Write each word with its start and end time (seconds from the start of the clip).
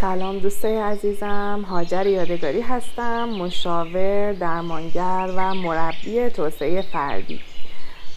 سلام 0.00 0.38
دوستای 0.38 0.76
عزیزم 0.76 1.64
هاجر 1.68 2.06
یادگاری 2.06 2.60
هستم 2.60 3.28
مشاور 3.28 4.32
درمانگر 4.32 5.30
و 5.36 5.54
مربی 5.54 6.30
توسعه 6.30 6.82
فردی 6.82 7.40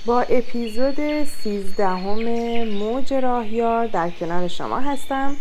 با 0.06 0.22
اپیزود 0.22 1.24
سیزدهم 1.24 2.24
موج 2.64 3.14
راهیار 3.14 3.88
در 3.88 4.10
کنار 4.10 4.48
شما 4.48 4.80
هستم 4.80 5.36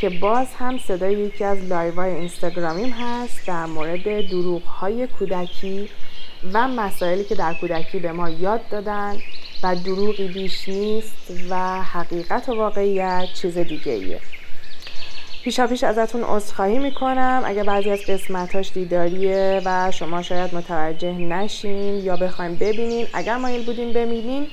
که 0.00 0.10
باز 0.10 0.46
هم 0.58 0.78
صدای 0.78 1.12
یکی 1.12 1.44
از 1.44 1.58
لایوهای 1.58 2.14
اینستاگرامیم 2.14 2.90
هست 2.90 3.46
در 3.46 3.66
مورد 3.66 4.28
دروغ 4.28 4.62
های 4.62 5.06
کودکی 5.06 5.88
و 6.52 6.68
مسائلی 6.68 7.24
که 7.24 7.34
در 7.34 7.54
کودکی 7.54 7.98
به 7.98 8.12
ما 8.12 8.30
یاد 8.30 8.60
دادن 8.70 9.16
و 9.62 9.76
دروغی 9.76 10.28
بیش 10.28 10.68
نیست 10.68 11.32
و 11.50 11.82
حقیقت 11.82 12.48
و 12.48 12.54
واقعیت 12.54 13.26
چیز 13.34 13.58
دیگه 13.58 13.92
ایه. 13.92 14.20
پیشا 15.44 15.66
پیش 15.66 15.84
ازتون 15.84 16.24
عذرخواهی 16.24 16.78
می‌کنم. 16.78 17.42
اگر 17.44 17.62
بعضی 17.62 17.90
از 17.90 18.00
قسمتاش 18.08 18.72
دیداریه 18.72 19.62
و 19.64 19.90
شما 19.90 20.22
شاید 20.22 20.54
متوجه 20.54 21.12
نشین 21.12 22.04
یا 22.04 22.16
بخوایم 22.16 22.54
ببینین 22.54 23.06
اگر 23.12 23.36
مایل 23.36 23.64
بودین 23.64 23.92
ببینین 23.92 24.46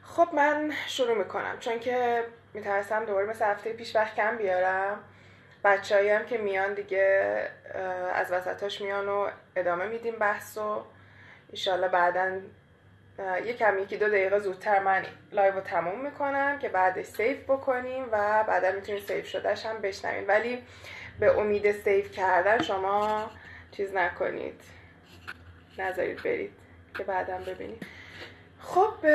خب 0.02 0.28
من 0.34 0.72
شروع 0.86 1.18
می‌کنم 1.18 1.58
چون 1.58 1.78
که 1.78 2.24
میترسم 2.54 3.04
دوباره 3.04 3.26
مثل 3.26 3.44
هفته 3.44 3.72
پیش 3.72 3.96
وقت 3.96 4.16
کم 4.16 4.36
بیارم. 4.36 5.04
بچه 5.64 6.18
هم 6.18 6.26
که 6.26 6.38
میان 6.38 6.74
دیگه 6.74 7.48
از 8.14 8.32
وسطاش 8.32 8.80
میان 8.80 9.08
و 9.08 9.30
ادامه 9.56 9.86
میدیم 9.86 10.16
بحث 10.16 10.58
و 10.58 10.84
ایشالله 11.50 11.88
بعدا 11.88 12.40
یه 13.46 13.52
کم 13.52 13.78
یکی 13.78 13.96
دو 13.96 14.08
دقیقه 14.08 14.38
زودتر 14.38 14.78
من 14.78 15.02
live 15.32 15.54
رو 15.54 15.60
تموم 15.60 16.00
می‌کنم 16.00 16.58
که 16.58 16.68
بعدش 16.68 17.06
save 17.06 17.38
بکنیم 17.44 18.04
و 18.12 18.44
بعدا 18.44 18.72
می‌تونید 18.72 19.02
save 19.02 19.26
شدهش 19.26 19.66
هم 19.66 19.80
بشنوید. 19.80 20.28
ولی 20.28 20.62
به 21.20 21.38
امید 21.38 21.72
save 21.72 22.12
کردن 22.12 22.62
شما 22.62 23.30
چیز 23.72 23.94
نکنید. 23.94 24.60
نذارید 25.78 26.22
برید 26.22 26.52
که 26.96 27.04
بعدا 27.04 27.38
ببینید. 27.38 27.86
خب 28.60 29.06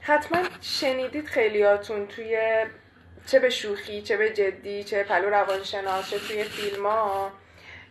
حتما 0.00 0.38
شنیدید 0.60 1.26
خیلیاتون 1.26 2.06
توی 2.06 2.64
چه 3.26 3.38
به 3.38 3.50
شوخی 3.50 4.02
چه 4.02 4.16
به 4.16 4.30
جدی 4.30 4.84
چه 4.84 5.02
پهلو 5.02 5.30
روانشناس 5.30 6.10
چه 6.10 6.18
توی 6.18 6.44
فیلم 6.44 6.86
ها 6.86 7.32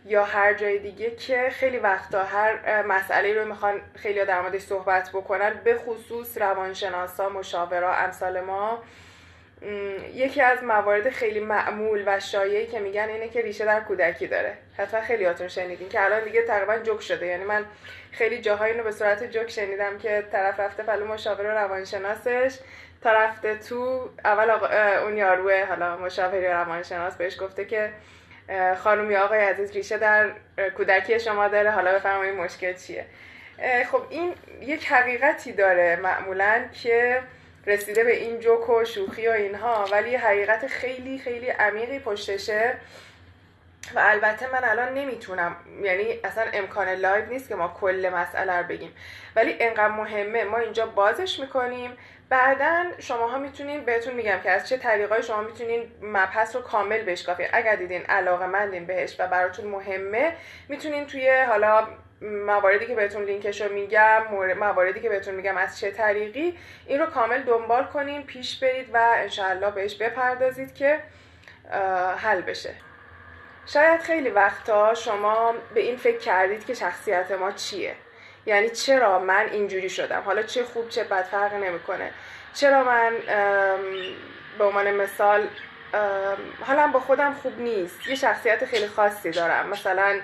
یا 0.06 0.24
هر 0.24 0.54
جای 0.54 0.78
دیگه 0.78 1.10
که 1.10 1.50
خیلی 1.50 1.78
وقتا 1.78 2.24
هر 2.24 2.82
مسئله 2.82 3.34
رو 3.34 3.48
می‌خوان 3.48 3.80
خیلی 3.94 4.24
در 4.24 4.40
موردش 4.40 4.60
صحبت 4.60 5.10
بکنن 5.10 5.60
به 5.64 5.78
خصوص 5.78 6.38
روانشناسا 6.38 7.28
مشاورا 7.28 7.94
امثال 7.94 8.40
ما 8.40 8.82
یکی 10.14 10.42
از 10.42 10.64
موارد 10.64 11.10
خیلی 11.10 11.40
معمول 11.40 12.02
و 12.06 12.20
شایعی 12.20 12.66
که 12.66 12.80
میگن 12.80 13.08
اینه 13.08 13.28
که 13.28 13.42
ریشه 13.42 13.64
در 13.64 13.80
کودکی 13.80 14.26
داره. 14.26 14.56
حتما 14.78 15.00
خیلیاتون 15.00 15.48
شنیدین 15.48 15.88
که 15.88 16.04
الان 16.04 16.24
دیگه 16.24 16.42
تقریبا 16.42 16.78
جوک 16.78 17.00
شده. 17.02 17.26
یعنی 17.26 17.44
من 17.44 17.64
خیلی 18.12 18.40
جاهایی 18.40 18.74
رو 18.74 18.84
به 18.84 18.92
صورت 18.92 19.30
جوک 19.30 19.50
شنیدم 19.50 19.98
که 19.98 20.26
طرف 20.32 20.60
رفته 20.60 20.82
پلو 20.82 21.06
مشاور 21.06 21.64
روانشناسش 21.64 22.58
تا 23.02 23.12
رفته 23.12 23.56
تو 23.56 24.08
اول 24.24 24.50
اون 25.04 25.16
یاروه 25.16 25.64
حالا 25.64 25.96
مشاور 25.96 26.62
روانشناس 26.62 27.16
بهش 27.16 27.40
گفته 27.40 27.64
که 27.64 27.92
خانم 28.78 29.10
یا 29.10 29.24
آقای 29.24 29.40
عزیز 29.40 29.72
ریشه 29.72 29.98
در 29.98 30.30
کودکی 30.76 31.20
شما 31.20 31.48
داره. 31.48 31.70
حالا 31.70 31.94
بفرمایید 31.94 32.34
مشکل 32.34 32.72
چیه. 32.72 33.06
خب 33.90 34.02
این 34.10 34.34
یک 34.60 34.86
حقیقتی 34.92 35.52
داره 35.52 35.96
معمولا 36.02 36.64
که 36.82 37.22
رسیده 37.66 38.04
به 38.04 38.16
این 38.16 38.40
جوک 38.40 38.68
و 38.68 38.84
شوخی 38.84 39.28
و 39.28 39.30
اینها 39.30 39.88
ولی 39.92 40.16
حقیقت 40.16 40.66
خیلی 40.66 41.18
خیلی 41.18 41.48
عمیقی 41.50 41.98
پشتشه. 41.98 42.74
و 43.94 43.98
البته 43.98 44.52
من 44.52 44.64
الان 44.64 44.94
نمی‌تونم 44.94 45.56
یعنی 45.82 46.20
اصلا 46.24 46.44
امکان 46.52 46.88
live 46.88 47.26
نیست 47.26 47.48
که 47.48 47.54
ما 47.54 47.68
کل 47.80 48.10
مسئله 48.14 48.52
رو 48.52 48.66
بگیم. 48.66 48.92
ولی 49.36 49.56
انقدر 49.60 49.88
مهمه 49.88 50.44
ما 50.44 50.58
اینجا 50.58 50.86
بازش 50.86 51.40
می‌کنیم. 51.40 51.96
بعدا 52.28 52.84
شماها 52.98 53.38
می‌تونین 53.38 53.84
بهتون 53.84 54.14
میگم 54.14 54.40
که 54.42 54.50
از 54.50 54.68
چه 54.68 54.76
طریقای 54.76 55.22
شما 55.22 55.42
می‌تونین 55.42 55.92
مبحث 56.02 56.56
رو 56.56 56.62
کامل 56.62 57.02
بشکافید 57.02 57.48
اگر 57.52 57.76
دیدین 57.76 58.02
علاقه 58.02 58.46
مندین 58.46 58.86
بهش 58.86 59.16
و 59.18 59.26
براتون 59.26 59.66
مهمه 59.66 60.32
می‌تونین 60.68 61.06
توی 61.06 61.30
حالا 61.48 61.86
مواردی 62.20 62.86
که 62.86 62.94
بهتون 62.94 63.24
لینکش 63.24 63.60
رو 63.60 63.72
میگم 63.72 64.22
مواردی 64.58 65.00
که 65.00 65.08
بهتون 65.08 65.34
میگم 65.34 65.56
از 65.56 65.80
چه 65.80 65.90
طریقی 65.90 66.58
این 66.86 67.00
رو 67.00 67.06
کامل 67.06 67.42
دنبال 67.42 67.84
کنین 67.84 68.22
پیش 68.22 68.60
برید 68.60 68.90
و 68.94 69.14
انشاءالله 69.16 69.70
بهش 69.70 69.94
بپردازید 69.94 70.74
که 70.74 71.00
حل 72.16 72.40
بشه. 72.40 72.74
شاید 73.66 74.00
خیلی 74.00 74.30
وقتا 74.30 74.94
شما 74.94 75.54
به 75.74 75.80
این 75.80 75.96
فکر 75.96 76.18
کردید 76.18 76.66
که 76.66 76.74
شخصیت 76.74 77.32
ما 77.32 77.52
چیه. 77.52 77.94
یعنی 78.46 78.70
چرا 78.70 79.18
من 79.18 79.48
اینجوری 79.52 79.90
شدم؟ 79.90 80.20
حالا 80.20 80.42
چه 80.42 80.64
خوب 80.64 80.88
چه 80.88 81.04
بد 81.04 81.24
فرق 81.24 81.54
نمی‌کنه. 81.54 82.10
چرا 82.54 82.84
من 82.84 83.12
به 84.58 84.64
عنوان 84.64 84.90
مثال 84.90 85.48
حالا 86.60 86.86
با 86.86 87.00
خودم 87.00 87.34
خوب 87.34 87.60
نیست. 87.60 88.08
یه 88.08 88.14
شخصیت 88.14 88.64
خیلی 88.64 88.86
خاصی 88.86 89.30
دارم. 89.30 89.68
مثلا 89.68 90.20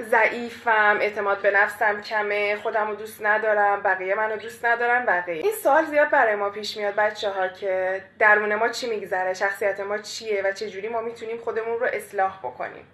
ضعیفم 0.00 0.98
اعتماد 1.00 1.42
به 1.42 1.50
نفسم 1.50 2.02
کمه 2.02 2.56
خودم 2.56 2.88
رو 2.88 2.94
دوست 2.94 3.26
ندارم 3.26 3.82
بقیه 3.82 4.14
منو 4.14 4.36
دوست 4.36 4.64
ندارن 4.64 5.06
بقیه. 5.06 5.42
این 5.42 5.52
سوال 5.62 5.84
زیاد 5.84 6.10
برای 6.10 6.34
ما 6.34 6.50
پیش 6.50 6.76
میاد 6.76 6.94
بچه 6.94 7.30
ها 7.30 7.48
که 7.48 8.02
درون 8.18 8.54
ما 8.54 8.68
چی 8.68 8.90
میگذره 8.90 9.34
شخصیت 9.34 9.80
ما 9.80 9.98
چیه 9.98 10.42
و 10.42 10.52
چه 10.52 10.70
جوری 10.70 10.88
ما 10.88 11.00
می‌تونیم 11.00 11.38
خودمون 11.38 11.80
رو 11.80 11.86
اصلاح 11.92 12.38
بکنیم. 12.38 12.86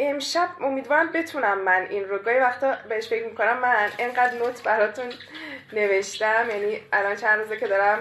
امشب 0.00 0.48
امیدوارم 0.60 1.12
بتونم 1.12 1.58
من 1.58 1.86
این 1.90 2.08
رو. 2.08 2.18
گاهی 2.18 2.38
وقتا 2.38 2.76
بهش 2.88 3.08
فکر 3.08 3.26
می‌کنم 3.26 3.58
من 3.58 3.88
انقدر 3.98 4.34
نوت 4.34 4.62
براتون 4.62 5.12
نوشتم. 5.72 6.46
یعنی 6.50 6.82
الان 6.92 7.16
چند 7.16 7.40
روزه 7.40 7.56
که 7.56 7.66
دارم 7.66 7.98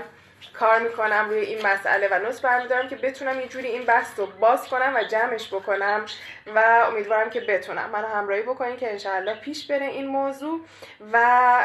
کار 0.54 0.80
می‌کنم 0.80 1.30
روی 1.30 1.40
این 1.40 1.68
مسئله 1.68 2.08
و 2.12 2.20
نوت 2.20 2.42
برمیدارم 2.42 2.88
که 2.88 2.96
بتونم 2.96 3.38
اینجوری 3.38 3.68
این 3.68 3.86
بحث 3.86 4.20
رو 4.20 4.26
باز 4.26 4.68
کنم 4.68 4.94
و 4.96 5.04
جمعش 5.04 5.54
بکنم 5.54 6.06
و 6.56 6.60
امیدوارم 6.88 7.30
که 7.30 7.42
بتونم. 7.42 7.90
منو 7.90 8.08
همراهی 8.08 8.42
بکنین 8.42 8.78
که 8.78 8.92
انشاءالله 8.92 9.36
پیش 9.36 9.68
بره 9.68 9.86
این 9.86 10.08
موضوع 10.08 10.60
و 11.14 11.20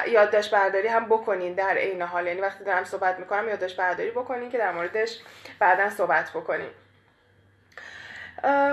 یادداشت 0.08 0.50
برداری 0.50 0.88
هم 0.88 1.06
بکنین 1.06 1.54
در 1.54 1.76
عین 1.76 2.02
حال. 2.02 2.26
یعنی 2.26 2.40
وقتی 2.40 2.64
دارم 2.64 2.84
صحبت 2.84 3.18
می‌کنم 3.18 3.48
یادداشت 3.48 3.76
برداری 3.76 4.10
بکنین 4.10 4.50
که 4.50 4.58
در 4.58 4.72
موردش 4.72 5.18
بعدا 5.58 5.90
صحبت 5.90 6.30
بکنیم. 6.30 6.70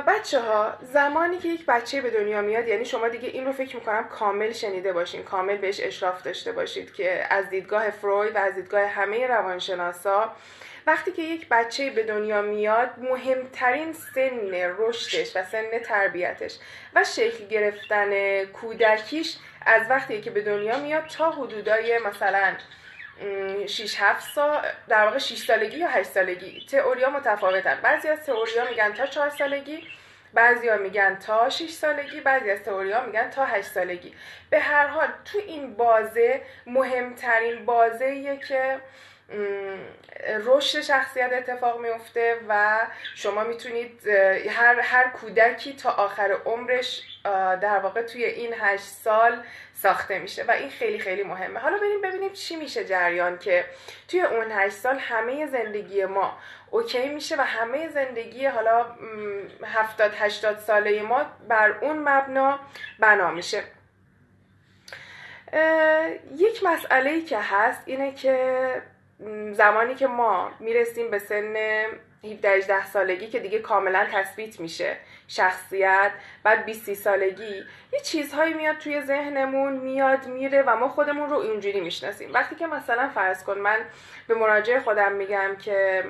بچه 0.07 0.39
ها 0.39 0.73
زمانی 0.81 1.37
که 1.37 1.47
یک 1.47 1.65
بچه 1.65 2.01
به 2.01 2.09
دنیا 2.09 2.41
میاد 2.41 2.67
یعنی 2.67 2.85
شما 2.85 3.07
دیگه 3.07 3.29
این 3.29 3.45
رو 3.45 3.51
فکر 3.51 3.75
می‌کنم 3.75 4.03
کامل 4.03 4.51
شنیده 4.51 4.93
باشین 4.93 5.23
کامل 5.23 5.57
بهش 5.57 5.79
اشراف 5.83 6.23
داشته 6.23 6.51
باشید 6.51 6.93
که 6.93 7.25
از 7.29 7.49
دیدگاه 7.49 7.89
فروید 7.89 8.35
و 8.35 8.37
از 8.37 8.55
دیدگاه 8.55 8.85
همه 8.85 9.27
روانشناسا 9.27 10.31
وقتی 10.87 11.11
که 11.11 11.21
یک 11.21 11.47
بچه 11.49 11.89
به 11.89 12.03
دنیا 12.03 12.41
میاد 12.41 12.89
مهمترین 12.97 13.93
سن 13.93 14.51
رشدش 14.77 15.35
و 15.35 15.43
سن 15.43 15.79
تربیتش 15.85 16.57
و 16.95 17.03
شکل 17.03 17.47
گرفتن 17.47 18.43
کودکیش 18.45 19.37
از 19.65 19.89
وقتی 19.89 20.21
که 20.21 20.31
به 20.31 20.41
دنیا 20.41 20.79
میاد 20.79 21.07
تا 21.07 21.31
حدودای 21.31 21.99
مثلا 21.99 22.53
6 23.67 23.95
7 23.99 24.33
سال 24.33 24.65
در 24.87 25.05
واقع 25.05 25.17
6 25.17 25.37
سالگی 25.37 25.77
یا 25.77 25.87
8 25.87 26.09
سالگی. 26.09 26.65
تئوریا 26.65 27.09
متفاوتن. 27.09 27.79
بعضی 27.81 28.07
از 28.07 28.25
تئوریا 28.25 28.69
میگن 28.69 28.93
تا 28.93 29.05
4 29.05 29.29
سالگی 29.29 29.87
ها 30.37 30.77
میگن 30.77 31.15
تا 31.15 31.49
6 31.49 31.69
سالگی 31.69 32.21
بعضی 32.21 32.51
از 32.51 32.63
تئوریا 32.63 33.05
میگن 33.05 33.29
تا 33.29 33.45
8 33.45 33.67
سالگی. 33.67 34.13
به 34.49 34.59
هر 34.59 34.87
حال 34.87 35.07
تو 35.25 35.37
این 35.37 35.75
بازه 35.75 36.41
مهمترین 36.65 37.65
بازه 37.65 38.37
که 38.47 38.81
رشد 40.45 40.81
شخصیت 40.81 41.33
اتفاق 41.33 41.79
میفته 41.79 42.37
و 42.47 42.79
شما 43.15 43.43
می‌تونید 43.43 44.07
هر, 44.49 44.79
هر 44.79 45.09
کودکی 45.09 45.73
تا 45.73 45.89
آخر 45.91 46.37
عمرش 46.45 47.03
در 47.61 47.79
واقع 47.79 48.01
توی 48.01 48.25
این 48.25 48.53
هشت 48.59 48.83
سال 48.83 49.43
ساخته 49.73 50.19
میشه 50.19 50.43
و 50.43 50.51
این 50.51 50.69
خیلی 50.69 50.99
خیلی 50.99 51.23
مهمه. 51.23 51.59
حالا 51.59 51.77
بریم 51.77 52.01
ببینیم 52.01 52.33
چی 52.33 52.55
میشه 52.55 52.85
جریان 52.85 53.37
که 53.37 53.65
توی 54.07 54.21
اون 54.21 54.51
هشت 54.51 54.75
سال 54.75 54.97
همه 54.99 55.47
زندگی 55.47 56.05
ما 56.05 56.37
اوکی 56.71 57.09
میشه 57.09 57.35
و 57.35 57.41
همه 57.41 57.89
زندگی 57.89 58.45
حالا 58.45 58.85
هفتاد 59.65 60.13
هشتاد 60.13 60.59
ساله 60.59 61.01
ما 61.01 61.25
بر 61.47 61.71
اون 61.81 61.99
مبنا 61.99 62.59
بنا 62.99 63.31
میشه. 63.31 63.63
یک 66.37 66.63
مسئله 66.63 67.21
که 67.21 67.39
هست 67.39 67.81
اینه 67.85 68.13
که 68.13 68.81
زمانی 69.51 69.95
که 69.95 70.07
ما 70.07 70.51
می‌رسیم 70.59 71.11
به 71.11 71.19
سن 71.19 71.55
17 72.23 72.49
18 72.49 72.85
سالگی 72.85 73.27
که 73.27 73.39
دیگه 73.39 73.59
کاملا 73.59 74.07
تثبیت 74.11 74.59
میشه 74.59 74.97
شخصیت 75.27 76.11
بعد 76.43 76.65
20 76.65 76.93
سالگی 76.93 77.63
یه 77.93 77.99
چیزهایی 78.03 78.53
میاد 78.53 78.77
توی 78.77 79.01
ذهنمون 79.01 79.73
میاد 79.73 80.27
میره 80.27 80.61
و 80.61 80.75
ما 80.75 80.89
خودمون 80.89 81.29
رو 81.29 81.37
اینجوری 81.37 81.81
می‌شناسیم. 81.81 82.33
وقتی 82.33 82.55
که 82.55 82.67
مثلا 82.67 83.09
فرض 83.09 83.43
کن 83.43 83.57
من 83.57 83.79
به 84.27 84.35
مراجع 84.35 84.79
خودم 84.79 85.11
میگم 85.11 85.55
که 85.55 86.03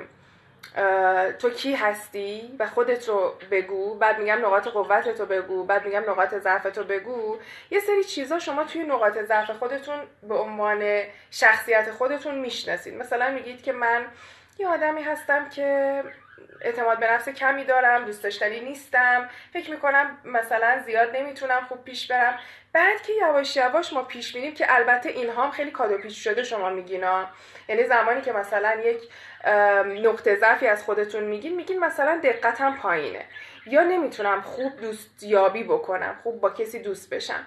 تو 1.38 1.50
کی 1.50 1.74
هستی 1.74 2.56
و 2.58 2.66
خودت 2.66 3.08
رو 3.08 3.34
بگو 3.50 3.94
بعد 3.94 4.18
میگم 4.18 4.38
نقاط 4.46 4.68
قوتت 4.68 5.20
رو 5.20 5.26
بگو 5.26 5.64
بعد 5.64 5.84
میگم 5.84 6.10
نقاط 6.10 6.34
ضعفت 6.34 6.78
رو 6.78 6.84
بگو. 6.84 7.38
یه 7.70 7.80
سری 7.80 8.04
چیزا 8.04 8.38
شما 8.38 8.64
توی 8.64 8.82
نقاط 8.82 9.18
ضعف 9.18 9.50
خودتون 9.50 9.98
به 10.22 10.34
عنوان 10.34 11.02
شخصیت 11.30 11.90
خودتون 11.90 12.34
می‌شناسید. 12.34 12.94
مثلا 12.94 13.30
میگید 13.30 13.62
که 13.62 13.72
من 13.72 14.06
یه 14.58 14.68
آدمی 14.68 15.02
هستم 15.02 15.48
که 15.48 16.02
اعتماد 16.60 16.98
به 17.00 17.12
نفس 17.12 17.28
کمی 17.28 17.64
دارم 17.64 18.04
دوست 18.04 18.22
داشتنی 18.22 18.60
نیستم 18.60 19.28
فکر 19.52 19.70
می‌کنم 19.70 20.18
مثلا 20.24 20.82
زیاد 20.86 21.16
نمی‌تونم 21.16 21.66
خوب 21.68 21.84
پیش 21.84 22.06
برم. 22.06 22.38
بعد 22.72 23.02
که 23.02 23.12
یواش 23.12 23.56
یواش 23.56 23.92
ما 23.92 24.02
پیش 24.02 24.34
میریم 24.34 24.54
که 24.54 24.74
البته 24.74 25.08
اینها 25.08 25.44
هم 25.44 25.50
خیلی 25.50 25.70
کادو 25.70 25.98
پیش 25.98 26.24
شده 26.24 26.42
شما 26.42 26.70
میگینا 26.70 27.26
یعنی 27.68 27.84
زمانی 27.84 28.20
که 28.20 28.32
مثلا 28.32 28.74
یک 28.74 29.02
نقطه 29.86 30.36
ضعفی 30.36 30.66
از 30.66 30.84
خودتون 30.84 31.24
میگین 31.24 31.56
میگین 31.56 31.78
مثلا 31.78 32.20
دقتم 32.24 32.76
پایینه. 32.76 33.24
یا 33.66 33.82
نمی‌تونم 33.82 34.40
خوب 34.40 34.80
دوست 34.80 35.22
یابی 35.22 35.64
بکنم 35.64 36.18
خوب 36.22 36.40
با 36.40 36.50
کسی 36.50 36.78
دوست 36.78 37.10
بشم. 37.10 37.46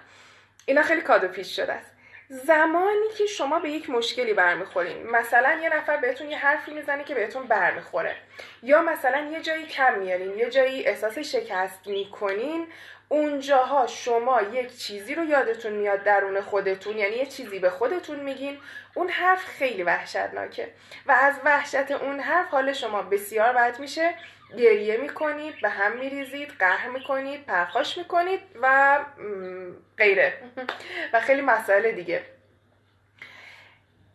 اینا 0.66 0.82
خیلی 0.82 1.00
کادو 1.00 1.28
پیش 1.28 1.56
شده 1.56 1.72
است. 1.72 1.92
زمانی 2.28 3.08
که 3.18 3.26
شما 3.26 3.58
به 3.58 3.70
یک 3.70 3.90
مشکلی 3.90 4.34
برمیخورین 4.34 5.10
مثلا 5.10 5.58
یه 5.62 5.76
نفر 5.76 5.96
بهتون 5.96 6.30
یه 6.30 6.38
حرفی 6.38 6.74
می‌زنه 6.74 7.04
که 7.04 7.14
بهتون 7.14 7.42
برمیخوره. 7.46 8.16
یا 8.62 8.82
مثلا 8.82 9.30
یه 9.32 9.40
جایی 9.40 9.66
کم 9.66 9.98
میارین 9.98 10.38
یه 10.38 10.50
جایی 10.50 10.86
احساس 10.86 11.18
شکست 11.18 11.86
می‌کنین 11.86 12.66
اونجاها 13.08 13.86
شما 13.86 14.42
یک 14.42 14.78
چیزی 14.78 15.14
رو 15.14 15.24
یادتون 15.24 15.72
میاد 15.72 16.02
درون 16.02 16.40
خودتون 16.40 16.98
یعنی 16.98 17.16
یه 17.16 17.26
چیزی 17.26 17.58
به 17.58 17.70
خودتون 17.70 18.20
میگین 18.20 18.58
اون 18.94 19.08
حرف 19.08 19.44
خیلی 19.44 19.82
وحشتناکه. 19.82 20.68
و 21.06 21.12
از 21.12 21.34
وحشت 21.44 21.90
اون 21.90 22.20
حرف 22.20 22.48
حال 22.48 22.72
شما 22.72 23.02
بسیار 23.02 23.52
بد 23.52 23.78
میشه. 23.78 24.14
گریه 24.58 24.96
می‌کنید 24.96 25.60
به 25.62 25.68
هم 25.68 25.96
میریزید 25.96 26.52
قهر 26.58 26.88
می‌کنید 26.88 27.46
پرخاش 27.46 27.98
می‌کنید 27.98 28.40
و 28.62 28.98
غیره. 29.98 30.32
و 31.12 31.20
خیلی 31.20 31.42
مسائل 31.42 31.92
دیگه. 31.92 32.35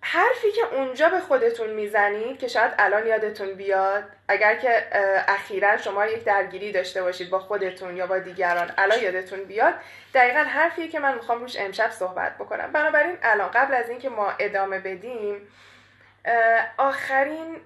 حرفی 0.03 0.51
که 0.51 0.61
اونجا 0.75 1.09
به 1.09 1.19
خودتون 1.19 1.69
می‌زنید 1.69 2.39
که 2.39 2.47
شاید 2.47 2.71
الان 2.79 3.07
یادتون 3.07 3.53
بیاد 3.53 4.03
اگر 4.27 4.55
که 4.55 4.87
اخیرا 5.27 5.77
شما 5.77 6.05
یک 6.05 6.23
درگیری 6.23 6.71
داشته 6.71 7.03
باشید 7.03 7.29
با 7.29 7.39
خودتون 7.39 7.97
یا 7.97 8.07
با 8.07 8.19
دیگران 8.19 8.73
الان 8.77 8.99
یادتون 8.99 9.43
بیاد 9.43 9.73
دقیقا 10.13 10.39
حرفی 10.39 10.87
که 10.87 10.99
من 10.99 11.15
می‌خوام 11.15 11.39
روش 11.39 11.55
امشب 11.59 11.91
صحبت 11.91 12.37
بکنم. 12.37 12.71
بنابراین 12.71 13.17
الان 13.23 13.51
قبل 13.51 13.73
از 13.73 13.89
اینکه 13.89 14.09
ما 14.09 14.33
ادامه 14.39 14.79
بدیم 14.79 15.47
آخرین 16.77 17.61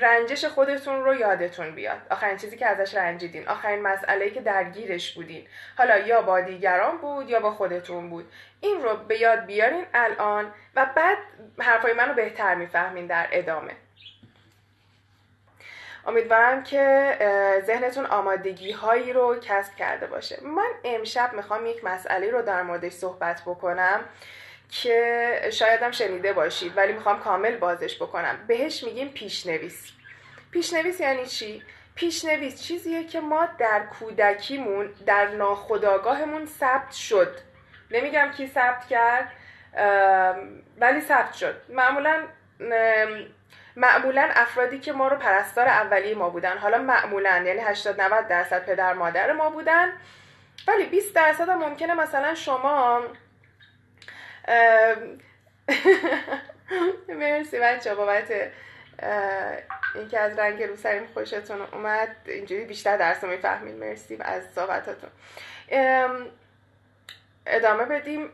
رنجش 0.00 0.44
خودتون 0.44 1.04
رو 1.04 1.14
یادتون 1.14 1.74
بیاد. 1.74 1.98
آخرین 2.10 2.36
چیزی 2.36 2.56
که 2.56 2.66
ازش 2.66 2.94
رنجیدین. 2.94 3.48
آخرین 3.48 3.82
مسئله 3.82 4.30
که 4.30 4.40
درگیرش 4.40 5.14
بودین. 5.14 5.46
حالا 5.78 5.98
یا 5.98 6.22
با 6.22 6.40
دیگران 6.40 6.98
بود 6.98 7.30
یا 7.30 7.40
با 7.40 7.50
خودتون 7.50 8.10
بود. 8.10 8.32
این 8.60 8.82
رو 8.82 8.96
به 8.96 9.18
یاد 9.18 9.46
بیارین 9.46 9.86
الان 9.94 10.52
و 10.74 10.86
بعد 10.96 11.18
حرفای 11.58 11.92
منو 11.92 12.14
بهتر 12.14 12.54
می‌فهمین 12.54 13.06
در 13.06 13.28
ادامه. 13.32 13.72
امیدوارم 16.06 16.62
که 16.62 17.16
ذهنتون 17.66 18.06
آمادگی 18.06 18.72
هایی 18.72 19.12
رو 19.12 19.36
کسب 19.40 19.76
کرده 19.76 20.06
باشه. 20.06 20.38
من 20.42 20.70
امشب 20.84 21.32
می‌خوام 21.32 21.66
یک 21.66 21.84
مسئله 21.84 22.30
رو 22.30 22.42
در 22.42 22.62
موردش 22.62 22.92
صحبت 22.92 23.42
بکنم. 23.42 24.00
که 24.72 25.40
شایدم 25.52 25.90
شنیده 25.90 26.32
باشید 26.32 26.76
ولی 26.76 26.92
می‌خوام 26.92 27.20
کامل 27.20 27.56
بازش 27.56 27.96
بکنم. 27.96 28.38
بهش 28.46 28.84
میگیم 28.84 29.08
پیشنویس. 29.08 29.92
پیشنویس 30.50 31.00
یعنی 31.00 31.26
چی؟ 31.26 31.62
پیشنویس 31.94 32.62
چیزیه 32.62 33.04
که 33.04 33.20
ما 33.20 33.48
در 33.58 33.80
کودکیمون 33.98 34.94
در 35.06 35.26
ناخداگاهمون 35.26 36.46
ثبت 36.46 36.92
شد. 36.92 37.38
نمیگم 37.90 38.30
کی 38.36 38.46
ثبت 38.46 38.86
کرد 38.86 39.32
ولی 40.78 41.00
ثبت 41.00 41.32
شد. 41.32 41.62
معمولا 41.68 42.22
معمولا 43.76 44.28
افرادی 44.34 44.78
که 44.78 44.92
ما 44.92 45.08
رو 45.08 45.16
پرستار 45.16 45.68
اولیه 45.68 46.14
ما 46.14 46.30
بودن. 46.30 46.58
حالا 46.58 46.78
معمولا 46.78 47.42
یعنی 47.46 47.60
80 47.60 48.00
90 48.00 48.28
درصد 48.28 48.64
پدر 48.66 48.92
مادر 48.92 49.32
ما 49.32 49.50
بودن. 49.50 49.92
ولی 50.68 50.86
20 50.86 51.14
درصد 51.14 51.48
هم 51.48 51.58
ممکنه 51.58 51.94
مثلا 51.94 52.34
شما 52.34 53.02
مرسی 57.08 57.58
بچه 57.58 57.94
بابت 57.94 58.32
اینکه 59.94 60.18
از 60.18 60.38
رنگ 60.38 60.62
رو 60.62 60.76
سریم 60.76 61.06
خوشتون 61.14 61.60
اومد. 61.60 62.16
اینجوری 62.26 62.64
بیشتر 62.64 62.96
درس 62.96 63.24
رو 63.24 63.30
می‌فهمین. 63.30 63.76
مرسی 63.76 64.18
از 64.20 64.42
صحبتاتون. 64.54 65.10
ادامه 67.46 67.84
بدیم. 67.84 68.30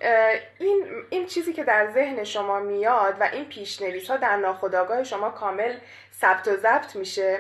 این, 0.59 0.87
این 1.11 1.27
چیزی 1.27 1.53
که 1.53 1.65
در 1.65 1.91
ذهن 1.91 2.25
شما 2.25 2.61
میاد 2.61 3.17
و 3.21 3.29
این 3.33 3.45
پیشنویس 3.45 4.11
ها 4.11 4.17
در 4.17 4.37
ناخودآگاه 4.37 5.05
شما 5.05 5.31
کامل 5.31 5.75
ثبت 6.21 6.49
و 6.49 6.57
ضبط 6.57 6.97
میشه 6.97 7.39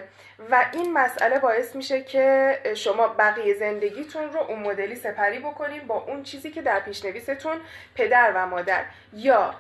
و 0.51 0.65
این 0.73 0.93
مسئله 0.93 1.39
باعث 1.39 1.77
میشه 1.77 2.03
که 2.03 2.59
شما 2.75 3.09
بقیه 3.09 3.55
زندگیتون 3.55 4.33
رو 4.33 4.41
اون 4.41 4.59
مدلی 4.59 4.97
سپری 4.97 5.39
بکنین 5.39 5.87
با 5.87 5.95
اون 5.95 6.23
چیزی 6.23 6.51
که 6.51 6.63
در 6.63 6.81
پیشنویستون 6.81 7.57
پدر 7.95 8.33
و 8.35 8.47
مادر 8.47 8.85
یا 9.13 9.55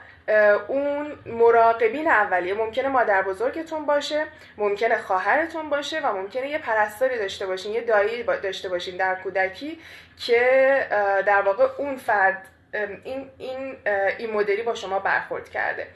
اون 0.68 1.18
مراقبین 1.26 2.08
اولیه 2.08 2.54
ممکنه 2.54 2.88
مادر 2.88 3.22
بزرگتون 3.22 3.86
باشه 3.86 4.24
ممکنه 4.56 4.98
خواهرتون 4.98 5.70
باشه 5.70 6.00
و 6.00 6.12
ممکنه 6.12 6.48
یه 6.48 6.58
پرستاری 6.58 7.18
داشته 7.18 7.46
باشین 7.46 7.72
یه 7.72 7.80
دایی 7.80 8.22
داشته 8.22 8.68
باشین 8.68 8.96
در 8.96 9.14
کودکی 9.14 9.80
که 10.16 10.86
در 11.26 11.42
واقع 11.42 11.68
اون 11.78 11.96
فرد 11.96 12.48
این 13.04 13.30
این 13.38 13.76
این 14.18 14.32
مدلی 14.32 14.62
با 14.62 14.74
شما 14.74 14.98
برخورد 14.98 15.48
کرده. 15.48 15.86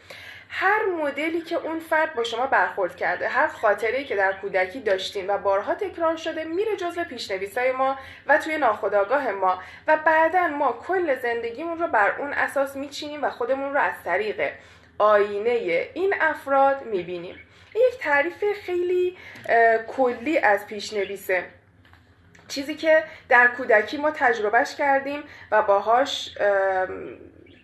هر 0.54 0.84
مدلی 0.84 1.40
که 1.40 1.56
اون 1.56 1.78
فرد 1.78 2.14
با 2.14 2.24
شما 2.24 2.46
برخورد 2.46 2.96
کرده 2.96 3.28
هر 3.28 3.46
خاطره 3.46 4.04
که 4.04 4.16
در 4.16 4.32
کودکی 4.32 4.80
داشتیم 4.80 5.28
و 5.28 5.38
بارها 5.38 5.74
تکرار 5.74 6.16
شده 6.16 6.44
میره 6.44 6.76
جزو 6.76 7.04
پیشنویسای 7.04 7.72
ما 7.72 7.98
و 8.26 8.38
توی 8.38 8.58
ناخودآگاه 8.58 9.30
ما 9.30 9.62
و 9.86 9.96
بعدا 9.96 10.48
ما 10.48 10.72
کل 10.72 11.14
زندگیمون 11.14 11.78
رو 11.78 11.86
بر 11.86 12.14
اون 12.18 12.32
اساس 12.32 12.76
میچینیم 12.76 13.24
و 13.24 13.30
خودمون 13.30 13.74
رو 13.74 13.80
از 13.80 13.94
طریق 14.04 14.52
آینه 14.98 15.88
این 15.94 16.14
افراد 16.20 16.82
می‌بینیم. 16.84 17.36
یک 17.74 17.98
تعریف 18.00 18.44
خیلی 18.64 19.16
کلی 19.96 20.38
از 20.38 20.66
پیشنویسه. 20.66 21.44
چیزی 22.48 22.74
که 22.74 23.04
در 23.28 23.46
کودکی 23.46 23.96
ما 23.96 24.10
تجربهش 24.10 24.74
کردیم 24.74 25.22
و 25.50 25.62
باهاش 25.62 26.38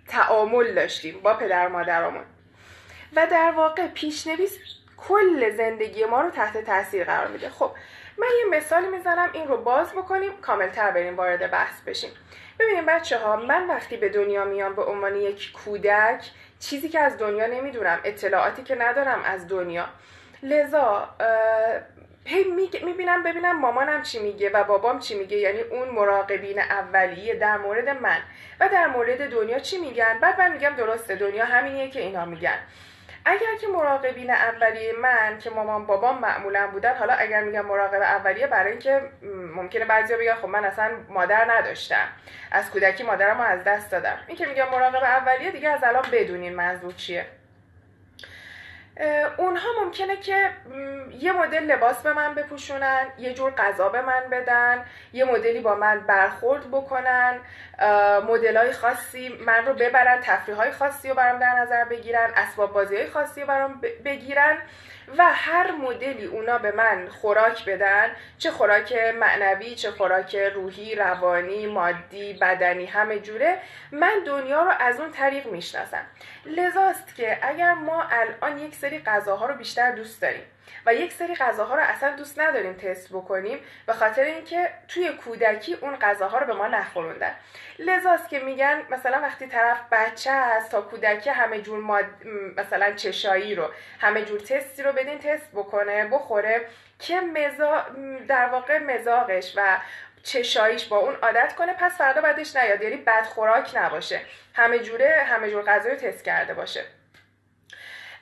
تعامل 0.09 0.75
داشتیم 0.75 1.21
با 1.21 1.35
پدر 1.35 1.69
مادرامون 1.69 2.25
و 3.17 3.27
در 3.27 3.51
واقع 3.51 3.87
پیشنویس 3.87 4.59
کل 4.97 5.51
زندگی 5.51 6.05
ما 6.05 6.21
رو 6.21 6.31
تحت 6.31 6.65
تاثیر 6.65 7.05
قرار 7.05 7.27
میده. 7.27 7.51
خب 7.51 7.71
من 8.19 8.29
یه 8.39 8.59
مثالی 8.59 8.87
می‌زنم 8.87 9.31
این 9.33 9.49
رو 9.49 9.57
باز 9.57 9.93
بکنیم 9.93 10.33
کاملتر 10.43 10.91
بریم 10.91 11.17
وارد 11.17 11.51
بحث 11.51 11.81
بشیم. 11.83 12.11
ببینیم 12.59 12.87
بچه 12.87 13.19
ها 13.19 13.37
من 13.37 13.67
وقتی 13.67 13.97
به 13.97 14.09
دنیا 14.09 14.45
میام 14.45 14.75
به 14.75 14.85
عنوان 14.85 15.17
یک 15.17 15.53
کودک 15.53 16.31
چیزی 16.61 16.89
که 16.89 17.01
از 17.01 17.19
دنیا 17.19 17.47
نمی‌دونم 17.47 18.01
اطلاعاتی 18.05 18.63
که 18.63 18.75
ندارم 18.75 19.23
از 19.25 19.49
دنیا. 19.49 19.87
لذا 20.43 21.09
هی 22.25 22.45
می‌بینم 22.85 23.23
ببینم 23.23 23.61
مامانم 23.61 24.03
چی 24.03 24.19
میگه 24.19 24.51
و 24.51 24.65
بابام 24.65 24.99
چی 24.99 25.19
میگه 25.19 25.37
یعنی 25.37 25.61
اون 25.61 25.89
مراقبین 25.89 26.59
اولیه 26.59 27.35
در 27.35 27.57
مورد 27.57 27.89
من. 27.89 28.19
و 28.61 28.69
در 28.69 28.87
مورد 28.87 29.31
دنیا 29.31 29.59
چی 29.59 29.79
میگن؟ 29.79 30.19
بعد 30.21 30.41
من 30.41 30.53
میگم 30.53 30.75
درسته 30.77 31.15
دنیا 31.15 31.45
همینیه 31.45 31.91
که 31.91 32.01
اینا 32.01 32.25
میگن. 32.25 32.59
اگر 33.29 33.57
که 33.61 33.67
مراقبین 33.67 34.31
اولیه 34.31 34.93
من 34.93 35.39
که 35.39 35.51
مامان 35.51 35.87
بابام 35.87 36.19
معمولا 36.19 36.67
بودن 36.67 36.97
حالا 36.97 37.15
اگر 37.15 37.43
میگم 37.43 37.67
مراقب 37.67 38.03
اولیه 38.03 38.47
برای 38.47 38.71
اینکه 38.71 39.01
ممکنه 39.55 39.85
بعضیا 39.85 40.19
بگن 40.19 40.35
خب 40.35 40.49
من 40.49 40.65
اصلا 40.65 40.91
مادر 41.09 41.47
نداشتم. 41.51 42.09
از 42.53 42.71
کودکی 42.71 43.03
مادرم 43.03 43.39
رو 43.39 43.45
از 43.45 43.65
دست 43.65 43.91
دادم. 43.91 44.19
این 44.27 44.37
که 44.37 44.47
میگم 44.47 44.69
مراقب 44.69 45.03
اولیه 45.03 45.51
دیگه 45.51 45.69
از 45.69 45.85
الان 45.85 46.05
بدونین 46.13 46.55
منظور 46.55 46.93
چیه. 46.93 47.27
اونها 49.37 49.69
ممکنه 49.85 50.17
که 50.17 50.51
یه 51.19 51.33
مدل 51.33 51.65
لباس 51.65 52.03
به 52.03 52.13
من 52.13 52.35
بپوشونن 52.35 53.07
یه 53.19 53.35
جور 53.35 53.51
غذا 53.51 53.89
به 53.89 54.03
من 54.03 54.23
بدن 54.31 54.85
یه 55.13 55.25
مدلی 55.25 55.61
با 55.61 55.75
من 55.75 56.01
برخورد 56.01 56.71
بکنن 56.71 57.41
مدل 58.29 58.57
های 58.57 58.73
خاصی 58.73 59.29
من 59.29 59.67
رو 59.67 59.75
ببرن 59.75 60.21
تفریح 60.21 60.57
های 60.57 60.73
خاصی 60.73 61.09
رو 61.09 61.15
برام 61.15 61.39
در 61.39 61.55
نظر 61.55 61.85
بگیرن 61.85 62.31
اسباب 62.37 62.73
بازی 62.73 62.97
های 62.97 63.07
خاصی 63.07 63.41
رو 63.41 63.47
برام 63.47 63.81
بگیرن. 64.05 64.59
و 65.19 65.31
هر 65.33 65.71
مدلی 65.71 66.25
اونا 66.25 66.59
به 66.59 66.73
من 66.73 67.09
خوراک 67.09 67.65
بدن 67.65 68.11
چه 68.39 68.51
خوراک 68.51 68.93
معنوی 68.93 69.75
چه 69.75 69.91
خوراک 69.91 70.37
روحی 70.37 70.95
روانی 70.95 71.67
مادی 71.67 72.33
بدنی 72.33 72.87
همه 72.87 73.19
جوره 73.19 73.59
من 73.93 74.15
دنیا 74.27 74.63
رو 74.63 74.73
از 74.79 75.01
اون 75.01 75.13
طریق 75.13 75.47
می‌شناسم. 75.47 76.05
لذاست 76.47 77.15
که 77.15 77.39
اگر 77.43 77.75
ما 77.75 78.03
الان 78.03 78.59
یک 78.59 78.75
سری 78.75 78.99
غذاها 78.99 79.47
رو 79.47 79.55
بیشتر 79.55 79.93
دوست 79.93 80.23
داریم. 80.23 80.45
و 80.87 80.95
یک 80.95 81.13
سری 81.13 81.35
غذاها 81.35 81.75
رو 81.75 81.83
اصلا 81.83 82.17
دوست 82.17 82.39
نداریم 82.41 82.73
تست 82.73 83.09
بکنیم 83.09 83.59
به 83.87 83.93
خاطر 83.93 84.23
اینکه 84.23 84.71
توی 84.89 85.09
کودکی 85.09 85.75
اون 85.75 85.97
غذاها 85.97 86.39
رو 86.39 86.47
به 86.47 86.53
ما 86.53 86.67
نخوروندن 86.69 87.35
لذاست 87.79 88.29
که 88.29 88.39
میگن 88.39 88.83
مثلا 88.91 89.21
وقتی 89.21 89.47
طرف 89.47 89.81
بچه 89.93 90.33
هست 90.33 90.71
تا 90.71 90.81
کودکی 90.81 91.31
همه 91.31 91.61
جور 91.61 91.79
ماد... 91.79 92.05
مثلا 92.57 92.93
چشایی 92.93 93.55
رو 93.55 93.71
همه 94.01 94.25
جور 94.25 94.41
تستی 94.41 94.83
رو 94.83 94.93
بدین 94.93 95.19
تست 95.19 95.53
بکنه 95.53 96.07
بخوره 96.07 96.67
که 96.99 97.21
مزا... 97.21 97.85
در 98.29 98.47
واقع 98.47 98.79
مزاقش 98.79 99.53
و 99.57 99.79
چشاییش 100.23 100.85
با 100.85 100.97
اون 100.99 101.15
عادت 101.15 101.55
کنه 101.55 101.73
پس 101.73 101.99
فردا 101.99 102.21
بعدش 102.21 102.57
نیاد. 102.57 102.83
یعنی 102.83 102.97
بد 102.97 103.25
خوراک 103.25 103.71
نباشه. 103.75 104.21
همه 104.55 104.79
جوره 104.79 105.27
همه 105.27 105.51
جور 105.51 105.63
غذا 105.63 105.89
رو 105.89 105.97
تست 105.97 106.25
کرده 106.25 106.55
باشه. 106.55 106.85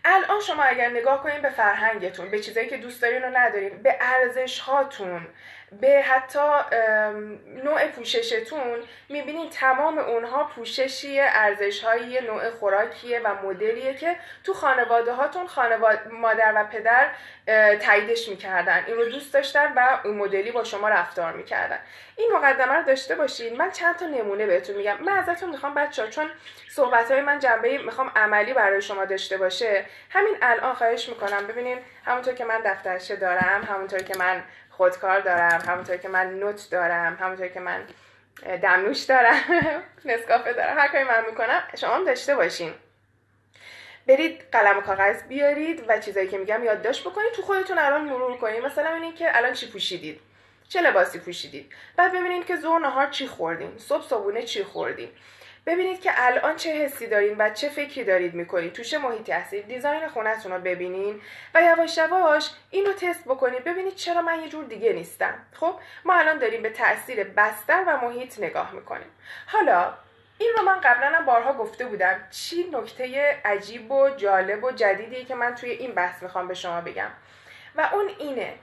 الان 0.08 0.40
شما 0.40 0.62
اگر 0.62 0.88
نگاه 0.88 1.22
کنین 1.22 1.42
به 1.42 1.50
فرهنگتون 1.50 2.30
به 2.30 2.40
چیزایی 2.40 2.68
که 2.68 2.76
دوست 2.76 3.02
دارین 3.02 3.24
و 3.24 3.30
ندارین 3.34 3.82
به 3.82 3.96
ارزش 4.00 4.58
هاتون 4.58 5.26
به 5.72 6.02
حتی 6.02 6.38
نوع 7.64 7.86
پوششتون 7.86 8.78
می‌بینین 9.08 9.50
تمام 9.50 9.98
اونها 9.98 10.44
پوششی 10.44 11.20
ارزش 11.20 11.84
های 11.84 12.20
نوع 12.20 12.50
خوراکیه 12.50 13.20
و 13.20 13.34
مدلیه 13.46 13.94
که 13.94 14.16
تو 14.44 14.54
خانواده 14.54 15.12
هاتون 15.12 15.46
خانواده 15.46 16.08
مادر 16.08 16.52
و 16.56 16.64
پدر 16.64 17.08
تاییدش 17.76 18.28
می‌کردن. 18.28 18.84
این 18.86 18.96
رو 18.96 19.04
دوست 19.04 19.34
داشتن 19.34 19.72
و 19.76 20.00
اون 20.04 20.16
مدلی 20.16 20.50
با 20.50 20.64
شما 20.64 20.88
رفتار 20.88 21.32
می‌کردن. 21.32 21.78
این 22.16 22.32
مقدمه 22.32 22.72
رو 22.72 22.82
داشته 22.82 23.14
باشین. 23.14 23.56
من 23.56 23.70
چند 23.70 23.96
تا 23.96 24.06
نمونه 24.06 24.46
بهتون 24.46 24.76
میگم. 24.76 24.96
من 25.02 25.12
ازتون 25.18 25.50
می‌خوام 25.50 25.74
بچه 25.74 26.02
ها 26.02 26.08
چون 26.08 26.30
صحبت 26.70 27.10
های 27.10 27.20
من 27.20 27.38
جنبه 27.38 27.78
می‌خوام 27.78 28.12
عملی 28.16 28.52
برای 28.52 28.82
شما 28.82 29.04
داشته 29.04 29.36
باشه 29.36 29.84
همین 30.10 30.36
الان 30.42 30.74
خواهش 30.74 31.08
می‌کنم. 31.08 31.46
ببینین 31.46 31.78
همونطور 32.04 32.34
که 32.34 32.44
من 32.44 32.60
دفترچه 32.64 33.16
دارم 33.16 33.68
همونطور 33.70 34.02
که 34.02 34.18
من 34.18 34.42
خودکار 34.76 35.20
دارم 35.20 35.60
همونطور 35.68 35.96
که 35.96 36.08
من 36.08 36.38
نوت 36.38 36.70
دارم 36.70 37.16
همونطور 37.20 37.48
که 37.48 37.60
من 37.60 37.84
دمنوش 38.62 39.02
دارم 39.02 39.40
نسکافه 40.04 40.52
دارم 40.52 40.78
هر 40.78 40.88
کاری 40.88 41.04
من 41.04 41.24
می‌کنم 41.30 41.62
شما 41.76 41.94
هم 41.94 42.04
داشته 42.04 42.34
باشین. 42.34 42.72
برید 44.06 44.44
قلم 44.52 44.78
و 44.78 44.80
کاغذ 44.80 45.22
بیارید 45.22 45.84
و 45.88 46.00
چیزایی 46.00 46.28
که 46.28 46.38
میگم 46.38 46.64
یادداشت 46.64 47.00
بکنید 47.08 47.32
تو 47.32 47.42
خودتون 47.42 47.78
الان 47.78 48.04
مرور 48.04 48.36
کنید. 48.36 48.64
مثلا 48.64 48.90
ببینید 48.90 49.16
که 49.16 49.36
الان 49.36 49.52
چی 49.52 49.70
پوشیدید؟ 49.70 50.20
چه 50.68 50.80
لباسی 50.80 51.18
پوشیدید؟ 51.18 51.72
بعد 51.96 52.12
ببینید 52.12 52.46
که 52.46 52.56
ظهر 52.56 52.78
نهار 52.78 53.06
چی 53.06 53.26
خوردین 53.26 53.78
صبح 53.78 54.08
صبحونه 54.08 54.42
چی 54.42 54.64
خوردین 54.64 55.08
ببینید 55.66 56.00
که 56.00 56.10
الان 56.14 56.56
چه 56.56 56.70
حسی 56.70 57.06
دارین 57.06 57.36
و 57.38 57.50
چه 57.50 57.68
فکری 57.68 58.04
دارید 58.04 58.34
می‌کنید. 58.34 58.72
تو 58.72 58.82
چه 58.82 58.98
محیطی 58.98 59.32
هستید 59.32 59.68
دیزاین 59.68 60.08
خونتون 60.08 60.52
رو 60.52 60.60
ببینین 60.60 61.20
و 61.54 61.62
یواش 61.62 61.98
یواش 61.98 62.50
این 62.70 62.86
رو 62.86 62.92
تست 62.92 63.24
بکنید. 63.24 63.64
ببینید 63.64 63.94
چرا 63.94 64.22
من 64.22 64.40
یه 64.40 64.48
جور 64.48 64.64
دیگه 64.64 64.92
نیستم. 64.92 65.34
خب؟ 65.52 65.74
ما 66.04 66.14
الان 66.14 66.38
داریم 66.38 66.62
به 66.62 66.70
تاثیر 66.70 67.24
بستر 67.24 67.84
و 67.86 67.96
محیط 67.96 68.38
نگاه 68.38 68.72
می‌کنیم. 68.72 69.10
حالا 69.46 69.94
این 70.38 70.52
رو 70.56 70.64
من 70.64 70.80
قبلا 70.80 71.06
هم 71.06 71.24
بارها 71.24 71.52
گفته 71.52 71.84
بودم. 71.84 72.28
چی 72.30 72.70
نکته 72.72 73.36
عجیب 73.44 73.92
و 73.92 74.10
جالب 74.10 74.64
و 74.64 74.70
جدیدیه 74.70 75.24
که 75.24 75.34
من 75.34 75.54
توی 75.54 75.70
این 75.70 75.92
بحث 75.92 76.22
می‌خوام 76.22 76.48
به 76.48 76.54
شما 76.54 76.80
بگم. 76.80 77.10
و 77.76 77.88
اون 77.92 78.10
اینه 78.18 78.54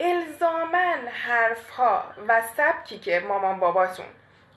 الزامن 0.00 1.08
حرفها 1.08 2.04
و 2.28 2.42
سبکی 2.56 2.98
که 2.98 3.20
مامان 3.20 3.60
باباتون 3.60 4.06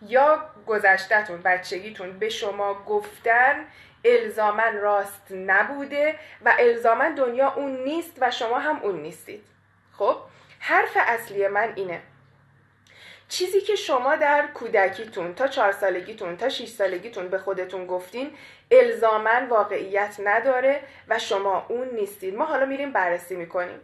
یا 0.08 0.50
گذشتهتون 0.67 1.41
بچگیتون 1.41 2.20
به 2.20 2.29
شما 2.29 2.74
گفتن 2.74 3.65
الزامن 4.05 4.77
راست 4.77 5.27
نبوده 5.31 6.15
و 6.46 6.53
الزامن 6.60 7.15
دنیا 7.15 7.53
اون 7.53 7.84
نیست 7.84 8.17
و 8.22 8.31
شما 8.31 8.60
هم 8.60 8.79
اون 8.84 9.01
نیستید. 9.01 9.43
خب 9.98 10.17
حرف 10.60 10.98
اصلی 10.98 11.48
من 11.48 11.74
اینه. 11.75 12.01
چیزی 13.27 13.62
که 13.62 13.75
شما 13.75 14.15
در 14.15 14.48
کودکیتون 14.48 15.36
تا 15.36 15.48
چهار 15.48 15.72
سالگیتون 15.72 16.38
تا 16.38 16.50
6 16.50 16.67
سالگیتون 16.67 17.27
به 17.27 17.38
خودتون 17.38 17.86
گفتین 17.86 18.31
الزامن 18.72 19.48
واقعیت 19.50 20.15
نداره 20.24 20.81
و 21.08 21.20
شما 21.20 21.65
اون 21.70 21.88
نیستید. 21.88 22.36
ما 22.36 22.46
حالا 22.46 22.65
میریم 22.65 22.91
بررسی 22.91 23.36
می‌کنیم. 23.36 23.79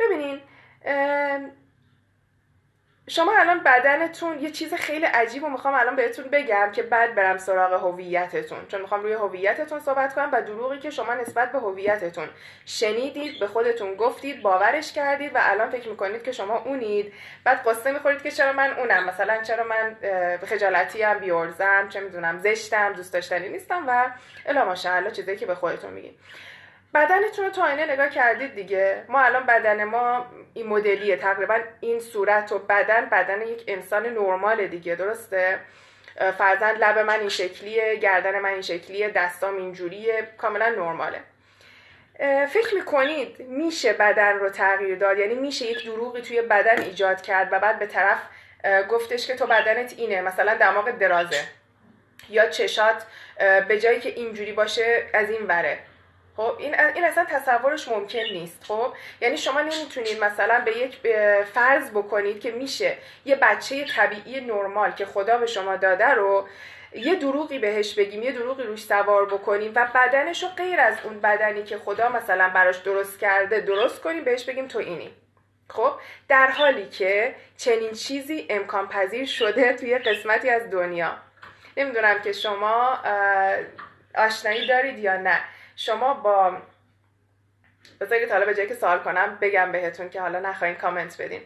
ببینین 0.00 0.40
شما 3.08 3.32
الان 3.38 3.60
بدنتون 3.60 4.40
یه 4.40 4.50
چیز 4.50 4.74
خیلی 4.74 5.04
عجیب 5.04 5.44
و 5.44 5.48
می‌خوام 5.48 5.74
الان 5.74 5.96
بهتون 5.96 6.24
بگم 6.24 6.70
که 6.72 6.82
بعد 6.82 7.14
برم 7.14 7.38
سراغ 7.38 7.72
هویتتون. 7.72 8.66
چون 8.68 8.80
می‌خوام 8.80 9.02
روی 9.02 9.12
هویتتون 9.12 9.80
صحبت 9.80 10.14
کنم 10.14 10.28
و 10.32 10.42
دروغی 10.42 10.78
که 10.78 10.90
شما 10.90 11.14
نسبت 11.14 11.52
به 11.52 11.58
هویتتون 11.58 12.28
شنیدید 12.66 13.40
به 13.40 13.46
خودتون 13.46 13.94
گفتید 13.94 14.42
باورش 14.42 14.92
کردید 14.92 15.34
و 15.34 15.38
الان 15.42 15.70
فکر 15.70 15.88
می‌کنید 15.88 16.22
که 16.22 16.32
شما 16.32 16.58
اونید. 16.58 17.12
بعد 17.44 17.68
قصه 17.68 17.92
می‌خورید 17.92 18.22
که 18.22 18.30
چرا 18.30 18.52
من 18.52 18.70
اونم؟ 18.78 19.04
مثلا 19.04 19.42
چرا 19.42 19.64
من 19.64 19.96
خجالتی 20.46 21.02
هم 21.02 21.18
بیورزم 21.18 21.88
چه 21.88 22.00
می‌دونم 22.00 22.38
زشتم 22.38 22.92
دوست 22.92 23.12
داشتنی 23.12 23.48
نیستم 23.48 23.84
و 23.88 24.10
الا 24.46 24.64
ماشاءالله 24.64 25.10
چیزی 25.10 25.36
که 25.36 25.46
به 25.46 25.54
خودتون 25.54 25.92
میگید. 25.92 26.18
بدنتون 26.94 27.44
رو 27.44 27.50
تو 27.50 27.62
آینه 27.62 27.92
نگاه 27.92 28.08
کردید 28.08 28.54
دیگه. 28.54 29.04
ما 29.08 29.20
الان 29.20 29.46
بدن 29.46 29.84
ما 29.84 30.26
این 30.54 30.66
مدلیه 30.66 31.16
تقریبا. 31.16 31.58
این 31.80 32.00
صورت 32.00 32.52
و 32.52 32.58
بدن 32.58 33.06
بدن 33.06 33.42
یک 33.42 33.64
انسان 33.66 34.06
نرمال 34.06 34.66
دیگه 34.66 34.94
درسته؟ 34.94 35.58
فرزند 36.38 36.84
لب 36.84 36.98
من 36.98 37.20
این 37.20 37.28
شکلیه 37.28 37.96
گردن 37.96 38.38
من 38.38 38.50
این 38.50 38.62
شکلیه 38.62 39.08
دستام 39.08 39.56
اینجوریه 39.56 40.28
کاملا 40.38 40.68
نرماله. 40.68 41.20
فکر 42.46 42.74
می‌کنید 42.74 43.40
میشه 43.40 43.92
بدن 43.92 44.38
رو 44.38 44.50
تغییر 44.50 44.98
داد؟ 44.98 45.18
یعنی 45.18 45.34
میشه 45.34 45.66
یک 45.66 45.84
دروغی 45.84 46.22
توی 46.22 46.42
بدن 46.42 46.80
ایجاد 46.80 47.22
کرد 47.22 47.48
و 47.52 47.58
بعد 47.58 47.78
به 47.78 47.86
طرف 47.86 48.18
گفتش 48.88 49.26
که 49.26 49.34
تو 49.36 49.46
بدنت 49.46 49.94
اینه 49.96 50.20
مثلا 50.22 50.54
دماغ 50.54 50.90
درازه. 50.90 51.40
یا 52.30 52.48
چشات 52.48 53.02
به 53.68 53.80
جایی 53.80 54.00
که 54.00 54.08
اینجوری 54.08 54.52
باشه 54.52 55.06
از 55.14 55.30
این 55.30 55.46
وره. 55.46 55.78
خب 56.36 56.56
این 56.58 56.80
این 56.80 57.04
اصلا 57.04 57.24
تصورش 57.24 57.88
ممکن 57.88 58.18
نیست. 58.18 58.64
خب 58.64 58.92
یعنی 59.20 59.36
شما 59.36 59.60
نمی‌تونید 59.60 60.24
مثلا 60.24 60.60
به 60.64 60.78
یک 60.78 60.98
فرض 61.54 61.90
بکنید 61.90 62.40
که 62.40 62.50
میشه 62.50 62.96
یه 63.24 63.36
بچه 63.36 63.84
طبیعی 63.84 64.40
نرمال 64.40 64.90
که 64.90 65.06
خدا 65.06 65.38
به 65.38 65.46
شما 65.46 65.76
داده 65.76 66.08
رو 66.08 66.48
یه 66.94 67.14
دروغی 67.14 67.58
بهش 67.58 67.94
بگیم 67.94 68.22
یه 68.22 68.32
دروغی 68.32 68.62
روش 68.62 68.84
سوار 68.84 69.26
بکنیم 69.26 69.72
و 69.74 69.88
بدنش 69.94 70.42
رو 70.42 70.48
غیر 70.48 70.80
از 70.80 70.94
اون 71.04 71.20
بدنی 71.20 71.64
که 71.64 71.78
خدا 71.78 72.08
مثلا 72.08 72.48
براش 72.48 72.76
درست 72.76 73.18
کرده 73.20 73.60
درست 73.60 74.00
کنیم 74.00 74.24
بهش 74.24 74.44
بگیم 74.44 74.68
تو 74.68 74.78
اینی 74.78 75.14
خب 75.68 75.92
در 76.28 76.46
حالی 76.46 76.88
که 76.88 77.34
چنین 77.56 77.92
چیزی 77.92 78.46
امکان 78.50 78.88
پذیر 78.88 79.26
شده 79.26 79.72
توی 79.72 79.98
قسمتی 79.98 80.50
از 80.50 80.70
دنیا. 80.70 81.16
نمی‌دونم 81.76 82.22
که 82.22 82.32
شما 82.32 82.98
آشنایی 84.14 84.66
دارید 84.66 84.98
یا 84.98 85.16
نه. 85.16 85.40
شما 85.76 86.14
با 86.14 86.56
بذارید 88.00 88.30
حالا 88.30 88.46
به 88.46 88.54
جایی 88.54 88.68
که 88.68 88.74
سوال 88.74 88.98
کنم 88.98 89.38
بگم 89.40 89.72
بهتون 89.72 90.10
که 90.10 90.20
حالا 90.20 90.40
نخواین 90.40 90.74
کامنت 90.74 91.22
بدین. 91.22 91.42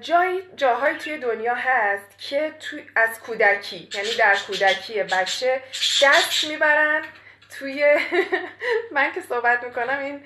جای 0.00 0.42
جاهایی 0.56 0.98
توی 0.98 1.18
دنیا 1.18 1.54
هست 1.54 2.18
که 2.18 2.52
تو 2.60 2.76
از 2.96 3.20
کودکی 3.20 3.88
یعنی 3.94 4.14
در 4.18 4.36
کودکی 4.46 5.02
بچه 5.02 5.62
دست 6.02 6.44
می‌برن. 6.44 7.04
توی 7.58 7.84
من 8.94 9.12
که 9.12 9.20
صحبت 9.20 9.64
می‌کنم 9.64 9.98
این 9.98 10.24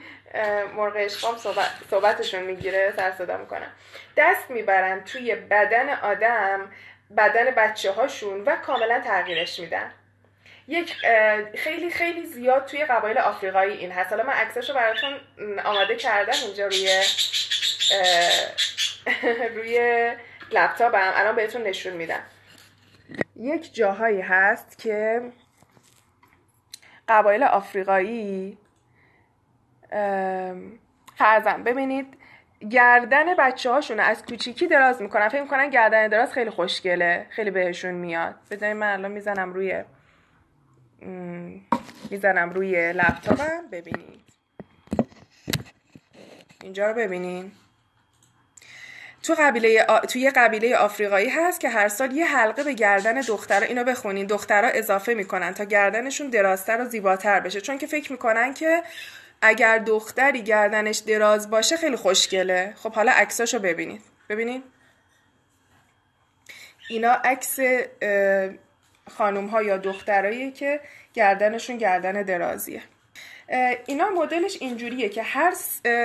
مرغ 0.76 0.92
اشقام 0.96 1.36
صحبت... 1.38 1.70
صحبتشون 1.90 2.42
می‌گیره 2.42 2.92
سر 2.96 3.12
صدا 3.12 3.36
می‌کنم. 3.36 3.72
دست 4.16 4.50
می‌برن 4.50 5.04
توی 5.04 5.34
بدن 5.34 5.88
آدم 5.88 6.72
بدن 7.16 7.50
بچه 7.50 7.92
هاشون 7.92 8.40
و 8.40 8.56
کاملا 8.56 9.00
تغییرش 9.00 9.60
میدن. 9.60 9.92
یک 10.68 10.94
خیلی 11.54 11.90
خیلی 11.90 12.26
زیاد 12.26 12.64
توی 12.64 12.84
قبایل 12.84 13.18
آفریقایی 13.18 13.76
این 13.76 13.92
هست. 13.92 14.10
حالا 14.10 14.24
من 14.24 14.32
عکسش 14.32 14.68
رو 14.70 14.74
براتون 14.76 15.18
آماده 15.64 15.96
کردم 15.96 16.38
اینجا 16.44 16.66
روی 16.66 17.02
روی 19.56 20.12
لپتاپم. 20.52 21.12
الان 21.14 21.36
بهتون 21.36 21.62
نشون 21.62 21.92
میدم. 21.92 22.22
یک 23.36 23.74
جاهایی 23.74 24.20
هست 24.20 24.78
که 24.78 25.22
قبایل 27.08 27.42
آفریقایی 27.42 28.58
فرزن 31.16 31.62
ببینید 31.64 32.16
گردن 32.70 33.34
بچه 33.34 33.70
هاشون 33.70 34.00
از 34.00 34.24
کوچیکی 34.26 34.66
دراز 34.66 35.02
می‌کنن. 35.02 35.28
فکر 35.28 35.42
می‌کنن 35.42 35.70
گردن 35.70 36.08
دراز 36.08 36.32
خیلی 36.32 36.50
خوشگله 36.50 37.26
خیلی 37.30 37.50
بهشون 37.50 37.94
میاد. 37.94 38.34
بذارید 38.50 38.76
من 38.76 38.92
الان 38.92 39.10
می‌زنم 39.10 39.52
روی 39.52 39.84
می‌زنم 42.10 42.50
روی 42.50 42.92
لپتاپم. 42.92 43.68
ببینید. 43.72 44.20
اینجا 46.62 46.86
رو 46.86 46.94
ببینید 46.94 47.52
تو 49.22 49.34
قبیله 49.38 49.84
آ... 49.88 49.98
توی 49.98 50.30
قبیله 50.30 50.76
آفریقایی 50.76 51.28
هست 51.28 51.60
که 51.60 51.68
هر 51.68 51.88
سال 51.88 52.12
یه 52.12 52.26
حلقه 52.26 52.64
به 52.64 52.72
گردن 52.72 53.20
دخترها 53.20 53.66
اینو 53.66 53.84
بخونین. 53.84 54.26
دخترها 54.26 54.70
اضافه 54.70 55.14
می‌کنن 55.14 55.54
تا 55.54 55.64
گردنشون 55.64 56.30
درازتر 56.30 56.80
و 56.80 56.84
زیباتر 56.84 57.40
بشه. 57.40 57.60
چون 57.60 57.78
که 57.78 57.86
فکر 57.86 58.12
می‌کنن 58.12 58.54
که 58.54 58.82
اگر 59.42 59.78
دختری 59.78 60.42
گردنش 60.42 60.98
دراز 60.98 61.50
باشه 61.50 61.76
خیلی 61.76 61.96
خوشگله. 61.96 62.74
خب 62.76 62.92
حالا 62.92 63.12
عکساشو 63.12 63.58
ببینید. 63.58 64.02
ببینید. 64.28 64.62
اینا 66.88 67.12
عکس 67.12 67.58
خانوم 69.10 69.46
ها 69.46 69.62
یا 69.62 69.76
دخترایی 69.76 70.52
که 70.52 70.80
گردنشون 71.14 71.76
گردن 71.76 72.22
درازیه. 72.22 72.82
اینا 73.86 74.08
مدلش 74.08 74.56
اینجوریه 74.60 75.08
که 75.08 75.22
هر 75.22 75.52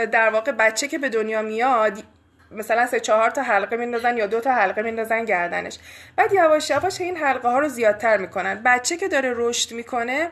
در 0.06 0.30
واقع 0.30 0.52
بچه 0.52 0.88
که 0.88 0.98
به 0.98 1.10
دنیا 1.10 1.42
میاد 1.42 2.04
مثلا 2.52 2.88
سه 2.88 3.00
چهار 3.00 3.30
تا 3.30 3.42
حلقه 3.42 3.78
میندازن 3.78 4.18
یا 4.18 4.28
دو 4.28 4.40
تا 4.40 4.52
حلقه 4.52 4.82
میندازن 4.82 5.26
گردنش. 5.26 5.78
بعد 6.16 6.34
یواش 6.34 6.70
یواش 6.70 7.02
این 7.02 7.18
حلقه 7.18 7.50
ها 7.50 7.60
رو 7.60 7.68
زیادتر 7.68 8.18
می‌کنن. 8.18 8.62
بچه 8.66 8.98
که 8.98 9.08
داره 9.08 9.34
رشد 9.36 9.72
می‌کنه 9.72 10.30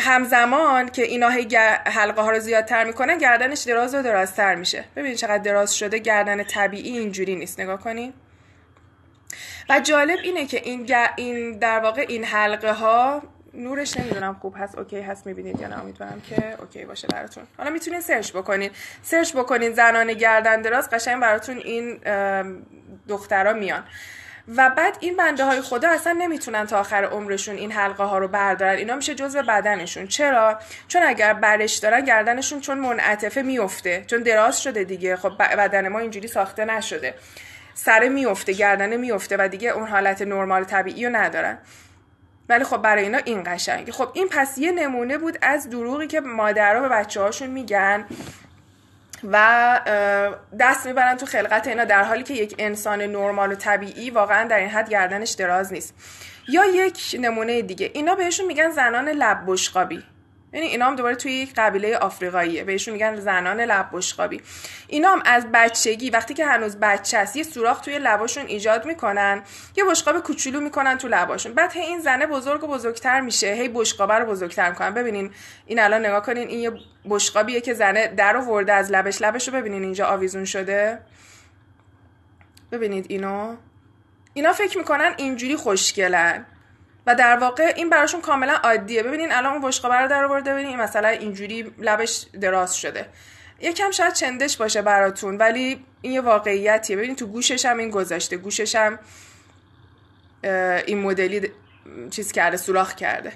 همزمان 0.00 0.88
که 0.88 1.02
اینا 1.02 1.28
حلقه 1.84 2.22
ها 2.22 2.30
رو 2.30 2.38
زیادتر 2.38 2.84
می‌کنن 2.84 3.18
گردنش 3.18 3.62
دراز 3.62 3.94
و 3.94 4.02
درازتر 4.02 4.54
میشه. 4.54 4.84
ببینید 4.96 5.16
چقدر 5.16 5.38
دراز 5.38 5.76
شده 5.76 5.98
گردن 5.98 6.42
طبیعی 6.42 6.98
اینجوری 6.98 7.36
نیست. 7.36 7.60
نگاه 7.60 7.80
کنین 7.80 8.12
و 9.68 9.80
جالب 9.80 10.18
اینه 10.22 10.46
که 10.46 10.60
این, 10.64 10.94
این 11.16 11.58
در 11.58 11.80
واقع 11.80 12.04
این 12.08 12.24
حلقه 12.24 12.72
ها 12.72 13.22
نورش 13.54 13.96
نمی‌دونم 13.96 14.36
خوب 14.40 14.54
هست 14.58 14.78
OK 14.78 15.00
هست 15.00 15.26
می‌بینید 15.26 15.60
یا 15.60 15.68
نه 15.68 15.80
امیدوارم 15.80 16.22
که 16.28 16.56
OK 16.60 16.84
باشه 16.84 17.08
براتون. 17.08 17.44
حالا 17.58 17.70
می‌تونین 17.70 18.00
search 18.00 18.32
بکنین. 18.32 18.70
search 19.02 19.32
بکنین 19.36 19.72
زنان 19.72 20.12
گردن 20.12 20.62
دراز 20.62 20.90
قشنگ 20.90 21.20
براتون 21.20 21.58
این 21.58 22.00
دخترها 23.08 23.52
میان. 23.52 23.84
و 24.56 24.70
بعد 24.70 24.96
این 25.00 25.16
بنده 25.16 25.44
های 25.44 25.60
خدا 25.60 25.88
اصلا 25.88 26.12
نمی‌تونن 26.12 26.66
تا 26.66 26.80
آخر 26.80 27.04
عمرشون 27.04 27.56
این 27.56 27.72
حلقه 27.72 28.04
ها 28.04 28.18
رو 28.18 28.28
بردارن. 28.28 28.76
اینا 28.76 28.96
میشه 28.96 29.14
جزء 29.14 29.42
بدنشون. 29.42 30.06
چرا؟ 30.06 30.58
چون 30.88 31.02
اگر 31.02 31.32
برش 31.32 31.76
دارن 31.76 32.04
گردنشون 32.04 32.60
چون 32.60 32.78
منعطفه 32.78 33.42
میفته 33.42 34.04
چون 34.06 34.22
دراز 34.22 34.62
شده 34.62 34.84
دیگه. 34.84 35.16
خب 35.16 35.38
بدن 35.38 35.88
ما 35.88 35.98
اینجوری 35.98 36.28
ساخته 36.28 36.64
نشده. 36.64 37.14
سر 37.74 38.08
میفته 38.08 38.52
گردنه 38.52 38.96
میفته 38.96 39.36
و 39.38 39.48
دیگه 39.48 39.68
اون 39.68 39.88
حالت 39.88 40.22
نرمال 40.22 40.64
طبیعی 40.64 41.06
رو 41.06 41.16
ندارن. 41.16 41.58
ولی 42.48 42.64
خب 42.64 42.76
برای 42.76 43.02
اینا 43.02 43.18
این 43.18 43.42
قشنگه. 43.46 43.92
خب 43.92 44.08
این 44.14 44.28
پس 44.28 44.58
یه 44.58 44.72
نمونه 44.72 45.18
بود 45.18 45.38
از 45.42 45.70
دروغی 45.70 46.06
که 46.06 46.20
مادرها 46.20 46.80
به 46.80 46.88
بچه 46.88 47.20
هاشون 47.20 47.50
میگن 47.50 48.04
و 49.32 49.80
دست 50.60 50.86
می‌برن 50.86 51.16
تو 51.16 51.26
خلقت 51.26 51.66
اینا 51.66 51.84
در 51.84 52.02
حالی 52.04 52.22
که 52.22 52.34
یک 52.34 52.54
انسان 52.58 53.02
نرمال 53.02 53.52
و 53.52 53.54
طبیعی 53.54 54.10
واقعا 54.10 54.48
در 54.48 54.58
این 54.58 54.68
حد 54.68 54.88
گردنش 54.88 55.30
دراز 55.30 55.72
نیست. 55.72 55.94
یا 56.48 56.64
یک 56.64 57.16
نمونه 57.20 57.62
دیگه. 57.62 57.90
اینا 57.94 58.14
بهشون 58.14 58.46
میگن 58.46 58.70
زنان 58.70 59.08
لب 59.08 59.42
بشقابی 59.46 60.02
یعنی 60.52 60.66
اینا 60.66 60.86
هم 60.86 60.96
دوباره 60.96 61.14
توی 61.14 61.32
یک 61.32 61.52
قبیله 61.56 61.96
آفریقاییه 61.96 62.64
بهشون 62.64 62.94
میگن 62.94 63.16
زنان 63.16 63.60
لب 63.60 63.88
بشقابی. 63.92 64.40
اینا 64.88 65.08
هم 65.08 65.22
از 65.24 65.46
بچگی 65.52 66.10
وقتی 66.10 66.34
که 66.34 66.46
هنوز 66.46 66.76
بچه 66.76 67.18
است 67.18 67.36
یه 67.36 67.42
سوراخ 67.42 67.80
توی 67.80 67.98
لباشون 67.98 68.46
ایجاد 68.46 68.86
می‌کنن 68.86 69.42
یه 69.76 69.84
بشقاب 69.84 70.20
کوچولو 70.20 70.60
می‌کنن 70.60 70.98
تو 70.98 71.08
لباشون. 71.08 71.54
بعد 71.54 71.72
هی 71.72 71.80
این 71.80 72.00
زنه 72.00 72.26
بزرگ 72.26 72.64
و 72.64 72.66
بزرگتر 72.66 73.20
میشه 73.20 73.46
هی 73.46 73.68
بشقابه 73.68 74.14
رو 74.14 74.26
بزرگتر 74.26 74.70
می‌کنن. 74.70 74.94
ببینین 74.94 75.30
این 75.66 75.78
الان 75.78 76.06
نگاه 76.06 76.22
کنین 76.22 76.48
این 76.48 76.60
یه 76.60 76.72
بشقابیه 77.10 77.60
که 77.60 77.74
زنه 77.74 78.08
در 78.08 78.36
ورده 78.36 78.72
از 78.72 78.90
لبش. 78.90 79.22
لبش 79.22 79.48
رو 79.48 79.54
ببینین 79.54 79.82
اینجا 79.82 80.06
آویزون 80.06 80.44
شده. 80.44 80.98
ببینید 82.72 83.06
اینو. 83.08 83.56
اینا 84.34 84.52
فکر 84.52 84.78
می‌کنن 84.78 85.14
اینجوری 85.16 85.56
خوشگلن. 85.56 86.46
و 87.06 87.14
در 87.14 87.38
واقع 87.38 87.72
این 87.76 87.90
براشون 87.90 88.20
کاملا 88.20 88.52
عادیه. 88.52 89.02
ببینین 89.02 89.32
الان 89.32 89.52
اون 89.52 89.62
بشقابه 89.62 89.94
رو 89.94 90.08
در 90.08 90.24
آورده 90.24 90.52
ببینین 90.52 90.76
مثلا 90.76 91.08
اینجوری 91.08 91.74
لبش 91.78 92.26
دراز 92.40 92.76
شده. 92.76 93.06
یکم 93.60 93.90
شاید 93.90 94.12
چندش 94.12 94.56
باشه 94.56 94.82
براتون 94.82 95.36
ولی 95.36 95.84
این 96.02 96.12
یه 96.12 96.20
واقعیتیه. 96.20 96.96
ببینین 96.96 97.16
تو 97.16 97.26
گوشش 97.26 97.66
هم 97.66 97.78
این 97.78 97.90
گذاشته. 97.90 98.36
گوشش 98.36 98.74
هم 98.74 98.98
این 100.86 101.02
مدلی 101.02 101.50
چیز 102.10 102.32
کرده 102.32 102.56
سوراخ 102.56 102.94
کرده. 102.94 103.32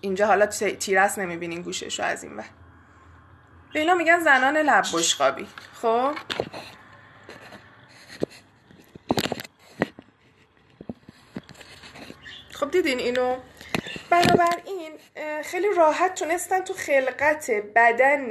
اینجا 0.00 0.26
حالا 0.26 0.46
تیرس 0.46 1.18
نمی‌بینین 1.18 1.62
گوشش 1.62 2.00
رو 2.00 2.06
از 2.06 2.24
این 2.24 2.36
به 2.36 3.80
اینا 3.80 3.94
میگن 3.94 4.18
زنان 4.20 4.56
لب 4.56 4.84
بشقابی. 4.94 5.46
خب؟ 5.82 6.14
خب 12.60 12.70
دیدین 12.70 12.98
اینو؟ 12.98 13.36
بنابراین 14.10 14.92
خیلی 15.44 15.68
راحت 15.76 16.14
تونستن 16.14 16.60
تو 16.60 16.74
خلقت 16.74 17.50
بدن 17.50 18.28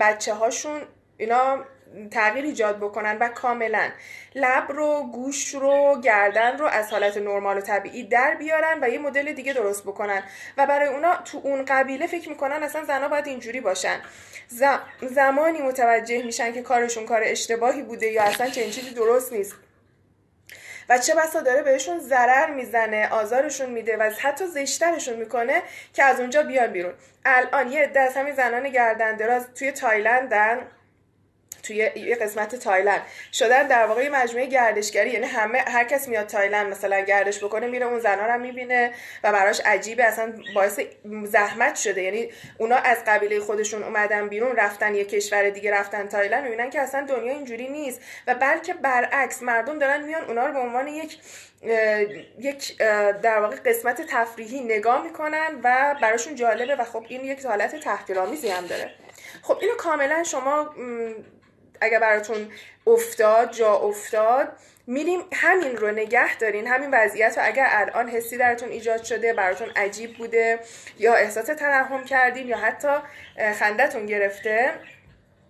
بچه 0.00 0.34
هاشون 0.34 0.82
اینا 1.16 1.64
تغییر 2.10 2.44
ایجاد 2.44 2.78
بکنن 2.78 3.18
و 3.20 3.28
کاملا 3.28 3.90
لب 4.34 4.72
رو 4.72 5.10
گوش 5.12 5.54
رو 5.54 6.00
گردن 6.04 6.58
رو 6.58 6.66
از 6.66 6.90
حالت 6.90 7.16
نرمال 7.16 7.58
و 7.58 7.60
طبیعی 7.60 8.04
در 8.04 8.34
بیارن 8.34 8.78
و 8.82 8.88
یه 8.88 8.98
مدل 8.98 9.32
دیگه 9.32 9.52
درست 9.52 9.82
بکنن. 9.82 10.22
و 10.58 10.66
برای 10.66 10.88
اونا 10.88 11.16
تو 11.16 11.40
اون 11.44 11.64
قبیله 11.64 12.06
فکر 12.06 12.28
می‌کنن 12.28 12.62
اصلا 12.62 12.84
زنها 12.84 13.08
باید 13.08 13.26
اینجوری 13.26 13.60
باشن. 13.60 14.00
زمانی 15.00 15.62
متوجه 15.62 16.22
میشن 16.22 16.52
که 16.52 16.62
کارشون 16.62 17.06
کار 17.06 17.20
اشتباهی 17.24 17.82
بوده 17.82 18.06
یا 18.06 18.22
اصلا 18.22 18.50
چنین 18.50 18.70
چیزی 18.70 18.90
درست 18.94 19.32
نیست. 19.32 19.54
چه 20.98 21.14
بسا 21.14 21.40
داره 21.40 21.62
بهشون 21.62 21.98
ضرر 21.98 22.50
می‌زنه 22.50 23.08
آزارشون 23.08 23.70
میده 23.70 23.96
و 23.96 24.10
حتی 24.20 24.46
زشترشون 24.46 25.16
می‌کنه 25.16 25.62
که 25.92 26.04
از 26.04 26.20
اونجا 26.20 26.42
بیان 26.42 26.66
بیرون. 26.66 26.94
الان 27.24 27.72
یه 27.72 27.82
عده 27.82 28.00
از 28.00 28.16
همین 28.16 28.34
زنان 28.34 28.68
گردن 28.68 29.16
دراز 29.16 29.46
توی 29.54 29.72
تایلندن. 29.72 30.58
توی 31.62 31.90
یه 31.96 32.16
قسمت 32.16 32.56
تایلند. 32.56 33.02
شدن 33.32 33.66
در 33.66 33.86
واقع 33.86 34.08
مجموعه 34.08 34.46
گردشگری 34.46 35.10
یعنی 35.10 35.26
همه 35.26 35.58
هر 35.58 35.84
کس 35.84 36.08
میاد 36.08 36.26
تایلند 36.26 36.66
مثلا 36.66 37.00
گردش 37.00 37.44
بکنه 37.44 37.66
میره 37.66 37.86
اون 37.86 37.98
زنا 37.98 38.26
رو 38.26 38.40
می‌بینه 38.40 38.92
و 39.24 39.32
براش 39.32 39.60
عجیبه. 39.60 40.04
اصلا 40.04 40.32
باعث 40.54 40.80
زحمت 41.24 41.76
شده. 41.76 42.02
یعنی 42.02 42.30
اونا 42.58 42.76
از 42.76 42.98
قبیله 43.06 43.40
خودشون 43.40 43.82
اومدن 43.82 44.28
بیرون 44.28 44.56
رفتن 44.56 44.94
یه 44.94 45.04
کشور 45.04 45.50
دیگه 45.50 45.70
رفتن 45.74 46.08
تایلند 46.08 46.44
می‌بینن 46.44 46.70
که 46.70 46.80
اصلا 46.80 47.06
دنیا 47.06 47.32
اینجوری 47.32 47.68
نیست. 47.68 48.00
و 48.26 48.34
بلکه 48.34 48.74
برعکس 48.74 49.42
مردم 49.42 49.78
دارن 49.78 50.02
میان 50.02 50.24
اونا 50.24 50.46
رو 50.46 50.52
به 50.52 50.58
عنوان 50.58 50.88
یک 50.88 51.18
یک 52.38 52.78
در 53.22 53.40
واقع 53.40 53.56
قسمت 53.56 54.02
تفریحی 54.02 54.60
نگاه 54.60 55.04
می‌کنن 55.04 55.60
و 55.62 55.96
براشون 56.02 56.34
جالبه. 56.34 56.74
و 56.74 56.84
خب 56.84 57.04
این 57.08 57.24
یک 57.24 57.46
حالت 57.46 57.76
تحقیرآمیزی 57.76 58.48
هم 58.48 58.66
داره. 58.66 58.90
خب 59.42 59.58
اینو 59.60 59.74
کاملا 59.74 60.22
شما 60.22 60.74
اگر 61.82 61.98
براتون 61.98 62.50
افتاد 62.86 63.52
جا 63.52 63.74
افتاد 63.74 64.52
میریم 64.86 65.20
همین 65.32 65.76
رو 65.76 65.90
نگه 65.90 66.36
دارین 66.38 66.66
همین 66.66 66.90
وضعیت 66.92 67.38
رو 67.38 67.44
اگر 67.46 67.66
الان 67.70 68.08
حسی 68.08 68.36
درتون 68.36 68.68
ایجاد 68.68 69.02
شده 69.02 69.32
براتون 69.32 69.70
عجیب 69.76 70.16
بوده 70.16 70.60
یا 70.98 71.14
احساس 71.14 71.46
ترحم 71.46 72.04
کردین 72.04 72.48
یا 72.48 72.56
حتی 72.56 72.96
خندتون 73.58 74.06
گرفته 74.06 74.72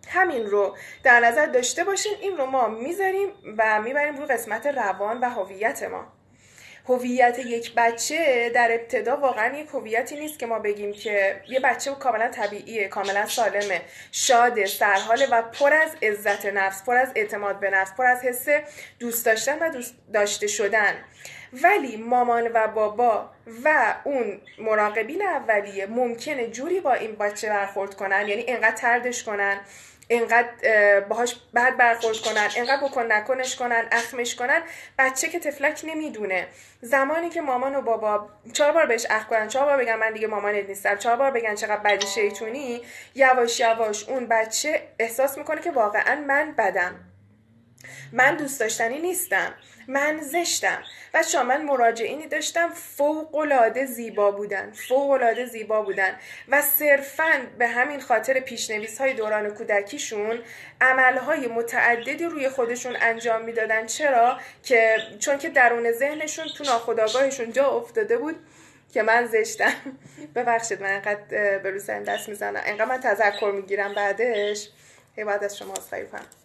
همین 0.08 0.46
رو 0.46 0.76
در 1.04 1.20
نظر 1.20 1.46
داشته 1.46 1.84
باشین. 1.84 2.12
این 2.20 2.36
رو 2.36 2.46
ما 2.46 2.68
می‌ذاریم 2.68 3.28
و 3.58 3.82
می‌بریم 3.82 4.16
رو 4.16 4.26
قسمت 4.26 4.66
روان 4.66 5.20
و 5.20 5.24
هویت 5.24 5.82
ما. 5.82 6.11
هویت 6.88 7.38
یک 7.38 7.74
بچه 7.74 8.50
در 8.54 8.72
ابتدا 8.72 9.16
واقعا 9.16 9.58
یک 9.58 9.68
هویتی 9.68 10.16
نیست 10.20 10.38
که 10.38 10.46
ما 10.46 10.58
بگیم 10.58 10.92
که 10.92 11.40
یه 11.48 11.60
بچه 11.60 11.90
کاملا 11.94 12.28
طبیعیه 12.28 12.88
کاملا 12.88 13.26
سالمه. 13.26 13.80
شاده 14.12 14.66
سرحاله 14.66 15.26
و 15.26 15.42
پر 15.42 15.72
از 15.72 15.90
عزت 16.02 16.46
نفس 16.46 16.84
پر 16.84 16.96
از 16.96 17.12
اعتماد 17.16 17.60
به 17.60 17.70
نفس 17.70 17.92
پر 17.94 18.06
از 18.06 18.22
حس 18.22 18.46
دوست 18.98 19.26
داشتن 19.26 19.58
و 19.58 19.70
دوست 19.70 19.94
داشته 20.12 20.46
شدن. 20.46 20.94
ولی 21.52 21.96
مامان 21.96 22.50
و 22.54 22.68
بابا 22.68 23.30
و 23.64 23.94
اون 24.04 24.40
مراقبین 24.58 25.22
اولیه 25.22 25.86
ممکنه 25.86 26.46
جوری 26.46 26.80
با 26.80 26.92
این 26.92 27.14
بچه 27.14 27.48
برخورد 27.48 27.94
کنن 27.94 28.28
یعنی 28.28 28.44
انقدر 28.48 28.76
تردش 28.76 29.24
کنن 29.24 29.60
اینقدر 30.12 31.00
باهاش 31.00 31.36
بعد 31.52 31.76
برخورد 31.76 32.16
کنن 32.16 32.48
اینقدر 32.56 32.88
بکن 32.88 33.12
نکنش 33.12 33.56
کنن 33.56 33.88
اخمش 33.92 34.34
کنن 34.34 34.62
بچه 34.98 35.28
که 35.28 35.40
تفلک 35.40 35.80
نمی‌دونه. 35.84 36.46
زمانی 36.80 37.28
که 37.30 37.40
مامان 37.40 37.76
و 37.76 37.80
بابا 37.80 38.28
چهار 38.52 38.72
بار 38.72 38.86
بهش 38.86 39.06
اخ 39.10 39.26
کنن 39.26 39.48
چهار 39.48 39.66
بار 39.66 39.76
بگن 39.76 39.94
من 39.96 40.12
دیگه 40.12 40.26
مامانت 40.26 40.68
نیستم 40.68 40.96
چهار 40.96 41.16
بار 41.16 41.30
بگن 41.30 41.54
چقدر 41.54 41.76
بدی 41.76 42.06
شیطونی 42.06 42.82
یواش 43.14 43.60
یواش 43.60 44.08
اون 44.08 44.26
بچه 44.26 44.88
احساس 44.98 45.38
می‌کنه 45.38 45.60
که 45.60 45.70
واقعا 45.70 46.24
من 46.26 46.54
بدم. 46.58 47.11
من 48.12 48.36
دوست 48.36 48.60
داشتنی 48.60 48.98
نیستم. 48.98 49.54
من 49.88 50.20
زشتم. 50.20 50.82
و 51.14 51.44
من 51.44 51.62
مراجعینی 51.62 52.26
داشتم. 52.26 52.68
فوق 52.68 53.34
العاده 53.34 53.86
زیبا 53.86 54.30
بودن. 54.30 54.72
فوق 54.72 55.10
العاده 55.10 55.46
زیبا 55.46 55.82
بودن. 55.82 56.18
و 56.48 56.62
صرفا 56.62 57.46
به 57.58 57.68
همین 57.68 58.00
خاطر 58.00 58.40
پیشنویس 58.40 59.00
های 59.00 59.14
دوران 59.14 59.50
کودکیشون 59.50 60.38
عملهای 60.80 61.46
متعددی 61.46 62.24
روی 62.24 62.48
خودشون 62.48 62.96
انجام 63.00 63.44
می‌دادن. 63.44 63.86
چرا؟ 63.86 64.40
که 64.62 64.96
چون 65.18 65.38
که 65.38 65.48
درون 65.48 65.92
ذهنشون 65.92 66.46
تو 66.58 66.64
ناخداگاهشون 66.64 67.52
جا 67.52 67.66
افتاده 67.66 68.16
بود 68.18 68.36
که 68.92 69.02
من 69.02 69.26
زشتم. 69.26 69.72
ببخشید 70.34 70.82
من 70.82 70.92
انقدر 70.92 71.58
به 71.58 71.70
روز 71.70 71.90
دست 71.90 72.28
می‌زنم. 72.28 72.60
انقدر 72.64 72.84
من 72.84 73.00
تذکر 73.00 73.50
می‌گیرم 73.54 73.94
بعدش. 73.94 74.68
هی 75.16 75.24
بعد 75.24 75.44
از 75.44 75.58
شما 75.58 75.74
کنم. 76.12 76.41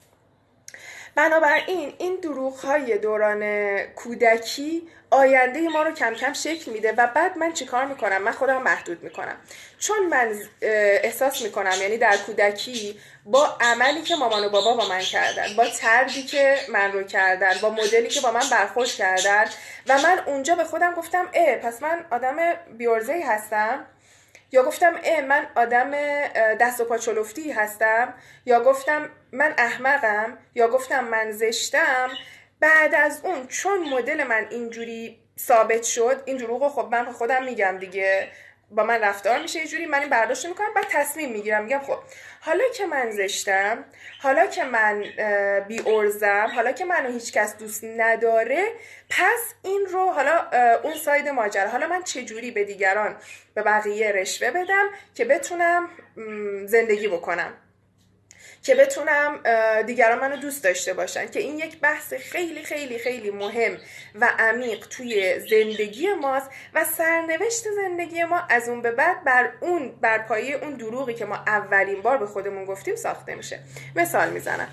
بنابراین 1.15 1.93
این 1.97 2.15
دروغ 2.15 2.59
های 2.59 2.97
دوران 2.97 3.77
کودکی 3.83 4.87
آینده 5.11 5.69
ما 5.69 5.83
رو 5.83 5.91
کم 5.91 6.13
کم 6.13 6.33
شکل 6.33 6.71
میده 6.71 6.91
و 6.91 7.07
بعد 7.07 7.37
من 7.37 7.53
چیکار 7.53 7.85
می‌کنم؟ 7.85 8.21
من 8.21 8.31
خودم 8.31 8.61
محدود 8.61 9.03
می‌کنم. 9.03 9.35
چون 9.79 10.05
من 10.05 10.33
احساس 10.61 11.41
می‌کنم 11.41 11.73
یعنی 11.81 11.97
در 11.97 12.17
کودکی 12.17 12.99
با 13.25 13.57
عملی 13.61 14.01
که 14.01 14.15
مامان 14.15 14.45
و 14.45 14.49
بابا 14.49 14.73
با 14.73 14.89
من 14.89 14.99
کردن 14.99 15.55
با 15.57 15.67
تردی 15.67 16.23
که 16.23 16.57
من 16.69 16.91
رو 16.91 17.03
کردن 17.03 17.53
با 17.61 17.69
مدلی 17.69 18.07
که 18.07 18.21
با 18.21 18.31
من 18.31 18.49
برخورد 18.51 18.89
کردن 18.89 19.45
و 19.87 19.97
من 19.97 20.19
اونجا 20.25 20.55
به 20.55 20.63
خودم 20.63 20.93
گفتم 20.93 21.29
اه 21.33 21.55
پس 21.55 21.81
من 21.81 22.05
آدم 22.11 22.35
بیورزهی 22.77 23.21
هستم؟ 23.21 23.85
یا 24.51 24.63
گفتم 24.63 24.95
اه 25.03 25.21
من 25.21 25.47
آدم 25.55 25.91
دست 26.59 26.81
و 26.81 26.85
پا 26.85 26.97
چلفتی 26.97 27.51
هستم. 27.51 28.13
یا 28.45 28.63
گفتم 28.63 29.09
من 29.31 29.53
احمقم. 29.57 30.37
یا 30.55 30.67
گفتم 30.67 31.03
من 31.03 31.31
زشتم. 31.31 32.09
بعد 32.59 32.95
از 32.95 33.21
اون 33.23 33.47
چون 33.47 33.89
مدل 33.89 34.23
من 34.23 34.47
اینجوری 34.49 35.19
ثابت 35.39 35.83
شد 35.83 36.21
این 36.25 36.37
دروغ 36.37 36.71
خب 36.71 36.87
من 36.91 37.11
خودم 37.11 37.43
میگم 37.43 37.77
دیگه. 37.79 38.27
با 38.71 38.83
من 38.83 39.01
رفتار 39.01 39.41
میشه 39.41 39.59
یه 39.59 39.67
جوری 39.67 39.85
من 39.85 39.99
این 39.99 40.09
برداشت 40.09 40.45
می‌کنم 40.45 40.73
بعد 40.75 40.85
تصمیم 40.89 41.31
می‌گیرم. 41.31 41.63
میگم 41.63 41.79
خب 41.79 41.97
حالا 42.41 42.63
که 42.75 42.85
من 42.85 43.11
زشتم 43.11 43.85
حالا 44.21 44.45
که 44.45 44.63
من 44.63 45.03
بی 45.67 45.81
ارزم 45.85 46.51
حالا 46.55 46.71
که 46.71 46.85
منو 46.85 47.11
هیچکس 47.11 47.57
دوست 47.57 47.83
نداره 47.83 48.67
پس 49.09 49.53
این 49.63 49.85
رو 49.91 50.11
حالا 50.11 50.47
اون 50.83 50.93
ساید 50.93 51.27
ماجرا. 51.27 51.69
حالا 51.69 51.87
من 51.87 52.03
چه 52.03 52.23
جوری 52.23 52.51
به 52.51 52.63
دیگران 52.63 53.15
به 53.53 53.63
بقیه 53.63 54.11
رشوه 54.11 54.51
بدم 54.51 54.89
که 55.15 55.25
بتونم 55.25 55.89
زندگی 56.65 57.07
بکنم؟ 57.07 57.53
که 58.67 58.75
بتونم 58.75 59.39
دیگران 59.83 60.19
منو 60.19 60.37
دوست 60.37 60.63
داشته 60.63 60.93
باشن. 60.93 61.27
که 61.27 61.39
این 61.39 61.57
یک 61.57 61.79
بحث 61.79 62.13
خیلی 62.13 62.63
خیلی 62.63 62.99
خیلی 62.99 63.31
مهم 63.31 63.77
و 64.15 64.29
عمیق 64.39 64.87
توی 64.87 65.39
زندگی 65.39 66.13
ماست 66.13 66.49
و 66.73 66.85
سرنوشت 66.85 67.63
زندگی 67.75 68.23
ما 68.23 68.39
از 68.49 68.69
اون 68.69 68.81
به 68.81 68.91
بعد 68.91 69.23
بر 69.23 69.49
اون 69.59 69.91
بر 70.01 70.17
پایه 70.17 70.55
اون 70.55 70.73
دروغی 70.73 71.13
که 71.13 71.25
ما 71.25 71.35
اولین 71.35 72.01
بار 72.01 72.17
به 72.17 72.25
خودمون 72.25 72.65
گفتیم 72.65 72.95
ساخته 72.95 73.35
میشه. 73.35 73.59
مثال 73.95 74.29
می‌زنم. 74.29 74.69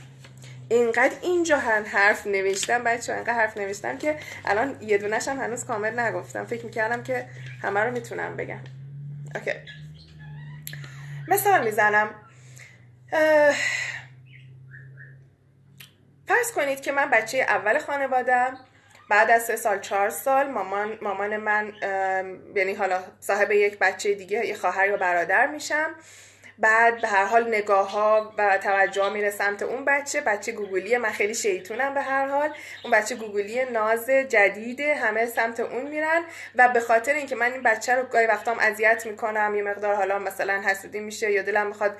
اینقدر 0.69 1.17
اینجا 1.23 1.59
هم 1.59 1.85
حرف 1.87 2.27
نوشتم 2.27 2.85
بچه 2.85 3.15
اینقدر 3.15 3.33
حرف 3.33 3.57
نوشتم 3.57 3.99
که 3.99 4.19
الان 4.45 4.77
یه 4.81 4.99
دونش 4.99 5.29
هم 5.29 5.41
هنوز 5.41 5.65
کامل 5.65 6.01
نگفتم. 6.01 6.45
فکر 6.45 6.65
می‌کردم 6.65 7.03
که 7.03 7.27
همه 7.63 7.81
رو 7.81 7.91
می‌تونم 7.91 8.37
بگم. 8.37 8.61
اوکی. 9.35 9.53
مثال 11.29 11.65
می‌زنم. 11.65 12.11
فرض 16.29 16.53
کنید 16.55 16.81
که 16.81 16.93
من 16.93 17.11
بچه 17.11 17.39
اول 17.39 17.79
خانوادم 17.79 18.59
بعد 19.11 19.31
از 19.31 19.45
سه 19.45 19.57
سال 19.57 19.81
چهار 19.81 20.11
سال 20.11 20.51
مامان, 20.51 20.99
مامان 21.03 21.37
من 21.37 21.73
یعنی 22.55 22.75
حالا 22.75 23.03
صاحب 23.21 23.51
یک 23.51 23.79
بچه 23.79 24.15
دیگه 24.15 24.47
یه 24.47 24.55
خواهر 24.55 24.89
یا 24.89 24.97
برادر 24.97 25.47
میشم. 25.47 25.95
بعد 26.59 27.01
به 27.01 27.09
هر 27.09 27.25
حال 27.25 27.49
نگاه 27.49 27.91
ها 27.91 28.35
و 28.39 28.59
توجه 28.59 29.13
میره 29.13 29.31
سمت 29.31 29.63
اون 29.63 29.85
بچه 29.85 30.21
بچه 30.21 30.53
گوگلی 30.53 30.97
من 30.97 31.11
خیلی 31.11 31.35
شیطونم 31.35 31.95
به 31.95 32.03
هر 32.03 32.27
حال. 32.27 32.55
اون 32.85 32.93
بچه 32.93 33.15
گوگلی 33.15 33.65
ناز 33.65 34.11
جدیده 34.11 34.95
همه 34.95 35.27
سمت 35.27 35.61
اون 35.61 35.87
میرن 35.87 36.23
و 36.55 36.69
به 36.69 36.81
خاطر 36.81 37.13
اینکه 37.13 37.37
من 37.37 37.53
این 37.53 37.63
بچه 37.63 37.95
رو 37.95 38.03
گاهی 38.03 38.27
وقتام 38.27 38.59
اذیت 38.59 39.07
می‌کنم 39.07 39.55
یه 39.55 39.63
مقدار 39.63 39.95
حالا 39.95 40.19
مثلا 40.19 40.63
حسودی 40.63 41.01
میشه 41.01 41.33
یا 41.33 41.43
دلم 41.43 41.67
می‌خواد 41.67 41.99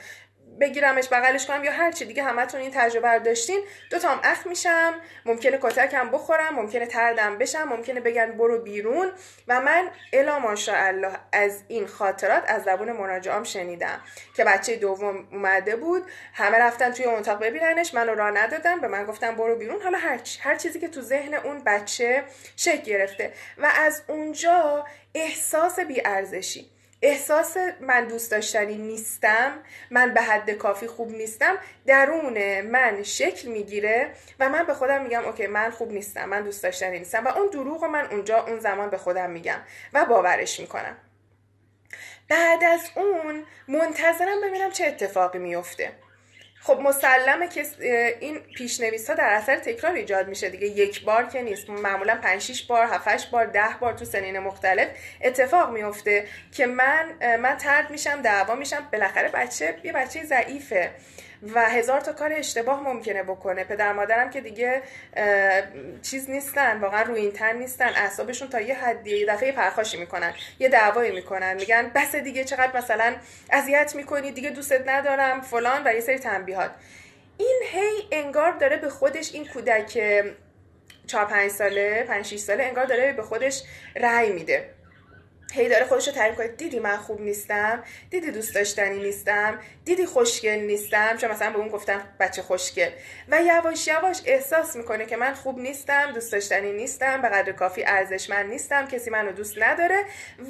بگیرمش 0.61 1.09
بغلش 1.09 1.47
کنم 1.47 1.65
یا 1.65 1.73
هر 1.73 1.93
چی 1.93 2.05
دیگه 2.05 2.23
همتون 2.23 2.61
این 2.61 2.71
تجربه 2.75 3.09
رو 3.09 3.19
داشتین 3.19 3.61
دو 3.91 3.99
تام 3.99 4.21
اخ 4.25 4.47
میشم. 4.47 4.95
ممکنه 5.25 5.59
کتکم 5.63 6.11
بخورم 6.11 6.55
ممکنه 6.55 6.87
تردم 6.87 7.39
بشم 7.39 7.63
ممکنه 7.63 8.01
بگن 8.01 8.33
برو 8.33 8.63
بیرون. 8.63 9.13
و 9.49 9.61
من 9.61 9.91
الا 10.13 10.39
ماشاءالله 10.39 11.13
از 11.33 11.63
این 11.69 11.87
خاطرات 11.87 12.43
از 12.47 12.63
زبون 12.63 12.93
مراجعام 12.93 13.45
شنیدم 13.45 14.01
که 14.37 14.45
بچه 14.45 14.77
دوم 14.77 15.29
اومده 15.33 15.77
بود. 15.77 16.03
همه 16.35 16.59
رفتن 16.59 16.93
توی 16.93 17.05
اتاق 17.05 17.43
ببیننش 17.43 17.95
منو 17.95 18.15
راه 18.15 18.31
ندادن 18.31 18.81
به 18.81 18.89
من 18.89 19.05
گفتن 19.05 19.35
برو 19.35 19.57
بیرون. 19.57 19.83
حالا 19.83 19.99
هر, 19.99 20.21
هر 20.41 20.57
چیزی 20.57 20.81
که 20.81 20.89
تو 20.89 21.01
ذهن 21.01 21.35
اون 21.35 21.65
بچه 21.65 22.25
شکل 22.57 22.83
گرفته. 22.83 23.33
و 23.59 23.71
از 23.77 24.03
اونجا 24.09 24.87
احساس 25.15 25.81
بیارزشی. 25.81 26.74
احساس 27.05 27.57
من 27.81 28.05
دوست 28.05 28.31
داشتنی 28.31 28.75
نیستم 28.75 29.53
من 29.91 30.15
به 30.15 30.21
حد 30.21 30.51
کافی 30.51 30.87
خوب 30.87 31.11
نیستم 31.11 31.57
درون 31.87 32.61
من 32.61 33.03
شکل 33.03 33.49
می‌گیره 33.49 34.11
و 34.41 34.49
من 34.49 34.65
به 34.65 34.75
خودم 34.75 35.03
میگم 35.03 35.25
اوکی 35.25 35.47
من 35.47 35.71
خوب 35.71 35.93
نیستم 35.93 36.29
من 36.29 36.43
دوست 36.43 36.63
داشتنی 36.63 36.99
نیستم. 36.99 37.25
و 37.25 37.29
اون 37.29 37.47
دروغ 37.47 37.85
من 37.85 38.07
اونجا 38.11 38.47
اون 38.47 38.59
زمان 38.59 38.91
به 38.91 38.99
خودم 38.99 39.31
میگم 39.31 39.59
و 39.93 40.05
باورش 40.05 40.61
می‌کنم. 40.61 40.97
بعد 42.29 42.65
از 42.65 42.81
اون 42.97 43.45
منتظرم 43.69 44.41
ببینم 44.45 44.71
چه 44.71 44.87
اتفاقی 44.87 45.39
میفته 45.39 45.93
خب 46.67 46.81
مسلمه 46.81 47.49
که 47.49 47.65
این 48.21 48.39
پیشنویس 48.39 49.11
ها 49.11 49.17
در 49.17 49.31
اثر 49.31 49.57
تکرار 49.57 49.95
ایجاد 49.95 50.29
میشه 50.29 50.49
دیگه. 50.49 50.67
یک 50.67 51.05
بار 51.05 51.27
که 51.27 51.43
نیست. 51.43 51.71
معمولا 51.71 52.19
5 52.23 52.43
6 52.43 52.63
بار 52.63 52.87
7 52.87 53.31
بار 53.31 53.47
10 53.47 53.63
بار 53.81 53.93
تو 53.93 54.05
سنین 54.05 54.39
مختلف 54.39 54.89
اتفاق 55.21 55.73
میفته 55.73 56.27
که 56.53 56.67
من 56.67 57.37
من 57.37 57.57
ترد 57.57 57.91
میشم 57.91 58.23
دعوا 58.23 58.55
میشم. 58.55 58.89
بالاخره 58.93 59.29
بچه 59.29 59.77
یه 59.85 59.93
بچه 59.93 60.25
ضعیفه. 60.25 60.91
و 61.55 61.71
هزار 61.71 62.01
تا 62.01 62.13
کار 62.13 62.33
اشتباه 62.33 62.83
ممکنه 62.83 63.23
بکنه. 63.23 63.65
پدر 63.65 63.93
مادرم 63.93 64.31
که 64.31 64.41
دیگه 64.41 64.83
چیز 66.03 66.31
نیستن 66.31 66.81
واقعا 66.81 67.03
روی 67.03 67.21
این 67.21 67.33
تن 67.33 67.57
نیستن. 67.57 67.89
اعصابشون 67.89 68.49
تا 68.49 68.61
یه 68.61 68.75
حدی 68.75 69.17
یه 69.17 69.27
دفعه 69.27 69.53
پرخاشی 69.53 69.97
می‌کنن 69.97 70.35
یه 70.59 70.69
دعوایی 70.69 71.11
می‌کنن. 71.11 71.55
میگن 71.55 71.91
بس 71.95 72.15
دیگه 72.15 72.45
چقدر 72.45 72.77
مثلا 72.77 73.15
اذیت 73.51 73.95
می‌کنی 73.95 74.33
دیگه 74.33 74.51
دوستت 74.51 74.89
ندارم 74.89 75.41
فلان 75.41 75.83
و 75.85 75.95
یه 75.95 76.01
سری 76.01 76.19
تنبیهات. 76.19 76.71
این 77.39 77.61
هی 77.73 78.09
انگار 78.13 78.53
داره 78.53 78.77
به 78.77 78.89
خودش 78.89 79.35
این 79.35 79.47
کودک 79.47 79.93
4 81.07 81.25
5 81.25 81.51
ساله 81.51 82.05
5 82.09 82.27
6 82.27 82.37
ساله 82.37 82.65
انگار 82.65 82.85
داره 82.85 83.13
به 83.13 83.23
خودش 83.23 83.63
رأی 83.97 84.33
میده. 84.33 84.71
هی 85.55 85.69
داره 85.69 85.85
خودش 85.85 86.09
رو 86.09 86.15
تعریف 86.15 86.37
کنه 86.37 86.49
دیدی 86.49 86.79
من 86.79 86.97
خوب 86.97 87.21
نیستم؟ 87.21 87.83
دیدی 88.11 88.31
دوست 88.31 88.55
داشتنی 88.55 88.99
نیستم؟ 88.99 89.59
دیدی 89.85 90.07
خوشگل 90.07 90.59
نیستم؟ 90.59 91.17
چون 91.17 91.31
مثلا 91.31 91.51
به 91.51 91.59
اون 91.59 91.69
گفتم 91.69 92.03
بچه 92.21 92.43
خوشگل. 92.43 92.91
و 93.29 93.43
یواش 93.43 93.87
یواش 93.87 94.21
احساس 94.25 94.77
می‌کنه 94.77 95.07
که 95.07 95.17
من 95.17 95.35
خوب 95.35 95.59
نیستم 95.59 96.13
دوست 96.13 96.33
داشتنی 96.33 96.73
نیستم 96.73 97.23
به 97.23 97.29
قدر 97.29 97.53
کافی 97.53 97.85
ارزشمند 97.85 98.51
نیستم 98.51 98.87
کسی 98.87 99.11
منو 99.11 99.33
دوست 99.33 99.63
نداره. 99.63 100.05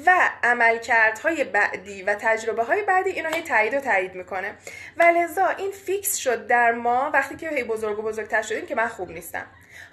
و 0.05 0.29
عملکردهای 0.43 1.43
بعدی 1.43 2.03
و 2.03 2.15
تجربه 2.19 2.63
های 2.63 2.81
بعدی 2.81 3.09
اینو 3.09 3.29
هی 3.29 3.41
تایید 3.41 3.73
و 3.73 3.79
تایید 3.79 4.15
می‌کنه. 4.15 4.53
و 4.97 5.03
لذا 5.03 5.47
این 5.47 5.71
فیکس 5.71 6.15
شد 6.15 6.47
در 6.47 6.71
ما 6.71 7.11
وقتی 7.13 7.35
که 7.35 7.49
هی 7.49 7.63
بزرگ 7.63 7.99
و 7.99 8.01
بزرگتر 8.01 8.41
شدیم 8.41 8.65
که 8.65 8.75
من 8.75 8.87
خوب 8.87 9.11
نیستم. 9.11 9.45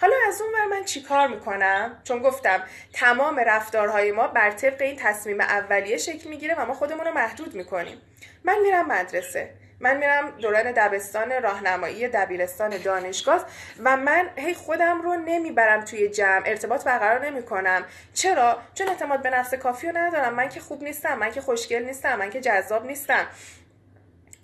حالا 0.02 0.14
از 0.28 0.40
اون 0.40 0.52
ور 0.52 0.66
من 0.66 0.84
چیکار 0.84 1.28
می‌کنم؟ 1.28 2.00
چون 2.04 2.18
گفتم 2.18 2.62
تمام 2.92 3.38
رفتارهای 3.38 4.12
ما 4.12 4.28
بر 4.28 4.50
طبق 4.50 4.82
این 4.82 4.96
تصمیم 4.96 5.40
اولیه 5.40 5.96
شکل 5.96 6.28
می‌گیره 6.28 6.54
و 6.54 6.66
ما 6.66 6.74
خودمون 6.74 7.06
رو 7.06 7.12
محدود 7.12 7.54
می‌کنیم. 7.54 8.02
من 8.44 8.58
میرم 8.58 8.86
مدرسه. 8.86 9.50
من 9.80 9.96
میرم 9.96 10.30
دوران 10.30 10.72
دبستان 10.72 11.42
راهنمایی 11.42 12.08
دبیرستان 12.08 12.76
دانشگاه 12.76 13.46
و 13.84 13.96
من 13.96 14.30
هی 14.36 14.54
خودم 14.54 15.02
رو 15.02 15.14
نمی‌برم 15.14 15.84
توی 15.84 16.08
جمع. 16.08 16.42
ارتباط 16.46 16.84
برقرار 16.84 17.26
نمی‌کنم. 17.26 17.84
چرا؟ 18.14 18.58
چون 18.74 18.88
اعتماد 18.88 19.22
به 19.22 19.30
نفس 19.30 19.54
کافی 19.54 19.86
رو 19.86 19.98
ندارم. 19.98 20.34
من 20.34 20.48
که 20.48 20.60
خوب 20.60 20.82
نیستم. 20.82 21.18
من 21.18 21.30
که 21.30 21.40
خوشگل 21.40 21.82
نیستم. 21.82 22.18
من 22.18 22.30
که 22.30 22.40
جذاب 22.40 22.86
نیستم. 22.86 23.26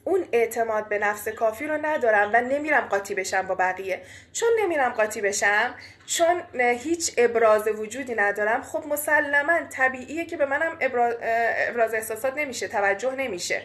اون 0.09 0.29
اعتماد 0.33 0.88
به 0.88 0.99
نفس 0.99 1.29
کافی 1.29 1.66
رو 1.66 1.79
ندارم 1.87 2.31
و 2.33 2.40
نمیرم 2.40 2.81
قاطی 2.81 3.14
بشم 3.14 3.47
با 3.47 3.55
بقیه. 3.55 4.03
چون 4.33 4.49
نمیرم 4.62 4.92
قاطی 4.92 5.21
بشم 5.21 5.75
چون 6.07 6.42
هیچ 6.61 7.12
ابراز 7.16 7.68
وجودی 7.68 8.14
ندارم 8.14 8.62
خب 8.62 8.85
مسلما 8.87 9.59
طبیعیه 9.71 10.25
که 10.25 10.37
به 10.37 10.47
منم 10.47 10.77
ابراز 10.81 11.94
احساسات 11.94 12.33
نمیشه 12.37 12.68
توجه 12.68 13.14
نمیشه. 13.14 13.62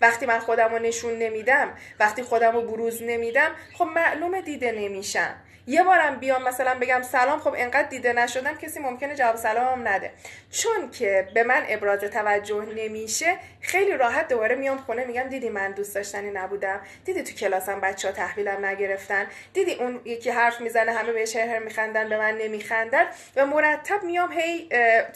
وقتی 0.00 0.26
من 0.26 0.38
خودم 0.38 0.68
رو 0.68 0.78
نشون 0.78 1.18
نمیدم 1.18 1.68
وقتی 2.00 2.22
خودم 2.22 2.52
رو 2.52 2.62
بروز 2.62 3.02
نمیدم 3.02 3.50
خب 3.74 3.84
معلومه 3.84 4.42
دیده 4.42 4.72
نمیشم. 4.72 5.34
یه 5.66 5.82
بارم 5.82 6.16
بیام 6.16 6.42
مثلا 6.42 6.74
بگم 6.80 7.02
سلام 7.02 7.38
خب 7.38 7.54
انقدر 7.56 7.88
دیده 7.88 8.12
نشدم 8.12 8.54
کسی 8.54 8.80
ممکنه 8.80 9.14
جواب 9.14 9.36
سلامم 9.36 9.88
نده. 9.88 10.12
چون 10.54 10.90
که 10.90 11.28
به 11.34 11.42
من 11.42 11.64
ابراز 11.68 12.00
توجه 12.00 12.64
نمیشه 12.76 13.36
خیلی 13.60 13.96
راحت 13.96 14.28
دوباره 14.28 14.54
میام 14.54 14.78
خونه 14.78 15.04
میگم 15.04 15.22
دیدی 15.22 15.48
من 15.48 15.72
دوست 15.72 15.94
داشتنی 15.94 16.30
نبودم. 16.30 16.80
دیدی 17.04 17.22
تو 17.22 17.34
کلاسم 17.34 17.80
بچه 17.80 18.08
ها 18.08 18.14
تحویلم 18.14 18.64
نگرفتن. 18.64 19.26
دیدی 19.52 19.74
اون 19.74 20.00
یکی 20.04 20.30
حرف 20.30 20.60
می‌زنه 20.60 20.92
همه 20.92 21.12
بهش 21.12 21.36
هر 21.36 21.58
میخندن 21.58 22.08
به 22.08 22.18
من 22.18 22.38
نمیخندن. 22.38 23.06
و 23.36 23.46
مرتب 23.46 24.02
میام 24.02 24.32
هی 24.32 24.68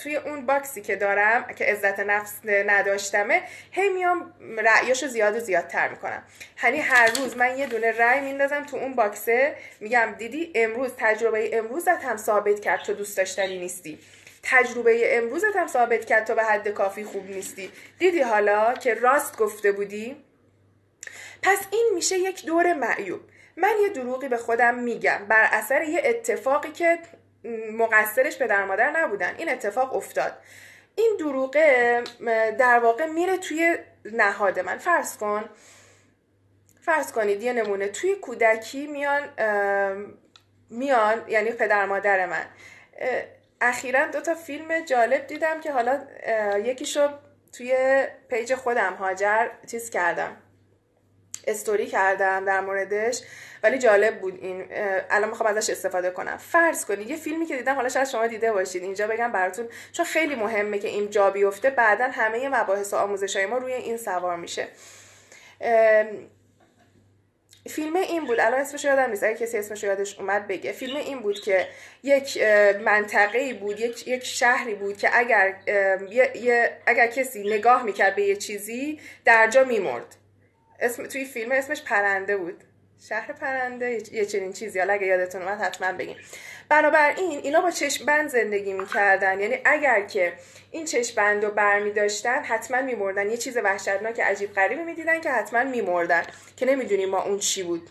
توی 0.02 0.16
اون 0.16 0.46
باکسی 0.46 0.80
که 0.80 0.96
دارم 0.96 1.44
که 1.56 1.64
عزت 1.64 2.00
نفس 2.00 2.32
نداشتمه 2.44 3.42
هی 3.70 3.88
میام 3.88 4.34
رأیاشو 4.58 5.06
زیاد 5.06 5.36
و 5.36 5.40
زیادتر 5.40 5.88
می‌کنم. 5.88 6.22
یعنی 6.64 6.78
هر 6.78 7.10
روز 7.16 7.36
من 7.36 7.58
یه 7.58 7.66
دونه 7.66 7.92
رأی 7.92 8.20
میندازم 8.20 8.64
تو 8.64 8.76
اون 8.76 8.94
باکسه. 8.94 9.54
میگم 9.80 10.14
دیدی 10.18 10.52
امروز 10.54 10.92
تجربه 10.98 11.58
امروزت 11.58 12.04
هم 12.04 12.16
ثابت 12.16 12.60
کرد 12.60 12.82
تو 12.82 12.92
دوست 12.92 13.16
داشتنی 13.16 13.58
نیستی. 13.58 13.98
تجربه 14.50 15.16
امروزت 15.18 15.56
هم 15.56 15.66
ثابت 15.66 16.04
کرد 16.04 16.26
تو 16.26 16.34
به 16.34 16.44
حد 16.44 16.68
کافی 16.68 17.04
خوب 17.04 17.30
نیستی. 17.30 17.72
دیدی 17.98 18.20
حالا 18.20 18.74
که 18.74 18.94
راست 18.94 19.36
گفته 19.36 19.72
بودی؟ 19.72 20.24
پس 21.42 21.58
این 21.70 21.90
میشه 21.94 22.18
یک 22.18 22.46
دور 22.46 22.74
معیوب. 22.74 23.20
من 23.56 23.74
یه 23.82 23.88
دروغی 23.88 24.28
به 24.28 24.36
خودم 24.36 24.74
میگم. 24.74 25.26
بر 25.28 25.48
اثر 25.52 25.82
یه 25.82 26.02
اتفاقی 26.04 26.72
که 26.72 26.98
مقصرش 27.72 28.38
پدر 28.38 28.64
مادر 28.64 28.90
نبودن. 28.90 29.34
این 29.38 29.48
اتفاق 29.48 29.96
افتاد. 29.96 30.32
این 30.94 31.16
دروغه 31.18 32.02
در 32.58 32.78
واقع 32.78 33.06
میره 33.06 33.36
توی 33.36 33.76
نهاد 34.04 34.60
من. 34.60 34.78
فرض 34.78 35.16
کن. 35.16 35.44
فرض 36.80 37.12
کنید 37.12 37.42
یه 37.42 37.52
نمونه. 37.52 37.88
توی 37.88 38.14
کودکی 38.14 38.86
میان 38.86 39.28
میان 40.70 41.24
یعنی 41.28 41.50
پدر 41.50 41.86
مادر 41.86 42.26
من. 42.26 42.44
اخیرا 43.60 44.06
دو 44.06 44.20
تا 44.20 44.34
فیلم 44.34 44.84
جالب 44.84 45.26
دیدم 45.26 45.60
که 45.60 45.72
حالا 45.72 46.00
یکیشو 46.64 47.08
توی 47.52 48.04
پیج 48.28 48.54
خودم 48.54 48.94
هاجر 48.94 49.48
چیز 49.70 49.90
کردم. 49.90 50.36
استوری 51.46 51.86
کردم 51.86 52.44
در 52.44 52.60
موردش 52.60 53.20
ولی 53.62 53.78
جالب 53.78 54.20
بود 54.20 54.38
این 54.42 54.64
الان 55.10 55.28
می‌خوام 55.28 55.56
ازش 55.56 55.70
استفاده 55.70 56.10
کنم. 56.10 56.36
فرض 56.36 56.84
کنید 56.84 57.10
یه 57.10 57.16
فیلمی 57.16 57.46
که 57.46 57.56
دیدم 57.56 57.74
حالا 57.74 57.88
شاید 57.88 58.08
شما 58.08 58.26
دیده 58.26 58.52
باشید 58.52 58.82
اینجا 58.82 59.06
بگم 59.06 59.32
براتون 59.32 59.68
چون 59.92 60.04
خیلی 60.04 60.34
مهمه 60.34 60.78
که 60.78 60.88
این 60.88 61.10
جا 61.10 61.30
بیفته 61.30 61.70
بعدا 61.70 62.04
همه 62.04 62.48
مباحث 62.48 62.94
و 62.94 62.96
آموزش 62.96 63.36
های 63.36 63.46
ما 63.46 63.58
روی 63.58 63.72
این 63.72 63.96
سوار 63.96 64.36
میشه. 64.36 64.68
فیلم 67.68 67.96
این 67.96 68.24
بود 68.24 68.40
الان 68.40 68.60
اسمش 68.60 68.84
یادم 68.84 69.10
نیست 69.10 69.24
اگه 69.24 69.38
کسی 69.38 69.58
اسمش 69.58 69.82
یادش 69.82 70.18
اومد 70.18 70.46
بگه. 70.46 70.72
فیلم 70.72 70.96
این 70.96 71.20
بود 71.20 71.40
که 71.40 71.66
یک 72.02 72.42
منطقه 72.84 73.54
بود 73.54 73.80
یک, 73.80 74.08
یک 74.08 74.24
شهری 74.24 74.74
بود 74.74 74.96
که 74.96 75.18
اگر 75.18 75.54
اگر 76.86 77.06
کسی 77.06 77.48
نگاه 77.48 77.82
می‌کرد 77.82 78.14
به 78.16 78.22
یه 78.22 78.36
چیزی 78.36 79.00
در 79.24 79.46
جا 79.46 79.64
میمرد. 79.64 80.16
اسم 80.80 81.06
توی 81.06 81.24
فیلم 81.24 81.52
اسمش 81.52 81.82
پرنده 81.82 82.36
بود. 82.36 82.64
شهر 83.08 83.32
پرنده 83.32 83.98
یه 84.12 84.24
چنین 84.24 84.52
چیزی. 84.52 84.78
حالا 84.78 84.92
اگه 84.92 85.06
یادتون 85.06 85.42
اومد 85.42 85.60
حتما 85.60 85.92
بگیم 85.92 86.16
بنابراین 86.68 87.40
اینا 87.42 87.60
با 87.60 87.70
چشم 87.70 88.06
بند 88.06 88.28
زندگی 88.28 88.72
می‌کردن. 88.72 89.40
یعنی 89.40 89.58
اگر 89.64 90.00
که 90.00 90.32
این 90.70 90.84
چشم 90.84 91.14
بند 91.16 91.44
رو 91.44 91.50
برمی 91.50 91.92
داشتن 91.92 92.42
حتما 92.42 92.82
میمردن. 92.82 93.30
یه 93.30 93.36
چیز 93.36 93.56
وحشتناک 93.56 94.20
عجیب 94.20 94.54
غریبی 94.54 94.82
می‌دیدن 94.82 95.20
که 95.20 95.30
حتما 95.30 95.64
میمردن. 95.64 96.22
که 96.56 96.66
نمی‌دونیم 96.66 97.08
ما 97.08 97.22
اون 97.22 97.38
چی 97.38 97.62
بود. 97.62 97.90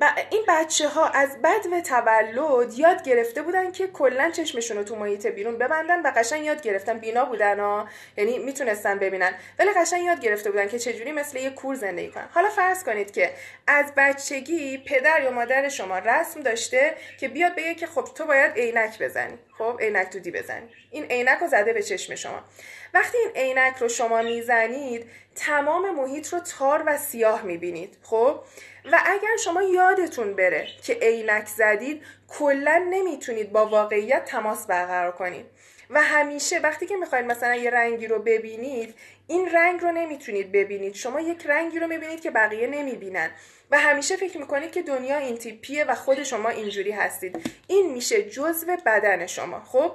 و 0.00 0.12
این 0.30 0.44
بچه 0.48 0.88
ها 0.88 1.08
از 1.08 1.42
بد 1.42 1.66
و 1.72 1.80
تولد 1.80 2.74
یاد 2.74 3.02
گرفته 3.02 3.42
بودن 3.42 3.72
که 3.72 3.86
کلا 3.86 4.30
چشمشون 4.30 4.76
رو 4.76 4.84
تو 4.84 4.96
محیط 4.96 5.26
بیرون 5.26 5.58
ببندن 5.58 6.02
و 6.02 6.12
قشنگ 6.16 6.44
یاد 6.44 6.62
گرفتن 6.62 6.98
بینا 6.98 7.24
بودن 7.24 7.60
ها. 7.60 7.88
یعنی 8.16 8.38
می‌تونستن 8.38 8.98
ببینن. 8.98 9.34
ولی 9.58 9.70
قشنگ 9.76 10.04
یاد 10.04 10.20
گرفته 10.20 10.50
بودن 10.50 10.68
که 10.68 10.78
چجوری 10.78 11.12
مثل 11.12 11.38
یه 11.38 11.50
کور 11.50 11.74
زندگی 11.74 12.10
کنن. 12.10 12.28
حالا 12.34 12.48
فرض 12.48 12.84
کنید 12.84 13.10
که 13.10 13.32
از 13.66 13.92
بچگی 13.96 14.78
پدر 14.78 15.22
یا 15.22 15.30
مادر 15.30 15.68
شما 15.68 15.98
رسم 15.98 16.40
داشته 16.40 16.94
که 17.20 17.28
بیاد 17.28 17.54
بگه 17.56 17.74
که 17.74 17.86
خب 17.86 18.08
تو 18.14 18.26
باید 18.26 18.52
عینک 18.52 19.02
بزنی. 19.02 19.38
خب 19.58 19.76
عینک 19.80 20.12
دودی 20.12 20.30
بزنی. 20.30 20.68
این 20.90 21.04
عینک 21.04 21.38
رو 21.38 21.46
زده 21.46 21.72
به 21.72 21.82
چشم 21.82 22.14
شما. 22.14 22.40
وقتی 22.94 23.18
این 23.18 23.30
عینک 23.34 23.76
رو 23.76 23.88
شما 23.88 24.22
می‌زنید 24.22 25.06
تمام 25.34 25.94
محیط 25.94 26.32
رو 26.32 26.40
تار 26.40 26.82
و 26.86 26.98
سیاه 26.98 27.42
می‌بینید. 27.42 27.96
خب؟ 28.02 28.40
و 28.92 29.02
اگر 29.06 29.36
شما 29.44 29.62
یادتون 29.62 30.34
بره 30.34 30.68
که 30.82 30.94
عینک 30.94 31.46
زدید 31.46 32.02
کلا 32.28 32.86
نمی‌تونید 32.90 33.52
با 33.52 33.66
واقعیت 33.66 34.24
تماس 34.24 34.66
برقرار 34.66 35.12
کنید. 35.12 35.46
و 35.90 36.02
همیشه 36.02 36.58
وقتی 36.58 36.86
که 36.86 36.96
می‌خواید 36.96 37.26
مثلا 37.26 37.54
یه 37.54 37.70
رنگی 37.70 38.06
رو 38.06 38.18
ببینید 38.18 38.94
این 39.26 39.48
رنگ 39.52 39.80
رو 39.80 39.92
نمی‌تونید 39.92 40.52
ببینید. 40.52 40.94
شما 40.94 41.20
یک 41.20 41.46
رنگی 41.46 41.78
رو 41.78 41.86
می‌بینید 41.86 42.20
که 42.20 42.30
بقیه 42.30 42.66
نمی‌بینن. 42.66 43.30
و 43.70 43.78
همیشه 43.78 44.16
فکر 44.16 44.38
می‌کنید 44.38 44.72
که 44.72 44.82
دنیا 44.82 45.18
این 45.18 45.36
تیپیه 45.38 45.84
و 45.84 45.94
خود 45.94 46.22
شما 46.22 46.48
اینجوری 46.48 46.90
هستید. 46.90 47.50
این 47.66 47.92
میشه 47.92 48.22
جزو 48.22 48.76
بدن 48.86 49.26
شما. 49.26 49.60
خب؟ 49.60 49.92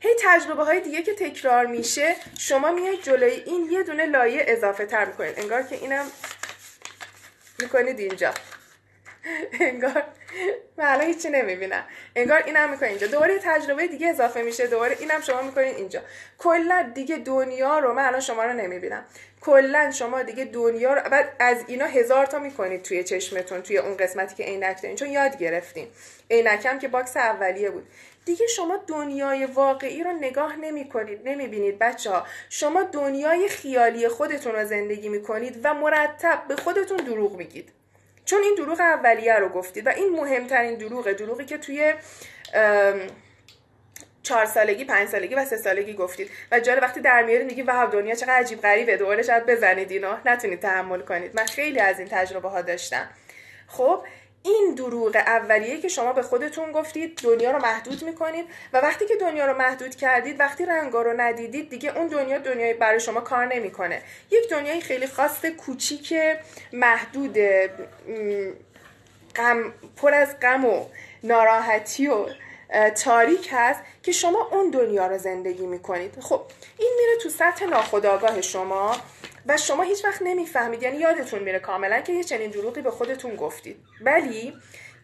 هی 0.00 0.10
تجربه 0.24 0.64
های 0.64 0.80
دیگه 0.80 1.02
که 1.02 1.14
تکرار 1.14 1.66
میشه 1.66 2.14
شما 2.38 2.72
میاید 2.72 3.02
جلوی 3.02 3.42
این 3.46 3.68
یه 3.70 3.82
دونه 3.82 4.06
لایه 4.06 4.44
اضافه 4.48 4.86
تر 4.86 5.04
می‌کنید. 5.04 5.40
انگار 5.40 5.62
که 5.62 5.76
اینم 5.76 6.06
می‌کنید 7.58 7.98
اینجا. 7.98 8.34
انگار 9.60 10.02
من 10.76 10.84
الان 10.84 11.06
هیچی 11.06 11.28
نمی‌بینم. 11.28 11.84
انگار 12.16 12.42
اینم 12.42 12.70
می‌کنید 12.70 12.90
اینجا. 12.90 13.06
دوباره 13.06 13.38
تجربه 13.38 13.86
دیگه 13.86 14.08
اضافه 14.08 14.42
میشه. 14.42 14.66
دوباره 14.66 14.96
اینم 15.00 15.20
شما 15.20 15.42
می‌کنید 15.42 15.76
اینجا. 15.76 16.02
کلا 16.38 16.90
دیگه 16.94 17.16
دنیا 17.16 17.78
رو 17.78 17.94
من 17.94 18.04
الان 18.04 18.20
شما 18.20 18.44
رو 18.44 18.52
نمی‌بینم. 18.52 19.04
کلا 19.40 19.90
شما 19.90 20.22
دیگه 20.22 20.44
دنیا 20.44 20.94
رو 20.94 21.10
بعد 21.10 21.36
از 21.38 21.64
اینا 21.66 21.86
هزار 21.86 22.26
تا 22.26 22.38
می‌کنید 22.38 22.82
توی 22.82 23.04
چشمتون 23.04 23.62
توی 23.62 23.78
اون 23.78 23.96
قسمتی 23.96 24.34
که 24.34 24.44
عینک 24.44 24.82
دارین. 24.82 24.96
چون 24.96 25.10
یاد 25.10 25.38
گرفتین. 25.38 25.88
عینکم 26.30 26.78
که 26.78 26.88
box 26.88 27.16
اولیه 27.16 27.70
بود. 27.70 27.88
دیگه 28.26 28.46
شما 28.46 28.76
دنیای 28.86 29.46
واقعی 29.46 30.02
رو 30.02 30.12
نگاه 30.12 30.56
نمی 30.56 30.88
کنید 30.88 31.28
نمی 31.28 31.46
بینید 31.46 31.78
بچه 31.78 32.10
ها. 32.10 32.26
شما 32.50 32.82
دنیای 32.82 33.48
خیالی 33.48 34.08
خودتون 34.08 34.52
رو 34.52 34.64
زندگی 34.64 35.08
می 35.08 35.22
کنید 35.22 35.60
و 35.62 35.74
مرتب 35.74 36.42
به 36.48 36.56
خودتون 36.56 36.96
دروغ 36.96 37.36
میگید. 37.36 37.72
چون 38.24 38.42
این 38.42 38.54
دروغ 38.54 38.80
اولیه 38.80 39.34
رو 39.34 39.48
گفتید 39.48 39.86
و 39.86 39.90
این 39.90 40.12
مهمترین 40.12 40.74
دروغه 40.74 41.14
دروغی 41.14 41.44
که 41.44 41.58
توی 41.58 41.94
چهار 44.22 44.46
سالگی 44.46 44.84
پنج 44.84 45.08
سالگی 45.08 45.34
و 45.34 45.44
سه 45.44 45.56
سالگی 45.56 45.94
گفتید. 45.94 46.30
و 46.52 46.60
جالب 46.60 46.82
وقتی 46.82 47.00
در 47.00 47.22
میارید 47.22 47.46
میگی 47.46 47.62
دنیا 47.92 48.14
چقدر 48.14 48.34
عجیب 48.34 48.60
غریبه 48.60 48.96
دوباره 48.96 49.22
شاید 49.22 49.46
بزنید 49.46 49.90
اینو. 49.90 50.16
نتونید 50.24 50.60
تحمل 50.60 51.00
کنید. 51.00 51.36
من 51.36 51.46
خیلی 51.46 51.80
از 51.80 51.98
این 51.98 52.08
تجربه 52.08 52.48
ها 52.48 52.62
داشتم. 52.62 53.08
خب 53.68 54.04
این 54.46 54.74
دروغ 54.74 55.16
اولیه 55.16 55.80
که 55.80 55.88
شما 55.88 56.12
به 56.12 56.22
خودتون 56.22 56.72
گفتید 56.72 57.18
دنیا 57.18 57.50
رو 57.50 57.58
محدود 57.58 58.04
می‌کنید 58.04 58.46
و 58.72 58.78
وقتی 58.78 59.06
که 59.06 59.16
دنیا 59.16 59.46
رو 59.46 59.58
محدود 59.58 59.94
کردید 59.94 60.40
وقتی 60.40 60.66
رنگا 60.66 61.02
رو 61.02 61.12
ندیدید 61.20 61.70
دیگه 61.70 61.98
اون 61.98 62.06
دنیا 62.06 62.38
دنیای 62.38 62.74
برای 62.74 63.00
شما 63.00 63.20
کار 63.20 63.46
نمی‌کنه. 63.46 64.02
یک 64.30 64.50
دنیای 64.50 64.80
خیلی 64.80 65.06
خاص 65.06 65.44
کوچیک 65.44 66.14
محدود 66.72 67.38
غم 69.36 69.72
پر 69.96 70.14
از 70.14 70.40
غم 70.40 70.64
و 70.64 70.84
ناراحتی 71.22 72.08
و 72.08 72.26
تاریک 73.04 73.48
هست 73.52 73.80
که 74.02 74.12
شما 74.12 74.48
اون 74.52 74.70
دنیا 74.70 75.06
رو 75.06 75.18
زندگی 75.18 75.66
می‌کنید. 75.66 76.20
خب 76.20 76.42
این 76.78 76.92
میره 77.00 77.22
تو 77.22 77.28
سطح 77.28 77.64
ناخودآگاه 77.64 78.40
شما. 78.40 78.96
و 79.48 79.56
شما 79.56 79.82
هیچ 79.82 80.04
وقت 80.04 80.22
نمی‌فهمید. 80.22 80.82
یعنی 80.82 80.96
یادتون 80.96 81.42
میره 81.42 81.58
کاملا 81.58 82.00
که 82.00 82.12
یه 82.12 82.24
چنین 82.24 82.50
دروغی 82.50 82.80
به 82.80 82.90
خودتون 82.90 83.36
گفتید. 83.36 83.76
ولی 84.00 84.54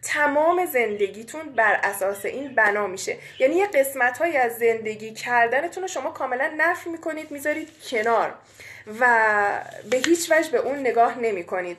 تمام 0.01 0.65
زندگیتون 0.65 1.49
بر 1.49 1.79
اساس 1.83 2.25
این 2.25 2.55
بنا 2.55 2.87
میشه. 2.87 3.17
یعنی 3.39 3.55
یه 3.55 3.67
قسمت 3.67 4.17
های 4.17 4.37
از 4.37 4.57
زندگی 4.57 5.13
کردنتون 5.13 5.83
رو 5.83 5.87
شما 5.87 6.11
کاملا 6.11 6.53
نفی 6.57 6.89
می‌کنید 6.89 7.31
می‌ذارید 7.31 7.69
کنار 7.89 8.33
و 8.99 9.07
به 9.89 9.97
هیچ 9.97 10.31
وجه 10.31 10.51
به 10.51 10.57
اون 10.57 10.79
نگاه 10.79 11.19
نمی‌کنید. 11.19 11.77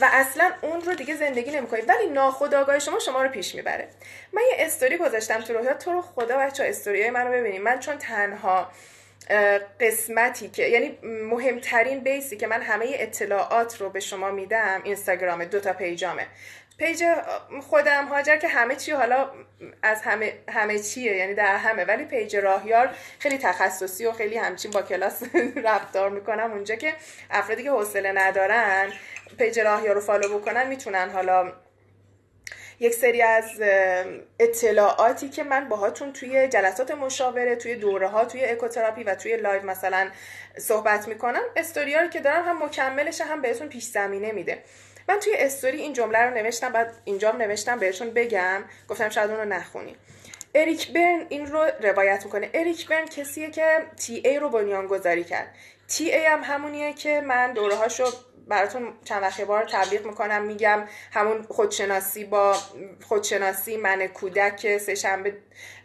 و 0.00 0.08
اصلا 0.12 0.52
اون 0.62 0.80
رو 0.80 0.94
دیگه 0.94 1.16
زندگی 1.16 1.50
نمی‌کنید. 1.50 1.88
ولی 1.88 2.06
ناخودآگاه 2.06 2.78
شما 2.78 2.98
شما 2.98 3.22
رو 3.22 3.28
پیش 3.28 3.54
می‌بره. 3.54 3.88
من 4.32 4.42
یه 4.50 4.56
استوری 4.66 4.96
گذاشتم 4.96 5.40
تو 5.40 5.52
روحیات. 5.52 5.84
تو 5.84 5.92
رو 5.92 6.02
خدا 6.02 6.38
بچه 6.38 6.64
استوری 6.64 7.02
های 7.02 7.10
منو 7.10 7.32
ببینید. 7.32 7.62
من 7.62 7.80
چون 7.80 7.98
تنها 7.98 8.70
قسمتی 9.80 10.48
که 10.48 10.62
یعنی 10.62 10.98
مهمترین 11.02 12.00
base 12.00 12.29
ی 12.29 12.36
که 12.36 12.46
من 12.46 12.62
همه 12.62 12.86
اطلاعات 12.90 13.80
رو 13.80 13.90
به 13.90 14.00
شما 14.00 14.30
میدم 14.30 14.80
اینستاگرام 14.84 15.44
دو 15.44 15.60
تا 15.60 15.72
page 15.72 16.03
امه. 16.03 16.26
page 16.78 17.04
خودم 17.62 18.04
هاجر 18.04 18.36
که 18.36 18.48
همه 18.48 18.76
چی 18.76 18.92
حالا 18.92 19.30
از 19.82 20.02
همه 20.02 20.32
همه 20.48 20.78
چیه 20.78 21.16
یعنی 21.16 21.34
در 21.34 21.56
همه. 21.56 21.84
ولی 21.84 22.04
page 22.04 22.36
راهیار 22.36 22.90
خیلی 23.18 23.38
تخصصی 23.38 24.06
و 24.06 24.12
خیلی 24.12 24.36
همچین 24.36 24.70
با 24.70 24.82
کلاس 24.82 25.22
رفتار 25.64 26.10
می‌کنم 26.10 26.52
اونجا 26.52 26.74
که 26.74 26.94
افرادی 27.30 27.62
که 27.62 27.70
حوصله 27.70 28.12
ندارن 28.12 28.92
page 29.38 29.60
راهیار 29.60 29.94
رو 29.94 30.00
follow 30.00 30.38
بکنن 30.38 30.66
می‌تونن 30.66 31.10
حالا 31.10 31.52
یک 32.80 32.94
سری 32.94 33.22
از 33.22 33.50
اطلاعاتی 34.38 35.28
که 35.28 35.42
من 35.42 35.68
باهاتون 35.68 36.12
توی 36.12 36.48
جلسات 36.48 36.90
مشاوره 36.90 37.56
توی 37.56 37.74
دوره 37.74 38.08
ها 38.08 38.24
توی 38.24 38.44
ecotherapy 38.44 39.04
و 39.04 39.14
توی 39.14 39.36
live 39.36 39.66
مثلا 39.66 40.08
صحبت 40.58 41.08
می‌کنم. 41.08 41.42
استوریا 41.56 42.00
رو 42.00 42.08
که 42.08 42.20
دارم 42.20 42.44
هم 42.44 42.64
مکملش 42.64 43.20
هم 43.20 43.42
بهتون 43.42 43.68
پیش 43.68 43.84
زمینه 43.84 44.32
میده. 44.32 44.62
من 45.08 45.18
توی 45.18 45.34
استوری 45.36 45.80
این 45.80 45.92
جمله 45.92 46.18
رو 46.18 46.34
نوشتم 46.34 46.72
بعد 46.72 46.92
اینجام 47.04 47.42
نوشتم 47.42 47.78
بهتون 47.78 48.10
بگم. 48.10 48.64
گفتم 48.88 49.08
شاید 49.08 49.30
اون 49.30 49.38
رو 49.38 49.44
نخونی. 49.44 49.96
اریک 50.54 50.92
برن 50.92 51.26
این 51.28 51.46
رو 51.46 51.66
روایت 51.80 52.24
می‌کنه. 52.24 52.50
اریک 52.54 52.88
برن 52.88 53.06
کسیه 53.06 53.50
که 53.50 53.86
تی 53.96 54.22
ای 54.24 54.38
رو 54.38 54.48
بنیان 54.48 54.86
گذاری 54.86 55.24
کرد. 55.24 55.54
تی 55.88 56.12
ای 56.12 56.24
هم 56.24 56.40
همونیه 56.44 56.92
که 56.92 57.20
من 57.20 57.52
دوره 57.52 57.74
هاشو 57.74 58.04
براتون 58.48 58.92
چند 59.04 59.22
وقت 59.22 59.40
بار 59.40 59.64
تبلیغ 59.64 60.06
می‌کنم 60.06 60.42
میگم 60.42 60.84
همون 61.12 61.42
خودشناسی 61.42 62.24
با 62.24 62.56
خودشناسی 63.08 63.76
من 63.76 64.06
کودک 64.06 64.78
سه 64.78 64.94
شنبه 64.94 65.36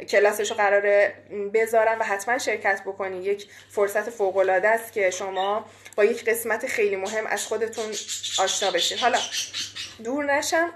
کلاسش 0.09 0.51
رو 0.51 0.57
قراره 0.57 1.13
بذارم 1.53 1.99
و 1.99 2.03
حتما 2.03 2.37
شرکت 2.37 2.81
بکنی 2.85 3.23
یک 3.23 3.49
فرصت 3.69 4.09
فوق 4.09 4.37
العاده 4.37 4.67
است 4.67 4.93
که 4.93 5.09
شما 5.09 5.65
با 5.95 6.05
یک 6.05 6.25
قسمت 6.25 6.67
خیلی 6.67 6.95
مهم 6.95 7.27
از 7.27 7.45
خودتون 7.45 7.85
آشنا 8.39 8.71
بشین. 8.71 8.97
حالا 8.97 9.17
دور 10.03 10.37
نشم. 10.37 10.69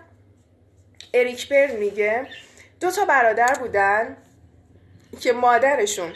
اریک 1.13 1.50
بر 1.50 1.67
میگه 1.67 2.28
دو 2.80 2.91
تا 2.91 3.06
برادر 3.06 3.54
بودن 3.60 4.17
که 5.21 5.34
مادرشون 5.34 6.13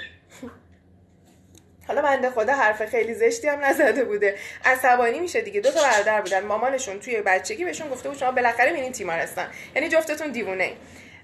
حالا 1.92 2.02
بنده 2.02 2.30
خدا 2.30 2.54
حرف 2.54 2.86
خیلی 2.86 3.14
زشتی 3.14 3.48
هم 3.48 3.66
نزده 3.66 4.04
بوده. 4.04 4.36
عصبانی 4.66 5.20
میشه 5.20 5.42
دیگه. 5.42 5.62
دو 5.62 5.72
تا 5.72 5.82
برادر 5.82 6.22
بودن. 6.22 6.40
مامانشون 6.44 7.00
توی 7.00 7.22
بچگی 7.22 7.66
بهشون 7.66 7.90
گفته 7.90 8.10
بود 8.10 8.18
شما 8.18 8.32
بالاخره 8.32 8.72
میرین 8.72 8.92
تیمارستان. 8.92 9.48
یعنی 9.76 9.90
جفتتون 9.90 10.32
دیوونه 10.32 10.74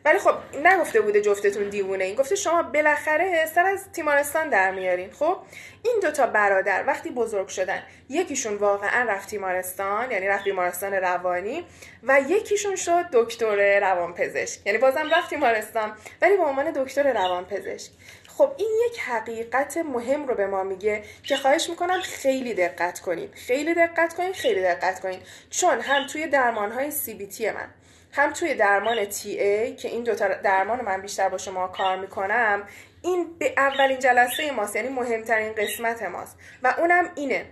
ولی 0.06 0.20
خب 0.20 0.34
نگفته 0.64 1.02
بوده 1.02 1.22
جفتتون 1.22 1.70
دیوونه 1.70 2.04
این 2.04 2.16
گفته 2.16 2.36
شما 2.36 2.64
بالاخره 2.64 3.46
سر 3.56 3.66
از 3.66 3.92
تیمارستان 3.92 4.50
در 4.50 4.72
میارین. 4.72 5.12
خب 5.12 5.38
این 5.84 6.00
دوتا 6.02 6.28
برادر 6.28 6.84
وقتی 6.88 7.10
بزرگ 7.10 7.48
شدن 7.48 7.84
یکیشون 8.10 8.56
واقعا 8.56 9.06
رفت 9.10 9.30
تیمارستان 9.30 10.12
یعنی 10.12 10.28
رفت 10.28 10.44
بیمارستان 10.44 10.94
روانی 10.94 11.66
و 12.04 12.22
یکیشون 12.28 12.76
شد 12.76 13.06
دکتر 13.14 13.80
روانپزشک. 13.80 14.60
یعنی 14.66 14.78
بازم 14.78 15.10
رفت 15.16 15.30
تیمارستان 15.30 15.92
ولی 16.22 16.38
به 16.38 16.44
عنوان 16.44 16.72
دکتر 16.72 17.14
روانپزشک. 17.14 17.92
خب 18.38 18.52
این 18.58 18.70
یک 18.86 19.00
حقیقت 19.00 19.78
مهم 19.78 20.28
رو 20.28 20.36
به 20.36 20.48
ما 20.48 20.64
میگه 20.64 21.04
که 21.24 21.38
خواهش 21.38 21.70
می‌کنم 21.70 22.02
خیلی 22.02 22.54
دقت 22.54 23.00
کنید 23.00 23.34
خیلی 23.34 23.74
دقت 23.74 24.14
کنید 24.14 24.36
خیلی 24.36 24.62
دقت 24.62 25.00
کنید 25.00 25.22
چون 25.50 25.80
هم 25.82 26.08
توی 26.08 26.28
درمان 26.28 26.72
های 26.72 26.92
تی 26.92 27.50
من 27.52 27.70
هم 28.12 28.34
توی 28.34 28.56
درمان 28.56 29.06
تی 29.06 29.40
ای 29.40 29.76
که 29.76 29.88
این 29.88 30.04
دوتا 30.04 30.28
درمان 30.28 30.82
من 30.82 31.02
بیشتر 31.02 31.30
با 31.30 31.38
شما 31.38 31.68
کار 31.68 31.98
می‌کنم 31.98 32.64
این 33.02 33.38
به 33.40 33.54
اولین 33.58 34.00
جلسه 34.00 34.52
ماست 34.52 34.76
یعنی 34.76 34.90
مهمترین 34.90 35.54
قسمت 35.54 36.04
ماست. 36.04 36.38
و 36.64 36.76
اونم 36.78 37.12
اینه 37.16 37.46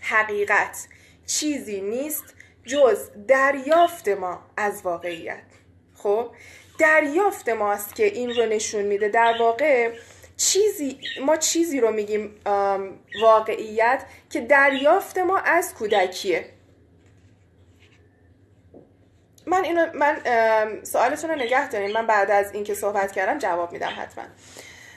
حقیقت 0.00 0.86
چیزی 1.26 1.80
نیست 1.80 2.34
جز 2.64 3.10
دریافت 3.28 4.08
ما 4.08 4.42
از 4.56 4.82
واقعیت. 4.82 5.42
خب؟ 5.94 6.30
دریافت 6.84 7.48
ماست 7.48 7.94
که 7.94 8.04
این 8.04 8.34
رو 8.34 8.46
نشون 8.46 8.82
میده. 8.82 9.08
در 9.08 9.34
واقع 9.40 9.92
چیزی 10.36 11.00
ما 11.20 11.36
چیزی 11.36 11.80
رو 11.80 11.90
میگیم 11.90 12.40
واقعیت 13.22 14.04
که 14.30 14.40
دریافت 14.40 15.18
ما 15.18 15.38
از 15.38 15.74
کودکیه. 15.74 16.44
من 19.46 19.64
اینو 19.64 19.86
من 19.94 20.20
سوالتون 20.82 21.30
رو 21.30 21.36
نگه 21.36 21.68
داریم 21.68 21.90
من 21.90 22.06
بعد 22.06 22.30
از 22.30 22.54
اینکه 22.54 22.74
صحبت 22.74 23.12
کردم 23.12 23.38
جواب 23.38 23.72
میدم 23.72 23.92
حتما. 23.96 24.24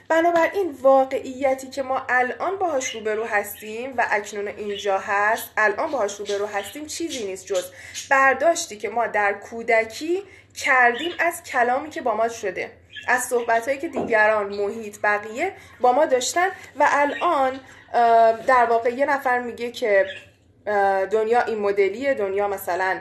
بنابراین 0.09 0.77
واقعیتی 0.81 1.67
که 1.67 1.83
ما 1.83 2.01
الان 2.09 2.57
باهاش 2.57 2.95
روبرو 2.95 3.25
هستیم 3.25 3.93
و 3.97 4.05
اکنون 4.11 4.47
اینجا 4.47 4.99
هست 4.99 5.49
الان 5.57 5.91
باهاش 5.91 6.19
روبرو 6.19 6.45
هستیم 6.45 6.85
چیزی 6.85 7.25
نیست 7.25 7.45
جز 7.45 7.71
برداشتی 8.09 8.77
که 8.77 8.89
ما 8.89 9.07
در 9.07 9.33
کودکی 9.33 10.23
کردیم 10.57 11.11
از 11.19 11.43
کلامی 11.43 11.89
که 11.89 12.01
با 12.01 12.15
ما 12.15 12.27
شده 12.27 12.71
از 13.07 13.23
صحبت 13.23 13.79
که 13.79 13.87
دیگران 13.87 14.55
محیط 14.55 14.97
بقیه 15.03 15.53
با 15.81 15.91
ما 15.91 16.05
داشتن 16.05 16.47
و 16.79 16.87
الان 16.91 17.59
در 18.47 18.65
واقع 18.69 18.89
یه 18.89 19.05
نفر 19.05 19.39
میگه 19.39 19.71
که 19.71 20.05
دنیا 21.11 21.41
این 21.41 21.59
مدلیه 21.59 22.13
دنیا 22.13 22.47
مثلا 22.47 22.99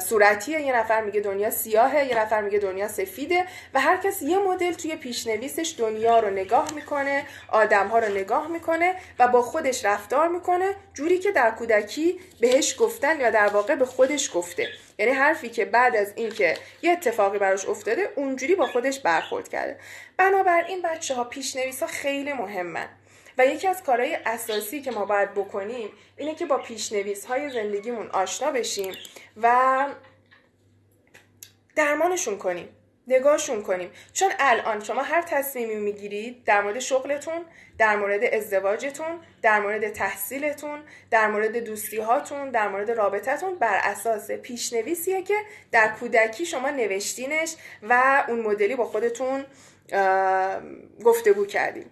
صورتیه. 0.00 0.60
یه 0.60 0.76
نفر 0.76 1.00
میگه 1.00 1.20
دنیا 1.20 1.50
سیاهه 1.50 2.04
یه 2.04 2.18
نفر 2.18 2.40
میگه 2.40 2.58
دنیا 2.58 2.88
سفیده 2.88 3.44
و 3.74 3.80
هر 3.80 3.96
کس 3.96 4.22
یه 4.22 4.38
مدل 4.38 4.72
توی 4.72 4.96
پیشنویسش 4.96 5.74
دنیا 5.78 6.18
رو 6.18 6.30
نگاه 6.30 6.72
می‌کنه 6.74 7.24
آدمها 7.48 7.98
رو 7.98 8.08
نگاه 8.08 8.48
می‌کنه 8.48 8.94
و 9.18 9.28
با 9.28 9.42
خودش 9.42 9.84
رفتار 9.84 10.28
می‌کنه 10.28 10.74
جوری 10.94 11.18
که 11.18 11.32
در 11.32 11.50
کودکی 11.50 12.20
بهش 12.40 12.76
گفتن 12.78 13.20
یا 13.20 13.30
در 13.30 13.46
واقع 13.46 13.74
به 13.74 13.84
خودش 13.84 14.30
گفته. 14.34 14.68
یعنی 14.98 15.12
حرفی 15.12 15.48
که 15.48 15.64
بعد 15.64 15.96
از 15.96 16.12
اینکه 16.16 16.54
یه 16.82 16.92
اتفاقی 16.92 17.38
براش 17.38 17.68
افتاده 17.68 18.08
اونجوری 18.16 18.54
با 18.54 18.66
خودش 18.66 19.00
برخورد 19.00 19.48
کرده. 19.48 19.76
بنابراین 20.16 20.82
بچه 20.82 21.14
ها 21.14 21.24
پیشنویس 21.24 21.80
ها 21.80 21.86
خیلی 21.86 22.32
مهمن. 22.32 22.88
و 23.38 23.46
یکی 23.46 23.68
از 23.68 23.82
کارهای 23.82 24.18
اساسی 24.26 24.82
که 24.82 24.90
ما 24.90 25.04
باید 25.04 25.34
بکنیم 25.34 25.88
اینه 26.16 26.34
که 26.34 26.46
با 26.46 26.58
پیشنویس 26.58 27.24
های 27.24 27.50
زندگیمون 27.50 28.06
آشنا 28.06 28.50
بشیم 28.50 28.94
و 29.42 29.86
درمانشون 31.76 32.38
کنیم 32.38 32.68
نگاهشون 33.06 33.62
کنیم. 33.62 33.90
چون 34.12 34.32
الان 34.38 34.84
شما 34.84 35.02
هر 35.02 35.22
تصمیمی 35.22 35.74
می‌گیرید 35.74 36.44
در 36.44 36.62
مورد 36.62 36.78
شغلتون 36.78 37.44
در 37.78 37.96
مورد 37.96 38.24
ازدواجتون 38.24 39.20
در 39.42 39.60
مورد 39.60 39.92
تحصیلتون 39.92 40.80
در 41.10 41.28
مورد 41.28 41.56
دوستی 41.56 41.96
هاتون 41.96 42.50
در 42.50 42.68
مورد 42.68 42.90
رابطتون 42.90 43.54
بر 43.54 43.80
اساس 43.82 44.30
پیشنویسیه 44.30 45.22
که 45.22 45.34
در 45.72 45.88
کودکی 46.00 46.46
شما 46.46 46.70
نوشتینش 46.70 47.56
و 47.82 48.24
اون 48.28 48.40
مدلی 48.40 48.76
با 48.76 48.84
خودتون 48.84 49.44
گفتگو 51.04 51.46
کردیم 51.46 51.90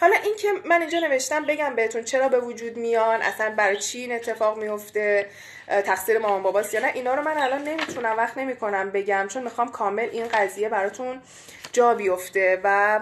حالا 0.00 0.16
این 0.24 0.36
که 0.36 0.48
من 0.64 0.80
اینجا 0.80 0.98
نوشتم 0.98 1.44
بگم 1.44 1.76
بهتون 1.76 2.04
چرا 2.04 2.28
به 2.28 2.40
وجود 2.40 2.76
میان 2.76 3.22
اصلا 3.22 3.54
برای 3.56 3.76
چی 3.76 3.98
این 3.98 4.12
اتفاق 4.12 4.58
میفته 4.58 5.28
تقصیر 5.68 6.18
مامان 6.18 6.42
باباست 6.42 6.74
یا 6.74 6.80
نه 6.80 6.90
اینا 6.94 7.14
رو 7.14 7.22
من 7.22 7.38
الان 7.38 7.62
نمی‌تونم 7.62 8.16
وقت 8.16 8.38
نمی‌کنم 8.38 8.90
بگم 8.90 9.26
چون 9.30 9.42
می‌خوام 9.42 9.70
کامل 9.70 10.08
این 10.12 10.28
قضیه 10.28 10.68
براتون 10.68 11.22
جا 11.72 11.94
بیفته 11.94 12.60
و 12.64 13.00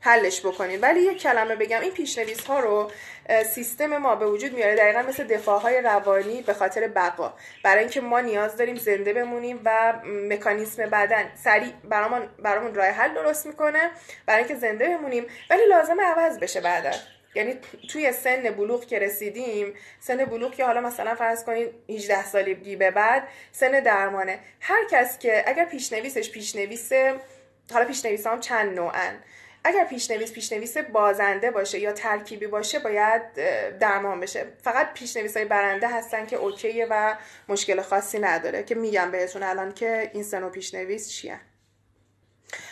حلش 0.00 0.40
بکنید 0.40 0.82
ولی 0.82 1.00
یک 1.00 1.22
کلمه 1.22 1.56
بگم 1.56 1.80
این 1.80 1.90
پیشنویس 1.90 2.44
ها 2.44 2.60
رو 2.60 2.90
سیستم 3.54 3.96
ما 3.96 4.16
به 4.16 4.26
وجود 4.26 4.52
میاره. 4.52 4.76
دقیقا 4.76 5.02
مثل 5.02 5.24
دفاع 5.24 5.60
های 5.60 5.80
روانی 5.80 6.42
به 6.42 6.54
خاطر 6.54 6.88
بقا. 6.88 7.34
برای 7.62 7.80
اینکه 7.80 8.00
ما 8.00 8.20
نیاز 8.20 8.56
داریم 8.56 8.76
زنده 8.76 9.12
بمونیم 9.12 9.60
و 9.64 9.92
مکانیسم 10.04 10.86
بدن 10.86 11.30
سریع 11.44 11.72
برامون 11.84 12.28
برامون 12.38 12.74
راه 12.74 12.86
حل 12.86 13.14
درست 13.14 13.46
می‌کنه. 13.46 13.90
برای 14.26 14.38
اینکه 14.38 14.54
زنده 14.54 14.88
بمونیم 14.88 15.26
ولی 15.50 15.66
لازم 15.66 16.00
عوض 16.00 16.38
بشه 16.38 16.60
بعدا. 16.60 16.90
یعنی 17.34 17.58
توی 17.90 18.12
سن 18.12 18.42
بلوغ 18.42 18.86
که 18.86 18.98
رسیدیم 18.98 19.74
سن 20.00 20.24
بلوغ 20.24 20.54
که 20.54 20.64
حالا 20.64 20.80
مثلا 20.80 21.14
فرض 21.14 21.44
کنید 21.44 21.74
18 21.88 22.24
سالگی 22.24 22.76
به 22.76 22.90
بعد 22.90 23.28
سن 23.52 23.70
درمانه. 23.70 24.38
هر 24.60 24.84
کس 24.90 25.18
که 25.18 25.44
اگر 25.46 25.64
پیشنویسش 25.64 26.30
پیشنویس 26.30 26.92
حالا 27.72 27.84
پیشنویس 27.84 28.26
هم 28.26 28.40
چند 28.40 28.74
نوعن. 28.74 29.18
اگر 29.64 29.84
پیشنویس 29.84 30.32
پیشنویس 30.32 30.76
بازنده 30.78 31.50
باشه 31.50 31.78
یا 31.78 31.92
ترکیبی 31.92 32.46
باشه 32.46 32.78
باید 32.78 33.22
درمان 33.78 34.20
بشه. 34.20 34.46
فقط 34.62 34.94
پیشنویس 34.94 35.36
های 35.36 35.46
برنده 35.46 35.88
هستن 35.88 36.26
که 36.26 36.36
OK 36.36 36.56
ئه 36.56 36.86
و 36.90 37.16
مشکل 37.48 37.82
خاصی 37.82 38.18
نداره 38.18 38.62
که 38.62 38.74
میگم 38.74 39.10
بهتون 39.10 39.42
الان 39.42 39.74
که 39.74 40.10
این 40.14 40.22
سن 40.22 40.42
و 40.42 40.50
پیشنویس 40.50 41.10
چیه 41.10 41.40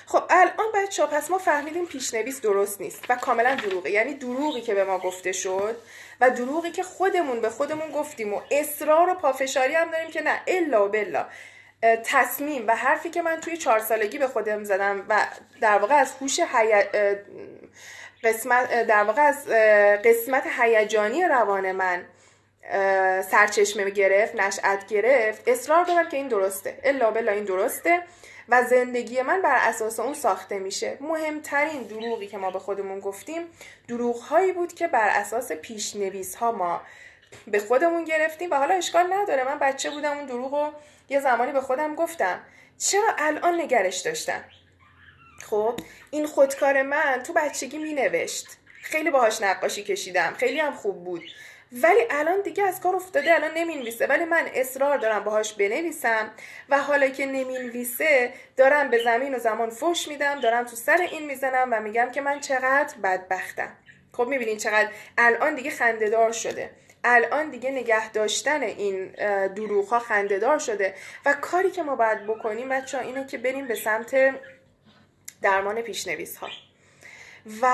خب 0.07 0.23
الان 0.31 0.67
بچه 0.75 1.07
پس 1.07 1.31
ما 1.31 1.39
فهمیدیم 1.39 1.87
پیشنویس 1.87 2.41
درست 2.41 2.81
نیست 2.81 3.05
و 3.09 3.17
کاملا 3.17 3.55
دروغه. 3.55 3.91
یعنی 3.91 4.15
دروغی 4.15 4.61
که 4.61 4.75
به 4.75 4.85
ما 4.85 4.99
گفته 4.99 5.33
شد 5.33 5.77
و 6.21 6.31
دروغی 6.31 6.71
که 6.71 6.83
خودمون 6.83 7.41
به 7.41 7.51
خودمون 7.51 7.91
گفتیم 7.91 8.35
و 8.35 8.41
اصرار 8.51 9.09
و 9.09 9.15
پافشاری 9.15 9.75
هم 9.75 9.91
داریم 9.91 10.11
که 10.11 10.23
نه. 10.23 10.41
الا 10.47 10.87
و 10.87 10.89
بلا 10.89 11.27
تصمیم 12.05 12.67
و 12.67 12.77
حرفی 12.77 13.11
که 13.11 13.23
من 13.23 13.41
توی 13.41 13.57
چهار 13.57 13.79
سالگی 13.79 14.19
به 14.19 14.29
خودم 14.29 14.65
زدم 14.65 15.07
و 15.09 15.27
در 15.61 15.79
واقع 15.79 15.95
از 15.95 16.13
هوش 16.21 16.41
قسمت 18.25 18.87
در 18.87 19.05
واقع 19.05 19.23
از 19.23 19.47
قسمت 20.05 20.47
هیجانی 20.61 21.25
روان 21.25 21.73
من 21.73 22.05
سرچشمه 23.23 23.91
گرفت 23.91 24.35
نشأت 24.35 24.87
گرفت 24.87 25.49
اصرار 25.49 25.85
دارم 25.85 26.09
که 26.09 26.17
این 26.17 26.29
درسته. 26.29 26.79
الا 26.85 27.11
بلا 27.11 27.33
این 27.33 27.45
درسته 27.45 28.03
و 28.49 28.63
زندگی 28.63 29.23
من 29.23 29.43
بر 29.43 29.57
اساس 29.57 30.01
اون 30.01 30.15
ساخته 30.15 30.59
میشه. 30.59 30.99
مهمترین 31.01 31.83
دروغی 31.83 32.27
که 32.27 32.39
ما 32.39 32.51
به 32.51 32.59
خودمون 32.59 33.01
گفتیم 33.01 33.43
دروغ 33.89 34.21
هایی 34.21 34.53
بود 34.53 34.73
که 34.73 34.89
بر 34.89 35.09
اساس 35.09 35.53
پیشنویس 35.53 36.35
ها 36.35 36.53
ما 36.53 36.81
به 37.47 37.59
خودمون 37.59 38.05
گرفتیم 38.05 38.51
و 38.51 38.55
حالا 38.55 38.75
اشکال 38.75 39.13
نداره. 39.13 39.45
من 39.45 39.59
بچه 39.59 39.91
بودم 39.91 40.17
اون 40.17 40.27
دروغ 40.27 40.55
رو 40.55 40.73
یه 41.13 41.21
زمانی 41.21 41.53
به 41.53 41.61
خودم 41.61 41.95
گفتم 41.95 42.41
چرا 42.79 43.15
الان 43.19 43.61
نگرش 43.61 43.99
داشتم؟ 43.99 44.45
خب 45.51 45.81
این 46.11 46.27
خودکار 46.27 46.83
من 46.83 47.23
تو 47.27 47.33
بچگی 47.33 47.79
می 47.79 47.93
نوشت 47.93 48.47
خیلی 48.83 49.11
باهاش 49.11 49.43
نقاشی 49.43 49.83
کشیدم 49.83 50.35
خیلی 50.39 50.61
هم 50.61 50.73
خوب 50.73 51.05
بود. 51.05 51.23
ولی 51.73 52.01
الان 52.11 52.43
دیگه 52.43 52.65
از 52.65 52.81
کار 52.81 52.97
افتاده 52.97 53.35
الان 53.35 53.51
نمی‌نویسه. 53.55 54.07
ولی 54.07 54.25
من 54.25 54.49
اصرار 54.55 54.99
دارم 54.99 55.25
باهاش 55.25 55.53
بنویسم 55.53 56.31
و 56.69 56.79
حالا 56.79 57.09
که 57.09 57.27
نمی‌نویسه 57.27 58.33
دارم 58.57 58.91
به 58.91 59.05
زمین 59.05 59.35
و 59.35 59.39
زمان 59.39 59.71
فش 59.71 60.09
میدم 60.09 60.41
دارم 60.41 60.65
تو 60.65 60.77
سر 60.77 61.09
این 61.11 61.27
می‌زنم 61.27 61.69
و 61.73 61.81
میگم 61.81 62.11
که 62.11 62.21
من 62.21 62.41
چقدر 62.41 62.95
بدبختم. 63.03 63.77
خب 64.13 64.27
می‌بینین 64.27 64.57
چقدر 64.57 64.89
الان 65.19 65.55
دیگه 65.55 65.71
خندهدار 65.71 66.33
شده. 66.33 66.71
الان 67.05 67.51
دیگه 67.51 67.71
نگه 67.71 68.13
داشتن 68.13 68.63
این 68.63 69.13
دروغ 69.47 69.89
ها 69.89 69.99
خندهدار 69.99 70.59
شده 70.59 70.95
و 71.27 71.35
کاری 71.35 71.71
که 71.71 71.83
ما 71.83 71.97
باید 71.97 72.27
بکنیم 72.27 72.69
بچه 72.69 72.99
اینه 72.99 73.27
که 73.27 73.39
بریم 73.39 73.69
به 73.69 73.75
سمت 73.75 74.17
درمان 75.43 75.83
پیشنویس 75.83 76.37
ها 76.37 76.49
و 77.63 77.69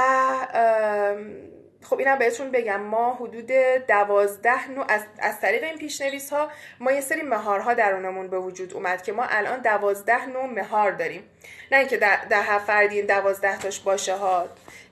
خب 1.83 1.99
اینم 1.99 2.19
بهتون 2.19 2.51
بگم 2.51 2.81
ما 2.81 3.15
حدود 3.15 3.53
دوازده 3.89 4.71
نوع 4.71 4.85
از, 4.89 5.03
از 5.19 5.41
طریق 5.41 5.65
این 5.65 5.79
پیشنویس 5.79 6.33
ها 6.33 6.51
ما 6.81 6.93
یه 6.93 7.01
سری 7.01 7.23
مهارها 7.23 7.75
درونمون 7.75 8.29
به 8.29 8.39
وجود 8.39 8.75
اومد 8.75 9.03
که 9.03 9.13
ما 9.13 9.25
الان 9.29 9.61
دوازده 9.61 10.27
نوع 10.27 10.47
مهار 10.47 10.93
داریم. 10.93 11.31
نه 11.73 11.79
اینکه 11.79 11.97
در, 11.97 12.43
هر 12.43 12.59
فردی 12.59 13.03
دوازده 13.03 13.59
تاش 13.59 13.81
باشه 13.81 14.17
ها. 14.17 14.49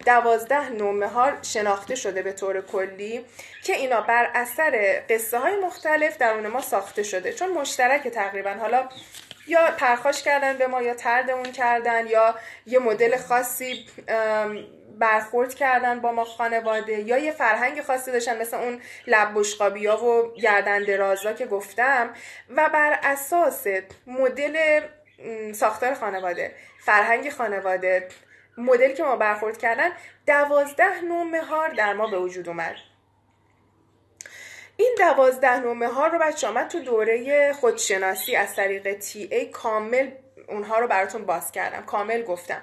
دوازده 0.06 0.68
نوع 0.68 0.92
مهار 0.92 1.38
شناخته 1.42 1.94
شده 1.94 2.22
به 2.22 2.32
طور 2.32 2.60
کلی 2.60 3.24
که 3.64 3.76
اینا 3.76 4.00
بر 4.00 4.30
اثر 4.34 5.02
قصه 5.10 5.38
های 5.38 5.56
مختلف 5.56 6.18
درون 6.18 6.46
ما 6.46 6.60
ساخته 6.60 7.02
شده. 7.02 7.32
چون 7.32 7.52
مشترک 7.52 8.08
تقریبا. 8.08 8.50
حالا 8.50 8.88
یا 9.46 9.70
پرخاش 9.78 10.22
کردن 10.22 10.56
به 10.56 10.66
ما 10.66 10.82
یا 10.82 10.94
تردمون 10.94 11.52
کردن 11.52 12.06
یا 12.06 12.34
یه 12.66 12.78
مدل 12.78 13.16
خاصی 13.16 13.86
برخورد 14.98 15.54
کردن 15.54 16.00
با 16.00 16.12
ما 16.12 16.24
خانواده 16.24 17.00
یا 17.00 17.18
یه 17.18 17.32
فرهنگ 17.32 17.82
خاصی 17.82 18.12
داشتن 18.12 18.40
مثل 18.40 18.56
اون 18.56 18.80
لب 19.06 19.36
ها 19.86 20.04
و 20.04 20.32
گردن 20.32 20.82
درازا 20.82 21.32
که 21.32 21.46
گفتم 21.46 22.14
و 22.56 22.68
بر 22.68 22.98
اساس 23.02 23.66
مدل 24.06 24.80
ساختار 25.52 25.94
خانواده 25.94 26.54
فرهنگ 26.78 27.30
خانواده 27.30 28.08
مدلی 28.58 28.94
که 28.94 29.02
ما 29.02 29.16
برخورد 29.16 29.58
کردن 29.58 29.90
دوازده 30.26 31.00
نوع 31.00 31.22
مهار 31.22 31.68
در 31.68 31.92
ما 31.92 32.06
به 32.06 32.18
وجود 32.18 32.48
اومد. 32.48 32.76
این 34.76 34.94
دوازده 34.98 35.58
نوع 35.58 35.86
ها 35.86 36.06
رو 36.06 36.18
بچه 36.18 36.50
من 36.50 36.68
تو 36.68 36.80
دوره 36.80 37.52
خودشناسی 37.52 38.36
از 38.36 38.54
طریق 38.54 38.98
تی 38.98 39.28
ای 39.32 39.46
کامل 39.46 40.10
اونها 40.48 40.78
رو 40.78 40.86
براتون 40.86 41.26
باز 41.26 41.52
کردم. 41.52 41.82
کامل 41.82 42.22
گفتم. 42.22 42.62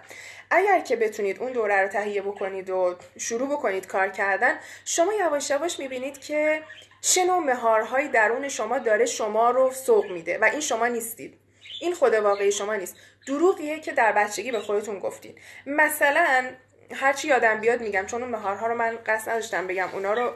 اگر 0.54 0.80
که 0.80 0.96
بتونید 0.96 1.40
اون 1.40 1.52
دوره 1.52 1.82
رو 1.82 1.88
تهیه 1.88 2.22
بکنید 2.22 2.70
و 2.70 2.96
شروع 3.18 3.50
بکنید 3.50 3.88
کار 3.88 4.08
کردن 4.08 4.60
شما 4.86 5.14
یواش 5.14 5.50
یواش 5.50 5.80
می‌بینید 5.80 6.22
که 6.22 6.64
چه 7.02 7.26
نوع 7.26 7.38
مهارهایی 7.38 8.08
درون 8.08 8.50
شما 8.50 8.80
داره 8.80 9.06
شما 9.06 9.52
رو 9.52 9.72
سوق 9.72 10.12
میده 10.12 10.38
و 10.38 10.44
این 10.44 10.62
شما 10.62 10.88
نیستید. 10.88 11.38
این 11.82 11.94
خود 11.94 12.14
واقعی 12.14 12.52
شما 12.52 12.76
نیست. 12.76 12.96
دروغیه 13.28 13.80
که 13.80 13.92
در 13.92 14.12
بچگی 14.12 14.52
به 14.52 14.60
خودتون 14.60 15.00
گفتید 15.00 15.38
مثلا 15.66 16.50
هرچی 16.92 17.28
یادم 17.28 17.62
بیاد 17.62 17.82
میگم 17.82 18.06
چون 18.06 18.22
اون 18.22 18.32
مهارها 18.32 18.68
رو 18.68 18.76
من 18.76 18.98
قصد 19.06 19.30
نداشتم 19.30 19.68
بگم 19.68 19.90
اونا 19.94 20.14
رو 20.14 20.32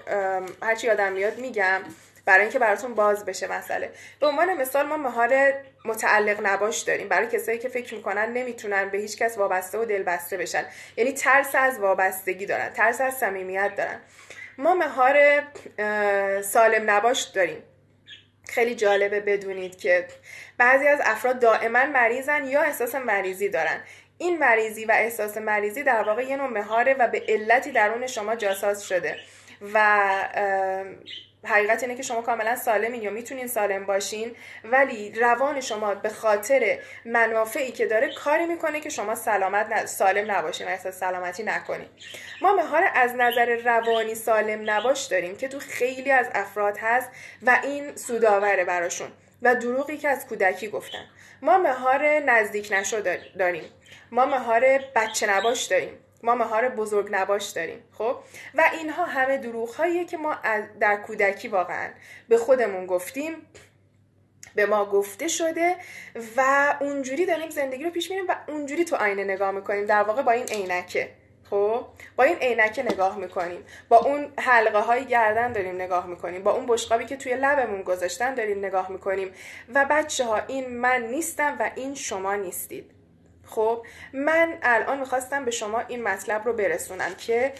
هرچی 0.61 0.87
یادم 0.87 1.13
بیاد 1.15 1.37
میگم. 1.37 1.81
برای 2.27 2.41
اینکه 2.41 2.59
براتون 2.59 2.93
باز 2.93 3.25
بشه 3.25 3.47
مسئله. 3.47 3.91
به 4.19 4.27
عنوان 4.27 4.53
مثال 4.53 4.85
ما 4.85 4.97
مهار 4.97 5.53
متعلق 5.85 6.37
نباش 6.43 6.81
داریم. 6.81 7.07
برای 7.07 7.27
کسایی 7.27 7.59
که 7.59 7.69
فکر 7.69 7.95
می‌کنن 7.95 8.33
نمی‌تونن 8.33 8.89
به 8.89 8.97
هیچ 8.97 9.17
کس 9.17 9.37
وابسته 9.37 9.77
و 9.77 9.85
دلبسته 9.85 10.37
بشن. 10.37 10.65
یعنی 10.97 11.11
ترس 11.11 11.55
از 11.55 11.79
وابستگی 11.79 12.45
دارن 12.45 12.69
ترس 12.69 13.01
از 13.01 13.13
صمیمیت 13.13 13.75
دارن. 13.77 14.01
ما 14.57 14.75
مهار 14.75 15.43
سالم 16.41 16.91
نباش 16.91 17.21
داریم. 17.23 17.63
خیلی 18.49 18.75
جالبه 18.75 19.19
بدونید 19.19 19.77
که 19.77 20.07
بعضی 20.57 20.87
از 20.87 20.99
افراد 21.03 21.39
دائما 21.39 21.85
مریضن 21.85 22.45
یا 22.45 22.61
احساس 22.61 22.95
مریضی 22.95 23.49
دارن. 23.49 23.83
این 24.17 24.39
مریضی 24.39 24.85
و 24.85 24.91
احساس 24.91 25.37
مریضی 25.37 25.83
در 25.83 26.03
واقع 26.03 26.23
یه 26.23 26.37
نوع 26.37 26.47
مهاره 26.47 26.93
و 26.93 27.07
به 27.07 27.23
علتی 27.27 27.71
درون 27.71 28.07
شما 28.07 28.35
جاساز 28.35 28.83
شده 28.83 29.15
و 29.73 30.07
حقیقت 31.47 31.83
اینه 31.83 31.95
که 31.95 32.03
شما 32.03 32.21
کاملا 32.21 32.55
سالمین 32.55 33.01
یا 33.01 33.11
می‌تونین 33.11 33.47
سالم 33.47 33.85
باشین 33.85 34.35
ولی 34.63 35.11
روان 35.11 35.61
شما 35.61 35.95
به 35.95 36.09
خاطر 36.09 36.79
منافعی 37.05 37.71
که 37.71 37.85
داره 37.85 38.13
کاری 38.13 38.45
می‌کنه 38.45 38.79
که 38.79 38.89
شما 38.89 39.15
سلامت 39.15 39.85
سالم 39.85 40.31
نباشین 40.31 40.67
و 40.67 40.69
احساس 40.69 40.99
سلامتی 40.99 41.43
نکنین. 41.43 41.87
ما 42.41 42.55
مهار 42.55 42.83
از 42.95 43.15
نظر 43.15 43.55
روانی 43.65 44.15
سالم 44.15 44.69
نباش 44.69 45.05
داریم 45.05 45.37
که 45.37 45.47
تو 45.47 45.59
خیلی 45.59 46.11
از 46.11 46.27
افراد 46.33 46.77
هست 46.81 47.09
و 47.43 47.59
این 47.63 47.95
سوداوره 47.95 48.65
براشون 48.65 49.07
و 49.41 49.55
دروغی 49.55 49.97
که 49.97 50.09
از 50.09 50.27
کودکی 50.27 50.67
گفتن. 50.67 51.05
ما 51.41 51.57
مهار 51.57 52.19
نزدیک 52.19 52.67
نشو 52.71 53.01
داریم. 53.39 53.71
ما 54.11 54.25
مهار 54.25 54.79
بچه 54.95 55.27
نباش 55.27 55.63
داریم. 55.63 55.99
ما 56.23 56.35
مهار 56.35 56.69
بزرگ 56.69 57.07
نباش 57.11 57.49
داریم 57.49 57.83
خب؟ 57.91 58.15
و 58.55 58.69
اینها 58.73 59.05
همه 59.05 59.37
دروغ 59.37 59.75
هاییه 59.75 60.05
که 60.05 60.17
ما 60.17 60.35
در 60.79 60.95
کودکی 60.95 61.47
واقعا 61.47 61.89
به 62.29 62.37
خودمون 62.37 62.85
گفتیم 62.85 63.35
به 64.55 64.65
ما 64.65 64.85
گفته 64.85 65.27
شده 65.27 65.75
و 66.37 66.73
اونجوری 66.81 67.25
داریم 67.25 67.49
زندگی 67.49 67.83
رو 67.83 67.89
پیش 67.89 68.11
میریم 68.11 68.25
و 68.27 68.35
اونجوری 68.47 68.85
تو 68.85 68.95
آینه 68.95 69.23
نگاه 69.23 69.51
می‌کنیم. 69.51 69.85
در 69.85 70.03
واقع 70.03 70.21
با 70.21 70.31
این 70.31 70.45
عینکه 70.45 71.09
خب؟ 71.49 71.85
با 72.15 72.23
این 72.23 72.37
عینکه 72.37 72.83
نگاه 72.83 73.17
می‌کنیم. 73.17 73.65
با 73.89 73.97
اون 73.97 74.33
حلقه 74.39 74.79
های 74.79 75.05
گردن 75.05 75.51
داریم 75.51 75.75
نگاه 75.75 76.07
می‌کنیم. 76.07 76.43
با 76.43 76.51
اون 76.51 76.65
بشقابی 76.65 77.05
که 77.05 77.17
توی 77.17 77.35
لبمون 77.35 77.81
گذاشتن 77.81 78.33
داریم 78.33 78.65
نگاه 78.65 78.91
می‌کنیم. 78.91 79.31
و 79.73 79.85
بچه 79.89 80.25
ها 80.25 80.37
این 80.47 80.77
من 80.77 81.01
نیستم 81.01 81.57
و 81.59 81.71
این 81.75 81.95
شما 81.95 82.35
نیستید. 82.35 82.96
خب 83.47 83.85
من 84.13 84.57
الان 84.61 84.99
می‌خواستم 84.99 85.45
به 85.45 85.51
شما 85.51 85.79
این 85.79 86.03
مطلب 86.03 86.45
رو 86.45 86.53
برسونم 86.53 87.15
که 87.15 87.53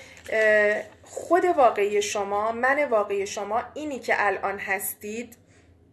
خود 1.04 1.46
واقعی 1.46 2.02
شما 2.02 2.52
من 2.52 2.86
واقعی 2.86 3.28
شما 3.28 3.64
اینی 3.74 4.00
که 4.00 4.14
الان 4.18 4.60
هستید 4.60 5.38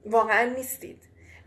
واقعا 0.07 0.45
نیستید. 0.45 0.99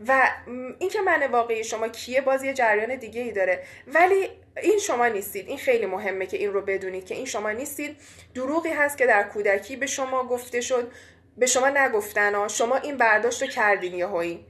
و 0.06 0.30
اینکه 0.78 1.00
من 1.00 1.26
واقعی 1.26 1.64
شما 1.64 1.88
کیه 1.88 2.20
باز 2.20 2.44
یه 2.44 2.54
جریان 2.54 2.96
دیگه 2.96 3.20
ای 3.20 3.32
داره. 3.32 3.62
ولی 3.86 4.28
این 4.62 4.78
شما 4.78 5.06
نیستید. 5.06 5.48
این 5.48 5.58
خیلی 5.58 5.86
مهمه 5.86 6.26
که 6.26 6.36
این 6.36 6.52
رو 6.52 6.60
بدونید 6.60 7.06
که 7.06 7.14
این 7.14 7.26
شما 7.26 7.50
نیستید. 7.50 7.96
دروغی 8.34 8.70
هست 8.70 8.98
که 8.98 9.06
در 9.06 9.22
کودکی 9.22 9.76
به 9.76 9.86
شما 9.86 10.24
گفته 10.24 10.60
شد. 10.60 10.92
به 11.36 11.46
شما 11.46 11.68
نگفتن 11.68 12.48
شما 12.48 12.76
این 12.76 12.96
برداشت 12.96 13.42
رو 13.42 13.48
کردین 13.48 13.94
یهویی 13.94 14.46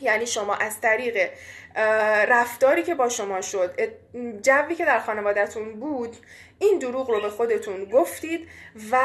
یعنی 0.00 0.26
شما 0.26 0.54
از 0.54 0.80
طریق 0.80 1.30
رفتاری 2.28 2.82
که 2.82 2.94
با 2.94 3.08
شما 3.08 3.40
شد 3.40 3.80
جوی 4.42 4.74
که 4.74 4.84
در 4.84 5.00
خانوادهتون 5.00 5.80
بود 5.80 6.16
این 6.58 6.78
دروغ 6.78 7.10
رو 7.10 7.20
به 7.20 7.30
خودتون 7.30 7.84
گفتید 7.84 8.48
و 8.92 8.96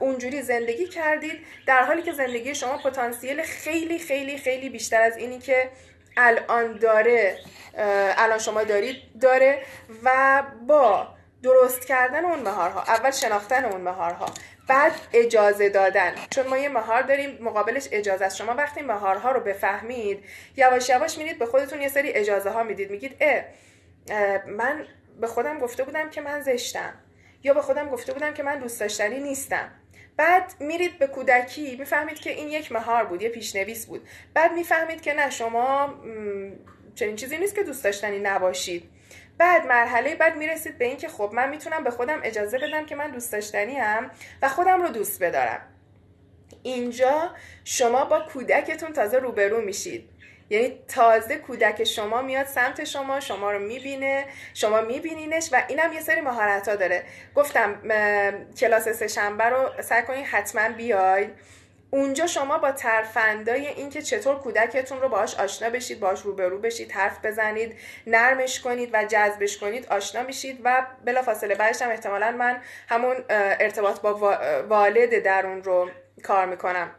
اونجوری 0.00 0.42
زندگی 0.42 0.86
کردید 0.86 1.40
در 1.66 1.84
حالی 1.84 2.02
که 2.02 2.12
زندگی 2.12 2.54
شما 2.54 2.78
پتانسیل 2.78 3.42
خیلی 3.42 3.98
خیلی 3.98 4.38
خیلی 4.38 4.68
بیشتر 4.68 5.00
از 5.00 5.16
اینی 5.16 5.38
که 5.38 5.70
الان 6.16 6.78
داره 6.78 7.38
الان 8.16 8.38
شما 8.38 8.64
دارید 8.64 8.96
داره 9.20 9.62
و 10.04 10.42
با 10.66 11.08
درست 11.42 11.86
کردن 11.86 12.24
اون 12.24 12.40
مهارها 12.40 12.82
اول 12.82 13.10
شناختن 13.10 13.64
اون 13.64 13.80
مهارها. 13.80 14.26
بعد 14.72 14.92
اجازه 15.12 15.68
دادن. 15.68 16.14
چون 16.30 16.46
ما 16.46 16.58
یه 16.58 16.68
مهار 16.68 17.02
داریم 17.02 17.38
مقابلش 17.40 17.88
اجازه 17.92 18.24
است. 18.24 18.36
شما 18.36 18.54
وقتی 18.54 18.82
مهارها 18.82 19.32
رو 19.32 19.40
بفهمید 19.40 20.24
یواش 20.56 20.88
یواش 20.88 21.18
میرید 21.18 21.38
به 21.38 21.46
خودتون 21.46 21.80
یه 21.80 21.88
سری 21.88 22.12
اجازه 22.12 22.50
ها 22.50 22.62
می‌دید. 22.62 22.90
میگید 22.90 23.16
اه 23.20 23.44
من 24.46 24.86
به 25.20 25.26
خودم 25.26 25.58
گفته 25.58 25.84
بودم 25.84 26.10
که 26.10 26.20
من 26.20 26.40
زشتم. 26.40 26.94
یا 27.42 27.54
به 27.54 27.62
خودم 27.62 27.88
گفته 27.88 28.12
بودم 28.12 28.34
که 28.34 28.42
من 28.42 28.58
دوست 28.58 28.80
داشتنی 28.80 29.20
نیستم. 29.20 29.70
بعد 30.16 30.54
میرید 30.60 30.98
به 30.98 31.06
کودکی 31.06 31.76
می‌فهمید 31.76 32.18
که 32.18 32.30
این 32.30 32.48
یک 32.48 32.72
مهار 32.72 33.04
بود 33.04 33.22
یه 33.22 33.28
پیشنویس 33.28 33.86
بود. 33.86 34.08
بعد 34.34 34.52
می‌فهمید 34.52 35.00
که 35.00 35.14
نه 35.14 35.30
شما 35.30 35.94
چنین 36.94 37.16
چیزی 37.16 37.38
نیست 37.38 37.54
که 37.54 37.62
دوست 37.62 37.84
داشتنی 37.84 38.18
نباشید. 38.18 38.90
بعد 39.42 39.66
مرحله 39.66 40.14
بعد 40.14 40.36
می‌رسید 40.36 40.78
به 40.78 40.84
اینکه 40.84 41.08
خب 41.08 41.30
من 41.32 41.48
می‌تونم 41.48 41.84
به 41.84 41.90
خودم 41.90 42.20
اجازه 42.24 42.58
بدم 42.58 42.86
که 42.86 42.94
من 42.94 43.10
دوست 43.10 43.32
داشتنی 43.32 43.74
هم 43.74 44.10
و 44.42 44.48
خودم 44.48 44.82
رو 44.82 44.88
دوست 44.88 45.22
بدارم. 45.22 45.60
اینجا 46.62 47.30
شما 47.64 48.04
با 48.04 48.20
کودکتون 48.20 48.92
تازه 48.92 49.18
روبرو 49.18 49.60
میشید. 49.60 50.08
یعنی 50.50 50.78
تازه 50.88 51.36
کودک 51.36 51.84
شما 51.84 52.22
میاد 52.22 52.46
سمت 52.46 52.84
شما 52.84 53.20
شما 53.20 53.52
رو 53.52 53.58
می‌بینه 53.58 54.24
شما 54.54 54.80
میبینینش 54.80 55.48
و 55.52 55.62
اینم 55.68 55.92
یه 55.92 56.00
سری 56.00 56.20
مهارت 56.20 56.68
ها 56.68 56.76
داره. 56.76 57.04
گفتم 57.34 57.80
کلاس 58.58 58.88
سهشنبه 58.88 59.44
رو 59.44 59.82
سعی 59.82 60.02
کنید 60.02 60.26
حتما 60.26 60.68
بیاید 60.68 61.30
اونجا 61.94 62.26
شما 62.26 62.58
با 62.58 62.72
ترفندای 62.72 63.66
اینکه 63.66 64.02
چطور 64.02 64.38
کودکتون 64.38 65.00
رو 65.00 65.08
باهاش 65.08 65.34
آشنا 65.34 65.70
بشید 65.70 66.00
باهاش 66.00 66.20
روبرو 66.20 66.58
بشید 66.58 66.92
حرف 66.92 67.24
بزنید 67.24 67.76
نرمش 68.06 68.60
کنید 68.60 68.90
و 68.92 69.04
جذبش 69.04 69.58
کنید 69.58 69.86
آشنا 69.86 70.22
میشید 70.22 70.60
و 70.64 70.86
بلافاصله 71.04 71.54
بعدش 71.54 71.82
هم 71.82 71.90
احتمالا 71.90 72.30
من 72.30 72.62
همون 72.88 73.16
ارتباط 73.30 74.00
با 74.00 74.38
والد 74.68 75.22
درون 75.22 75.64
رو 75.64 75.90
کار 76.22 76.46
می‌کنم. 76.46 76.94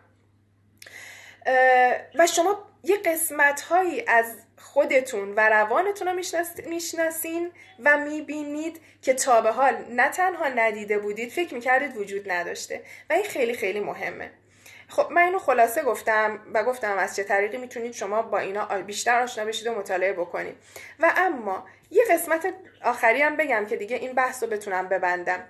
و 2.15 2.27
شما 2.27 2.65
یه 2.83 2.97
قسمت 2.97 3.61
هایی 3.61 4.03
از 4.07 4.35
خودتون 4.57 5.33
و 5.35 5.49
روانتون 5.49 6.07
رو 6.07 6.13
می‌شناسین 6.65 7.51
و 7.83 7.97
می‌بینید 7.97 8.81
که 9.01 9.13
تا 9.13 9.41
به 9.41 9.51
حال 9.51 9.85
نه 9.89 10.09
تنها 10.09 10.47
ندیده 10.47 10.99
بودید 10.99 11.31
فکر 11.31 11.53
می‌کردید 11.53 11.97
وجود 11.97 12.31
نداشته. 12.31 12.81
و 13.09 13.13
این 13.13 13.23
خیلی 13.23 13.53
خیلی 13.53 13.79
مهمه. 13.79 14.31
خب 14.93 15.11
من 15.11 15.21
اینو 15.21 15.39
خلاصه 15.39 15.83
گفتم 15.83 16.39
و 16.53 16.63
گفتم 16.63 16.97
از 16.97 17.15
چه 17.15 17.23
طریقی 17.23 17.57
می‌تونید 17.57 17.93
شما 17.93 18.21
با 18.21 18.39
اینا 18.39 18.65
بیشتر 18.65 19.21
آشنا 19.21 19.45
بشید 19.45 19.67
و 19.67 19.75
مطالعه 19.75 20.13
بکنید. 20.13 20.55
و 20.99 21.13
اما 21.17 21.65
یه 21.91 22.03
قسمت 22.11 22.53
آخری 22.83 23.21
هم 23.21 23.37
بگم 23.37 23.65
که 23.65 23.75
دیگه 23.75 23.95
این 23.97 24.13
بحث 24.13 24.43
رو 24.43 24.49
بتونم 24.49 24.89
ببندم. 24.89 25.47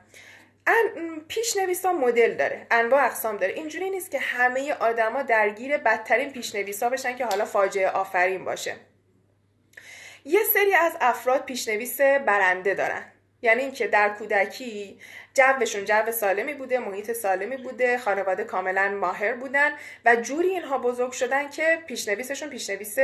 پیشنویس 1.28 1.86
ها 1.86 1.94
مدل 1.94 2.34
داره 2.34 2.68
انواع 2.72 3.06
اقسام 3.06 3.38
داره. 3.38 3.54
اینجوری 3.54 3.90
نیست 3.90 4.12
که 4.12 4.20
همه 4.20 4.74
آدما 4.74 5.22
درگیر 5.22 5.78
بدترین 5.78 6.32
پیشنویس 6.32 6.84
ها 6.84 6.90
بشن 6.90 7.16
که 7.16 7.26
حالا 7.26 7.46
فاجعه 7.46 7.90
آفرین 7.90 8.46
باشه. 8.46 8.76
یه 10.26 10.44
سری 10.54 10.76
از 10.76 10.98
افراد 11.02 11.46
پیشنویس 11.46 12.02
برنده 12.02 12.74
دارن. 12.74 13.13
یعنی 13.44 13.62
اینکه 13.62 13.88
در 13.88 14.10
کودکی 14.10 15.00
جوشون 15.34 15.86
جو 15.86 16.12
سالمی 16.12 16.54
بوده 16.54 16.80
محیط 16.80 17.12
سالمی 17.12 17.58
بوده 17.58 17.98
خانواده 17.98 18.44
کاملا 18.44 18.90
ماهر 18.90 19.34
بودن 19.34 19.72
و 20.06 20.16
جوری 20.16 20.50
اینها 20.50 20.78
بزرگ 20.78 21.12
شدن 21.12 21.50
که 21.50 21.80
پیشنویسشون 21.88 22.50
پیشنویس 22.50 22.98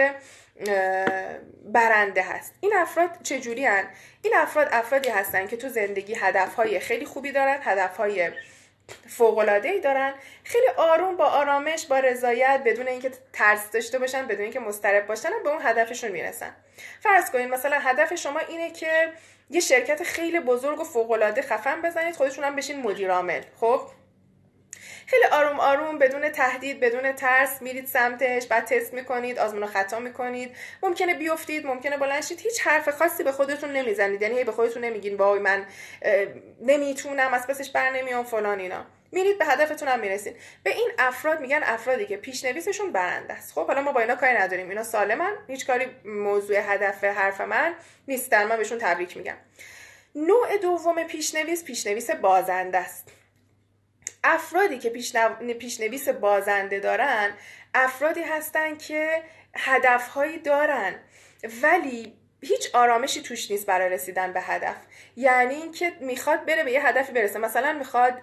برنده 1.65 2.21
هست. 2.21 2.53
این 2.61 2.73
افراد 2.75 3.09
چجوری 3.23 3.65
هن؟ 3.65 3.83
این 4.21 4.33
افراد 4.35 4.67
افرادی 4.71 5.09
هستن 5.09 5.47
که 5.47 5.57
تو 5.57 5.69
زندگی 5.69 6.15
هدفهای 6.15 6.79
خیلی 6.79 7.05
خوبی 7.05 7.31
دارن 7.31 7.59
هدفهای 7.63 8.31
فوقلاده 9.07 9.69
ای 9.69 9.79
دارن. 9.79 10.13
خیلی 10.43 10.67
آروم 10.77 11.17
با 11.17 11.25
آرامش 11.25 11.85
با 11.85 11.99
رضایت 11.99 12.61
بدون 12.65 12.87
اینکه 12.87 13.11
ترس 13.33 13.71
داشته 13.71 13.99
باشن 13.99 14.27
بدون 14.27 14.41
اینکه 14.41 14.59
مضطرب 14.59 15.07
باشن 15.07 15.29
به 15.43 15.49
اون 15.49 15.59
هدفشون 15.63 16.11
می‌رسن. 16.11 16.55
فرض 16.99 17.31
کنید 17.31 17.49
مثلا 17.49 17.79
هدف 17.79 18.15
شما 18.15 18.39
اینه 18.39 18.71
که 18.71 19.11
یه 19.49 19.59
شرکت 19.59 20.03
خیلی 20.03 20.39
بزرگ 20.39 20.79
و 20.79 20.83
فوقالعاده 20.83 21.41
خفن 21.41 21.81
بزنید 21.81 22.15
خودشون 22.15 22.43
هم 22.43 22.55
بشین 22.55 22.81
مدیر 22.81 23.11
عامل. 23.11 23.41
خب؟ 23.59 23.81
خیلی 25.07 25.25
آروم 25.31 25.59
آروم 25.59 25.97
بدون 25.97 26.29
تهدید 26.29 26.79
بدون 26.79 27.11
ترس 27.11 27.61
میرید 27.61 27.85
سمتش 27.85 28.47
بعد 28.47 28.65
تست 28.65 28.93
می‌کنید 28.93 29.39
آزمون 29.39 29.65
خطا 29.65 29.99
می‌کنید. 29.99 30.55
ممکنه 30.83 31.13
بیفتید 31.13 31.65
ممکنه 31.65 31.97
بلند 31.97 32.23
شید. 32.23 32.39
هیچ 32.39 32.67
حرف 32.67 32.89
خاصی 32.89 33.23
به 33.23 33.31
خودتون 33.31 33.71
نمی‌زنید. 33.71 34.21
یعنی 34.21 34.43
به 34.43 34.51
خودتون 34.51 34.83
نمیگین 34.83 35.15
وای 35.17 35.39
من 35.39 35.65
نمی‌تونم 36.61 37.33
از 37.33 37.47
پسش 37.47 37.69
بر 37.69 37.89
نمیام 37.89 38.23
فلان 38.23 38.59
اینا. 38.59 38.85
میرید 39.11 39.37
به 39.37 39.45
هدفتون 39.45 39.87
هم 39.87 39.99
می‌رسید. 39.99 40.35
به 40.63 40.69
این 40.69 40.91
افراد 40.99 41.41
میگن 41.41 41.61
افرادی 41.63 42.05
که 42.05 42.17
پیشنویسشون 42.17 42.91
برنده 42.91 43.33
است. 43.33 43.53
خب 43.53 43.67
حالا 43.67 43.81
ما 43.81 43.91
با 43.91 44.01
اینا 44.01 44.15
کاری 44.15 44.37
نداریم. 44.37 44.69
اینا 44.69 44.83
سالمن 44.83 45.33
هیچ 45.47 45.67
کاری 45.67 45.87
موضوع 46.05 46.57
هدف 46.73 47.03
حرف 47.03 47.41
من 47.41 47.75
نیستن. 48.07 48.47
من 48.47 48.57
بهشون 48.57 48.77
تبریک 48.77 49.17
میگم. 49.17 49.37
نوع 50.15 50.57
دوم 50.57 51.03
پیشنویس 51.03 51.63
پیشنویس 51.63 52.11
بازنده 52.11 52.77
است. 52.77 53.11
افرادی 54.23 54.77
که 54.77 54.89
پیشنویس 55.59 56.09
بازنده 56.09 56.79
دارن 56.79 57.33
افرادی 57.73 58.21
هستن 58.21 58.77
که 58.77 59.23
هدفهایی 59.55 60.37
دارن. 60.37 60.95
ولی 61.61 62.18
هیچ 62.41 62.75
آرامشی 62.75 63.21
توش 63.21 63.51
نیست 63.51 63.65
برای 63.65 63.89
رسیدن 63.89 64.33
به 64.33 64.41
هدف. 64.41 64.75
یعنی 65.15 65.55
اینکه 65.55 65.91
می‌خواد 65.99 66.45
بره 66.45 66.63
به 66.63 66.71
یه 66.71 66.87
هدفی 66.87 67.11
برسه. 67.11 67.39
مثلا 67.39 67.73
می‌خواد 67.73 68.21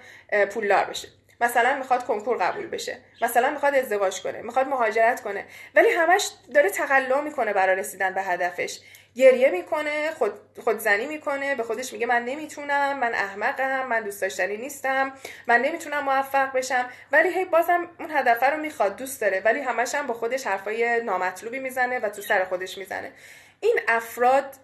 پولدار 0.50 0.84
بشه. 0.84 1.08
مثلا 1.40 1.76
می‌خواد 1.76 2.04
کنکور 2.04 2.36
قبول 2.36 2.66
بشه. 2.66 2.98
مثلا 3.22 3.50
می‌خواد 3.50 3.74
ازدواج 3.74 4.20
کنه. 4.20 4.42
می‌خواد 4.42 4.68
مهاجرت 4.68 5.20
کنه. 5.20 5.44
ولی 5.74 5.88
همش 5.90 6.30
داره 6.54 6.70
تقلا 6.70 7.20
می‌کنه 7.20 7.52
برای 7.52 7.76
رسیدن 7.76 8.14
به 8.14 8.22
هدفش. 8.22 8.80
گریه 9.16 9.50
می‌کنه 9.50 10.10
خود 10.10 10.32
خودزنی 10.64 11.06
می‌کنه. 11.06 11.54
به 11.54 11.62
خودش 11.62 11.92
میگه 11.92 12.06
من 12.06 12.24
نمی‌تونم 12.24 12.98
من 12.98 13.14
احمقم 13.14 13.86
من 13.86 14.02
دوست 14.02 14.22
داشتنی 14.22 14.56
نیستم 14.56 15.12
من 15.46 15.60
نمی‌تونم 15.60 16.04
موفق 16.04 16.52
بشم. 16.52 16.90
ولی 17.12 17.28
هی 17.28 17.44
بازم 17.44 17.88
اون 18.00 18.10
هدفه 18.10 18.46
رو 18.46 18.56
می‌خواد 18.56 18.96
دوست 18.96 19.20
داره. 19.20 19.42
ولی 19.44 19.60
همش 19.60 19.94
هم 19.94 20.06
با 20.06 20.14
خودش 20.14 20.46
حرفای 20.46 21.02
نامطلوبی 21.04 21.58
می‌زنه 21.58 21.98
و 21.98 22.08
تو 22.08 22.22
سر 22.22 22.44
خودش 22.44 22.78
می‌زنه. 22.78 23.12
این 23.60 23.80
افراد 23.88 24.54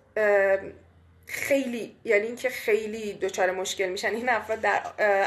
خیلی 1.26 1.97
یعنی 2.05 2.26
اینکه 2.26 2.51
خیلی 2.51 3.12
دچار 3.12 3.51
مشکل 3.51 3.88
میشن. 3.88 4.14
این 4.14 4.28
افراد 4.28 4.61
در 4.61 4.80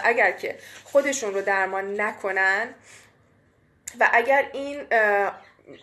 اگر 0.03 0.31
که 0.31 0.55
خودشون 0.83 1.33
رو 1.33 1.41
درمان 1.41 2.01
نکنن 2.01 2.73
و 3.99 4.09
اگر 4.13 4.49
این 4.53 4.83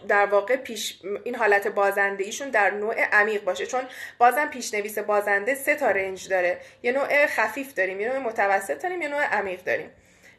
در 0.08 0.26
واقع 0.26 0.56
پیش 0.56 1.00
این 1.24 1.34
حالت 1.34 1.66
بازنده 1.66 2.24
ایشون 2.24 2.50
در 2.50 2.70
نوع 2.70 2.94
عمیق 3.00 3.44
باشه. 3.44 3.66
چون 3.66 3.82
بازم 4.18 4.46
پیشنویس 4.46 4.98
بازنده 4.98 5.54
سه 5.54 5.74
تا 5.74 5.90
رنج 5.90 6.28
داره. 6.28 6.60
یه 6.82 6.92
نوع 6.92 7.26
خفیف 7.26 7.74
داریم 7.74 8.00
یه 8.00 8.08
نوع 8.08 8.18
متوسط 8.18 8.82
داریم 8.82 9.02
یه 9.02 9.08
نوع 9.08 9.22
عمیق 9.22 9.64
داریم. 9.64 9.90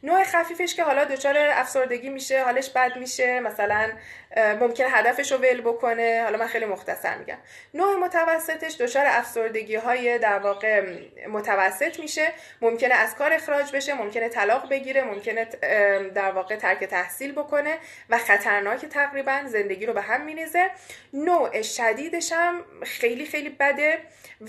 نوع 0.03 0.23
خفیفش 0.23 0.75
که 0.75 0.83
حالا 0.83 1.05
دچار 1.05 1.37
افسردگی 1.37 2.09
میشه 2.09 2.43
حالش 2.43 2.69
بد 2.69 2.97
میشه 2.97 3.39
مثلا 3.39 3.91
ممکن 4.37 4.85
هدفش 4.89 5.31
رو 5.31 5.37
ول 5.37 5.61
بکنه. 5.61 6.21
حالا 6.23 6.37
من 6.37 6.47
خیلی 6.47 6.65
مختصر 6.65 7.17
میگم. 7.17 7.37
نوع 7.73 7.95
متوسطش 7.95 8.75
دچار 8.79 9.05
افسردگی 9.07 9.75
های 9.75 10.19
در 10.19 10.39
واقع 10.39 10.97
متوسط 11.27 11.99
میشه. 11.99 12.27
ممکنه 12.61 12.93
از 12.93 13.15
کار 13.15 13.33
اخراج 13.33 13.75
بشه 13.75 13.93
ممکنه 13.93 14.29
طلاق 14.29 14.69
بگیره 14.69 15.03
ممکنه 15.03 15.45
در 16.15 16.31
واقع 16.31 16.55
ترک 16.55 16.83
تحصیل 16.83 17.31
بکنه 17.31 17.77
و 18.09 18.17
خطرناک 18.17 18.85
تقریبا 18.85 19.41
زندگی 19.45 19.85
رو 19.85 19.93
به 19.93 20.01
هم 20.01 20.21
میریزه. 20.21 20.69
نوع 21.13 21.61
شدیدش 21.61 22.31
هم 22.31 22.65
خیلی 22.83 23.25
خیلی 23.25 23.49
بده 23.49 23.97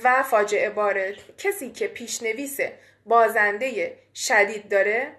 و 0.04 0.22
فاجعه 0.22 0.70
باره. 0.70 1.16
کسی 1.38 1.70
که 1.70 1.88
پیشنویس 1.88 2.60
بازنده 3.06 3.96
شدید 4.14 4.68
داره 4.68 5.12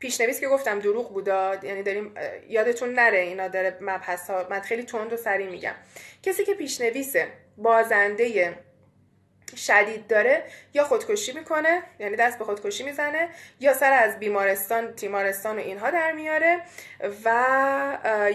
پیشنویس 0.00 0.40
که 0.40 0.48
گفتم 0.48 0.78
دروغ 0.78 1.12
بودا 1.12 1.58
یعنی 1.62 1.82
داریم 1.82 2.14
یادتون 2.48 2.94
نره 2.94 3.18
اینا 3.18 3.48
داره 3.48 3.78
مبحث 3.80 4.30
ها 4.30 4.46
من 4.50 4.60
خیلی 4.60 4.82
تند 4.82 5.12
و 5.12 5.16
سریع 5.16 5.50
میگم. 5.50 5.74
کسی 6.22 6.44
که 6.44 6.54
پیشنویس 6.54 7.16
بازنده 7.56 8.54
شدید 9.56 10.06
داره 10.06 10.44
یا 10.74 10.84
خودکشی 10.84 11.32
می‌کنه 11.32 11.82
یعنی 11.98 12.16
دست 12.16 12.38
به 12.38 12.44
خودکشی 12.44 12.84
می‌زنه 12.84 13.28
یا 13.60 13.74
سر 13.74 13.92
از 13.92 14.18
بیمارستان 14.18 14.94
تیمارستان 14.94 15.56
و 15.56 15.60
اینها 15.60 15.90
در 15.90 16.12
میاره 16.12 16.62
و 17.24 17.28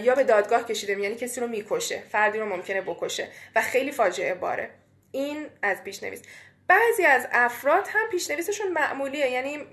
یا 0.02 0.14
به 0.14 0.24
دادگاه 0.24 0.66
کشیده 0.66 1.00
یعنی 1.00 1.14
کسی 1.14 1.40
رو 1.40 1.46
می‌کشه 1.46 2.02
فردی 2.10 2.38
رو 2.38 2.46
ممکنه 2.46 2.80
بکشه 2.80 3.28
و 3.56 3.60
خیلی 3.60 3.92
فاجعه 3.92 4.34
باره. 4.34 4.70
این 5.12 5.46
از 5.62 5.84
پیشنویس. 5.84 6.22
بعضی 6.68 7.04
از 7.04 7.28
افراد 7.32 7.88
هم 7.92 8.08
پیشنویسشون 8.10 8.68
معمولیه 8.72 9.30
یعنی 9.30 9.66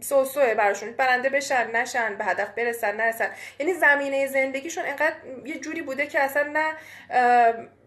سوسوه 0.00 0.54
براشون. 0.54 0.92
برنده 0.92 1.28
بشن 1.28 1.70
نشن 1.70 2.16
به 2.16 2.24
هدف 2.24 2.48
برسن 2.48 2.96
نرسن. 2.96 3.30
یعنی 3.58 3.74
زمینه 3.74 4.26
زندگیشون 4.26 4.84
انقدر 4.86 5.16
یه 5.44 5.58
جوری 5.58 5.82
بوده 5.82 6.06
که 6.06 6.20
اصلا 6.20 6.42
نه 6.42 6.74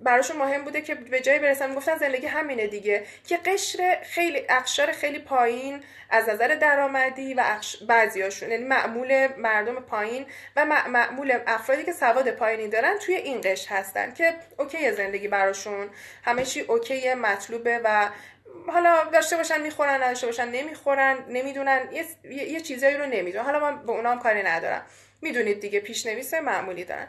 براشون 0.01 0.37
مهم 0.37 0.63
بوده 0.63 0.81
که 0.81 0.95
به 0.95 1.19
جایی 1.19 1.39
برسن. 1.39 1.75
گفتن 1.75 1.97
زندگی 1.97 2.27
همینه 2.27 2.67
دیگه. 2.67 3.05
که 3.27 3.37
قشر 3.37 3.97
خیلی 4.03 4.45
اقشار 4.49 4.91
خیلی 4.91 5.19
پایین 5.19 5.83
از 6.09 6.29
نظر 6.29 6.47
درآمدی 6.47 7.33
و. 7.33 7.43
بعضیاشون. 7.87 8.51
یعنی 8.51 8.63
معمول 8.63 9.27
مردم 9.37 9.75
پایین 9.75 10.25
و 10.55 10.65
معمول 10.65 11.39
افرادی 11.47 11.83
که 11.83 11.91
سواد 11.91 12.31
پایینی 12.31 12.67
دارن 12.67 12.97
توی 12.97 13.15
این 13.15 13.41
قشر 13.43 13.75
هستن 13.75 14.13
که 14.13 14.33
OK 14.59 14.91
زندگی 14.91 15.27
براشون. 15.27 15.89
همه 16.23 16.43
چی 16.45 16.61
OK 16.61 17.13
مطلوبه 17.13 17.81
و 17.83 18.09
حالا 18.67 19.03
داشته 19.13 19.37
باشن 19.37 19.61
می‌خورن 19.61 20.03
نداشته 20.03 20.27
باشن 20.27 20.49
نمی‌خورن 20.49 21.17
نمی‌دونن 21.29 21.89
یه, 21.91 22.05
یه 22.49 22.61
چیزایی 22.61 22.97
رو 22.97 23.05
نمی‌دونن. 23.05 23.45
حالا 23.45 23.59
من 23.59 23.85
به 23.85 23.91
اونام 23.91 24.19
کاری 24.19 24.43
ندارم. 24.43 24.81
می‌دونید 25.21 25.59
دیگه 25.59 25.79
پیشنویس 25.79 26.33
معمولی 26.33 26.83
دارن. 26.83 27.07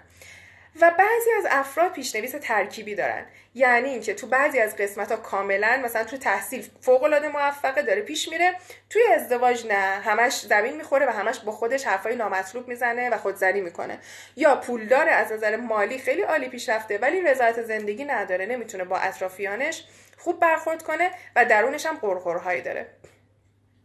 و 0.80 0.90
بعضی 0.90 1.30
از 1.38 1.46
افراد 1.50 1.92
پیشنویس 1.92 2.34
ترکیبی 2.42 2.94
دارن. 2.94 3.26
یعنی 3.54 3.88
اینکه 3.88 4.14
تو 4.14 4.26
بعضی 4.26 4.58
از 4.58 4.76
قسمت 4.76 5.10
ها 5.12 5.16
کاملا 5.16 5.80
مثلا 5.84 6.04
تو 6.04 6.16
تحصیل 6.16 6.68
فوق 6.80 7.02
العاده 7.02 7.28
موفقه 7.28 7.82
داره 7.82 8.02
پیش 8.02 8.28
میره. 8.28 8.54
توی 8.90 9.02
ازدواج 9.14 9.66
نه 9.66 9.74
همش 9.74 10.40
زمین 10.40 10.76
می‌خوره 10.76 11.06
و 11.06 11.10
همش 11.10 11.38
با 11.38 11.52
خودش 11.52 11.86
حرفای 11.86 12.16
نامطلوب 12.16 12.68
می‌زنه 12.68 13.10
و 13.10 13.18
خودزنی 13.18 13.60
می‌کنه. 13.60 13.98
یا 14.36 14.56
پولدار 14.56 15.08
از 15.08 15.32
نظر 15.32 15.56
مالی 15.56 15.98
خیلی 15.98 16.22
عالی 16.22 16.48
پیش 16.48 16.68
رفته 16.68 16.98
ولی 16.98 17.20
رضایت 17.20 17.62
زندگی 17.62 18.04
نداره 18.04 18.46
نمی‌تونه 18.46 18.84
با 18.84 18.98
اطرافیانش 18.98 19.84
خوب 20.18 20.40
برخورد 20.40 20.82
کنه 20.82 21.10
و 21.36 21.44
درونش 21.44 21.86
هم 21.86 21.96
قرقرهایی 21.96 22.62
داره. 22.62 22.86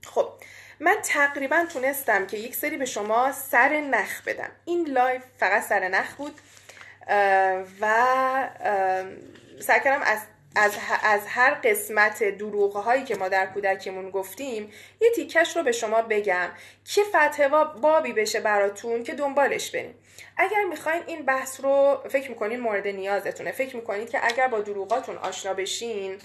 خب 0.05 0.29
من 0.79 0.95
تقریبا 1.03 1.65
تونستم 1.73 2.27
که 2.27 2.37
یک 2.37 2.55
سری 2.55 2.77
به 2.77 2.85
شما 2.85 3.31
سر 3.31 3.69
نخ 3.79 4.23
بدم. 4.27 4.51
این 4.65 4.87
لایف 4.87 5.23
فقط 5.39 5.63
سر 5.63 5.87
نخ 5.87 6.15
بود. 6.15 6.39
و 7.81 8.49
سعی 9.59 9.79
کردم 9.79 10.01
از 10.01 10.19
از, 10.55 10.71
از 11.03 11.21
هر 11.27 11.53
قسمت 11.53 12.23
دروغ 12.23 12.77
هایی 12.77 13.03
که 13.03 13.15
ما 13.15 13.27
در 13.27 13.45
کودکیمون 13.45 14.09
گفتیم 14.09 14.71
یه 15.01 15.11
تیکش 15.15 15.57
رو 15.57 15.63
به 15.63 15.71
شما 15.71 16.01
بگم 16.01 16.49
که 16.85 17.01
فتوا 17.03 17.63
بابی 17.63 18.13
بشه 18.13 18.39
براتون 18.39 19.03
که 19.03 19.13
دنبالش 19.13 19.71
بریم. 19.71 19.95
اگر 20.37 20.63
می‌خواین 20.63 21.03
این 21.07 21.25
بحث 21.25 21.61
رو 21.61 22.03
فکر 22.09 22.29
می‌کنین 22.29 22.59
مورد 22.59 22.87
نیازتونه. 22.87 23.51
فکر 23.51 23.75
می‌کنید 23.75 24.09
که 24.09 24.19
اگر 24.23 24.47
با 24.47 24.59
دروغاتون 24.59 25.17
آشنا 25.17 25.53
بشین 25.53 26.17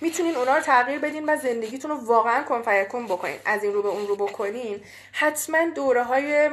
می‌تونین 0.00 0.36
اونا 0.36 0.56
رو 0.56 0.62
تغییر 0.62 0.98
بدین 0.98 1.28
و 1.28 1.36
زندگیتون 1.36 1.90
رو 1.90 2.06
واقعا 2.06 2.42
کنفیکون 2.42 3.06
بکنین. 3.06 3.38
از 3.44 3.64
این 3.64 3.72
رو 3.72 3.82
به 3.82 3.88
اون 3.88 4.06
رو 4.06 4.16
بکنین 4.16 4.80
حتما 5.12 5.58
دوره 5.74 6.02
های 6.02 6.50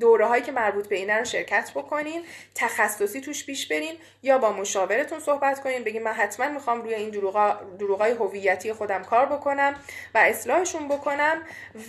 دوره 0.00 0.26
هایی 0.26 0.42
که 0.42 0.52
مربوط 0.52 0.88
به 0.88 0.96
اینه 0.96 1.18
رو 1.18 1.24
شرکت 1.24 1.70
بکنین 1.74 2.24
تخصصی 2.54 3.20
توش 3.20 3.46
پیش 3.46 3.68
برین 3.68 3.94
یا 4.22 4.38
با 4.38 4.52
مشاورتون 4.52 5.20
صحبت 5.20 5.60
کنین 5.60 5.84
بگین 5.84 6.02
من 6.02 6.12
حتما 6.12 6.48
می‌خوام 6.48 6.82
روی 6.82 6.94
این 6.94 7.10
دروغای 7.78 8.12
هویتی 8.12 8.72
خودم 8.72 9.02
کار 9.02 9.26
بکنم 9.26 9.74
و 10.14 10.18
اصلاحشون 10.18 10.88
بکنم 10.88 11.42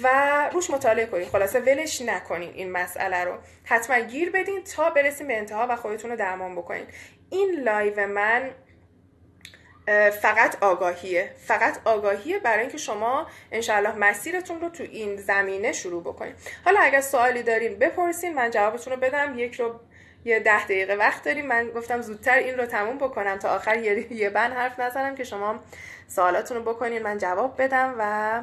و 0.03 0.09
روش 0.53 0.69
مطالعه 0.69 1.05
کنین. 1.05 1.29
خلاصه 1.29 1.59
ولش 1.59 2.01
نکنین 2.01 2.53
این 2.53 2.71
مسئله 2.71 3.23
رو. 3.23 3.37
حتما 3.63 3.99
گیر 3.99 4.31
بدین 4.31 4.63
تا 4.63 4.89
برسیم 4.89 5.27
به 5.27 5.37
انتها 5.37 5.67
و 5.69 5.75
خودتون 5.75 6.11
رو 6.11 6.17
درمان 6.17 6.55
بکنین. 6.55 6.85
این 7.29 7.51
live 7.63 8.07
من 8.07 8.51
فقط 10.21 10.63
آگاهیه. 10.63 11.31
فقط 11.45 11.77
آگاهیه 11.85 12.39
برای 12.39 12.59
اینکه 12.59 12.77
شما 12.77 13.27
انشاءالله 13.51 13.95
مسیرتون 13.95 14.61
رو 14.61 14.69
تو 14.69 14.83
این 14.83 15.17
زمینه 15.17 15.71
شروع 15.71 16.03
بکنید 16.03 16.35
حالا 16.65 16.79
اگر 16.79 17.01
سوالی 17.01 17.43
دارین 17.43 17.79
بپرسین 17.79 18.33
من 18.33 18.51
جوابتون 18.51 18.93
رو 18.93 18.99
بدم. 18.99 19.39
یک 19.39 19.55
رو 19.55 19.79
یه 20.25 20.39
ده 20.39 20.63
دقیقه 20.63 20.95
وقت 20.95 21.23
داریم. 21.23 21.45
من 21.45 21.69
گفتم 21.69 22.01
زودتر 22.01 22.37
این 22.37 22.57
رو 22.57 22.65
تموم 22.65 22.97
بکنم. 22.97 23.37
تا 23.37 23.49
آخر 23.55 23.77
یه, 23.77 24.13
یه 24.13 24.29
بند 24.29 24.53
حرف 24.53 24.79
نزنم 24.79 25.15
که 25.15 25.23
شما 25.23 25.59
سوالاتون 26.07 26.57
رو 26.57 26.63
بکنین. 26.73 27.03
من 27.03 27.17
جواب 27.17 27.61
بدم 27.61 27.95
و 27.99 28.41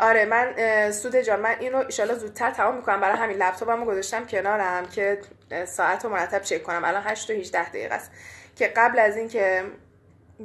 آره 0.00 0.24
من 0.24 0.92
سود 0.92 1.16
جان 1.16 1.40
من 1.40 1.56
اینو 1.60 1.76
ایشالا 1.76 2.14
زودتر 2.14 2.50
تمام 2.50 2.76
می‌کنم. 2.76 3.00
برای 3.00 3.16
همین 3.16 3.36
لپتاپمو 3.36 3.84
گذاشتم 3.84 4.26
کنارم 4.26 4.86
که 4.86 5.18
ساعت 5.64 6.04
رو 6.04 6.10
مرتب 6.10 6.42
چک 6.42 6.62
کنم. 6.62 6.84
الان 6.84 7.02
8 7.02 7.28
تا 7.28 7.34
18 7.34 7.68
دقیقه 7.68 7.94
است 7.94 8.10
که 8.56 8.66
قبل 8.66 8.98
از 8.98 9.16
اینکه 9.16 9.64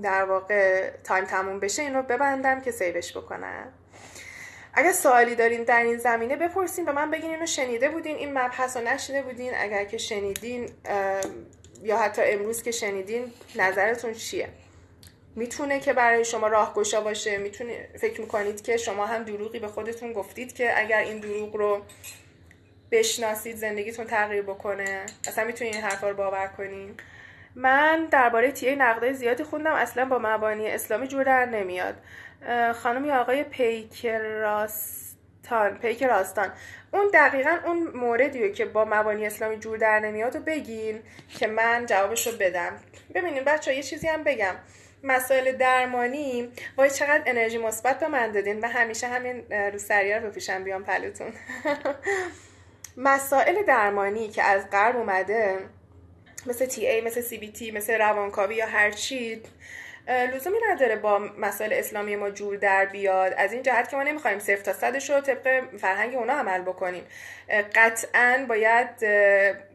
در 0.03 0.23
واقع 0.23 0.89
تایم 1.03 1.25
تموم 1.25 1.59
بشه 1.59 1.81
این 1.81 1.93
رو 1.93 2.03
ببندم 2.03 2.61
که 2.61 2.71
سیوش 2.71 3.17
بکنم. 3.17 3.73
اگر 4.73 4.91
سوالی 4.91 5.35
دارین 5.35 5.63
در 5.63 5.83
این 5.83 5.97
زمینه 5.97 6.35
بپرسین 6.35 6.85
به 6.85 6.91
من 6.91 7.11
بگین 7.11 7.31
اینو 7.31 7.45
شنیده 7.45 7.89
بودین 7.89 8.15
این 8.15 8.33
مبحث 8.33 8.77
رو 8.77 8.83
نشنیده 8.83 9.21
بودین. 9.21 9.53
اگر 9.57 9.83
که 9.83 9.97
شنیدین 9.97 10.69
یا 11.83 11.97
حتی 11.97 12.21
امروز 12.25 12.63
که 12.63 12.71
شنیدین 12.71 13.31
نظرتون 13.55 14.13
چیه؟ 14.13 14.49
می‌تونه 15.35 15.79
که 15.79 15.93
برای 15.93 16.25
شما 16.25 16.47
راهگشا 16.47 17.01
باشه. 17.01 17.37
می‌تونه 17.37 17.89
فکر 18.01 18.21
می‌کنید 18.21 18.61
که 18.61 18.77
شما 18.77 19.05
هم 19.05 19.23
دروغی 19.23 19.59
به 19.59 19.67
خودتون 19.67 20.13
گفتید 20.13 20.53
که 20.53 20.79
اگر 20.79 20.99
این 20.99 21.19
دروغ 21.19 21.55
رو 21.55 21.81
بشناسید 22.91 23.55
زندگیتون 23.55 24.05
تغییر 24.05 24.41
بکنه. 24.41 25.05
اصلا 25.27 25.43
می‌تونید 25.43 25.73
این 25.73 25.83
حرفا 25.83 26.09
رو 26.09 26.15
باور 26.15 26.47
کنین. 26.47 26.95
من 27.55 28.05
درباره 28.05 28.51
تیه 28.51 28.75
نقده 28.75 29.13
زیادی 29.13 29.43
خوندم. 29.43 29.73
اصلا 29.73 30.05
با 30.05 30.19
مبانی 30.21 30.67
اسلامی 30.67 31.07
جور 31.07 31.23
در 31.23 31.45
نمیاد. 31.45 31.95
خانم 32.75 33.05
یا 33.05 33.21
آقای 33.21 33.43
پیکراستان 33.43 35.09
پیک 35.81 36.03
راستان 36.03 36.51
اون 36.93 37.09
دقیقا 37.13 37.57
اون 37.65 37.83
موردیه 37.83 38.51
که 38.51 38.65
با 38.65 38.85
مبانی 38.85 39.25
اسلامی 39.25 39.57
جور 39.57 39.77
در 39.77 39.99
نمیاد 39.99 40.35
و 40.35 40.39
بگین 40.39 40.99
که 41.39 41.47
من 41.47 41.85
جوابش 41.85 42.27
رو 42.27 42.33
بدم. 42.37 42.71
ببینین 43.15 43.43
بچه 43.43 43.75
یه 43.75 43.83
چیزی 43.83 44.07
هم 44.07 44.23
بگم. 44.23 44.55
مسائل 45.03 45.57
درمانی 45.57 46.49
وای 46.77 46.89
چقدر 46.89 47.23
انرژی 47.25 47.57
مثبت 47.57 47.99
به 47.99 48.07
من 48.07 48.31
دادین 48.31 48.59
و 48.59 48.67
همیشه 48.67 49.07
همین 49.07 49.51
رو 49.51 49.77
سریار 49.77 50.19
بپیشم 50.19 50.63
بیام 50.63 50.83
پلوتون 50.83 51.33
مسائل 52.97 53.63
درمانی 53.63 54.29
که 54.29 54.43
از 54.43 54.69
غرب 54.69 54.97
اومده 54.97 55.57
مثل 56.45 56.65
تی 56.65 56.87
ای 56.87 57.01
مثل 57.01 57.21
سی 57.21 57.37
بی 57.37 57.51
تی 57.51 57.71
مثل 57.71 57.93
روانکاوی 57.93 58.55
یا 58.55 58.65
هر 58.65 58.91
چی 58.91 59.41
لزومی 60.07 60.57
نداره 60.71 60.95
با 60.95 61.19
مسائل 61.19 61.73
اسلامی 61.73 62.15
ما 62.15 62.29
جور 62.29 62.55
در 62.55 62.85
بیاد. 62.85 63.33
از 63.37 63.53
این 63.53 63.63
جهت 63.63 63.89
که 63.89 63.97
ما 63.97 64.03
نمی‌خوایم 64.03 64.39
صفر 64.39 64.61
تا 64.61 64.73
صدش 64.73 65.09
رو 65.09 65.21
طبق 65.21 65.63
فرهنگ 65.77 66.15
اونا 66.15 66.33
عمل 66.33 66.61
بکنیم. 66.61 67.03
قطعا 67.75 68.45
باید 68.49 68.89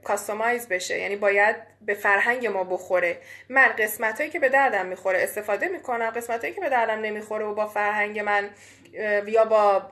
کاستومایز 0.04 0.68
بشه 0.68 0.98
یعنی 0.98 1.16
باید 1.16 1.56
به 1.80 1.94
فرهنگ 1.94 2.46
ما 2.46 2.64
بخوره. 2.64 3.18
من 3.48 3.68
قسمت 3.68 4.18
هایی 4.18 4.30
که 4.30 4.38
به 4.38 4.48
دردم 4.48 4.86
می‌خوره 4.86 5.22
استفاده 5.22 5.68
می‌کنم 5.68 6.10
قسمت 6.10 6.40
هایی 6.40 6.54
که 6.54 6.60
به 6.60 6.68
دردم 6.68 7.00
نمی‌خوره 7.00 7.44
و 7.44 7.54
با 7.54 7.66
فرهنگ 7.66 8.20
من 8.20 8.50
یا 9.26 9.45
با 9.45 9.82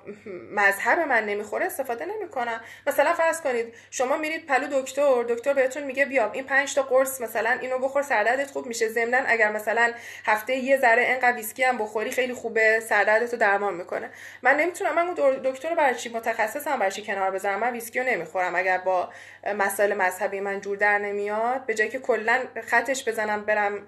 مذهب 0.51 0.99
من 0.99 1.27
نمی‌خوره 1.27 1.67
استفاده 1.67 2.05
نمی‌کنم. 2.07 2.61
مثلا 2.87 3.13
فرض 3.13 3.41
کنید 3.41 3.75
شما 3.91 4.17
میرید 4.17 4.47
پلو 4.47 4.83
دکتر 4.83 5.23
دکتر 5.23 5.53
بهتون 5.53 5.83
میگه 5.83 6.05
بیا 6.05 6.33
این 6.33 6.45
پنج 6.45 6.75
تا 6.75 6.83
قرص 6.83 7.21
مثلا 7.21 7.51
اینو 7.51 7.79
بخور 7.79 8.03
سردردت 8.03 8.51
خوب 8.51 8.67
میشه. 8.67 8.89
ضمن 8.89 9.25
اگر 9.27 9.53
مثلا 9.53 9.93
هفته 10.25 10.55
یه 10.55 10.77
ذره 10.77 11.03
اینقدر 11.03 11.37
ویسکی 11.37 11.65
هم 11.65 11.79
بخوری 11.79 12.11
خیلی 12.11 12.35
خوبه 12.35 12.81
سردردت 12.81 13.33
رو 13.33 13.39
درمان 13.39 13.75
می‌کنه. 13.75 14.11
من 14.43 14.57
نمی‌تونم 14.57 14.95
من 14.95 15.15
دکتر 15.45 15.71
رو 15.71 15.77
برای 15.77 15.95
چی 15.95 16.09
متخصصم 16.09 16.79
برای 16.79 16.93
چی 16.93 17.03
کنار 17.03 17.31
بذارم. 17.31 17.59
من 17.59 17.73
ویسکی 17.73 17.99
رو 18.01 18.07
نمی‌خورم. 18.07 18.55
اگر 18.55 18.79
با 18.79 19.09
مسائل 19.59 19.95
مذهبی 19.95 20.41
من 20.41 20.61
جور 20.61 20.77
در 20.77 20.99
نمیاد 20.99 21.67
به 21.67 21.75
جایی 21.75 21.91
که 21.91 21.99
کلا 21.99 22.41
خطش 22.67 23.09
بزنم 23.09 23.45
برم 23.45 23.87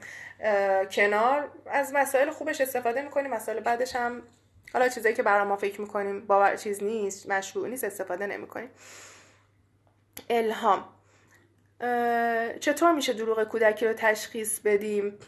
کنار 0.90 1.50
از 1.66 1.92
مسائل 1.92 2.30
خوبش 2.30 2.60
استفاده 2.60 3.02
می‌کنیم 3.02 3.30
مسائل 3.30 3.60
بعدش 3.60 3.96
هم 3.96 4.22
حالا 4.74 4.88
چیزایی 4.88 5.14
که 5.14 5.22
برای 5.22 5.46
ما 5.46 5.56
فکر 5.56 5.80
می‌کنیم 5.80 6.26
باور 6.26 6.56
چیز 6.56 6.82
نیست 6.82 7.28
مشروع 7.28 7.68
نیست 7.68 7.84
استفاده 7.84 8.26
نمی‌کنیم. 8.26 8.70
الهام. 10.30 10.84
چطور 12.60 12.92
میشه 12.92 13.12
دروغ 13.12 13.44
کودکی 13.44 13.86
رو 13.86 13.92
تشخیص 13.92 14.60
بدیم؟ 14.60 15.18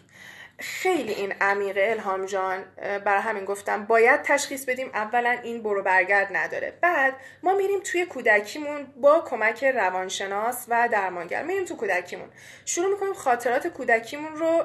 خیلی 0.58 1.12
این 1.12 1.32
عمیقه 1.40 1.86
الهام 1.90 2.26
جان. 2.26 2.64
برای 3.04 3.22
همین 3.22 3.44
گفتم 3.44 3.84
باید 3.84 4.22
تشخیص 4.22 4.64
بدیم. 4.64 4.90
اولا 4.94 5.30
این 5.30 5.62
برو 5.62 5.82
برگرد 5.82 6.36
نداره. 6.36 6.78
بعد 6.80 7.14
ما 7.42 7.54
میریم 7.54 7.80
توی 7.80 8.06
کودکیمون 8.06 8.86
با 8.96 9.20
کمک 9.20 9.64
روانشناس 9.64 10.66
و 10.68 10.88
درمانگر. 10.92 11.42
میریم 11.42 11.64
تو 11.64 11.76
کودکیمون. 11.76 12.28
شروع 12.64 12.90
می‌کنیم 12.90 13.12
خاطرات 13.14 13.66
کودکیمون 13.66 14.36
رو 14.36 14.64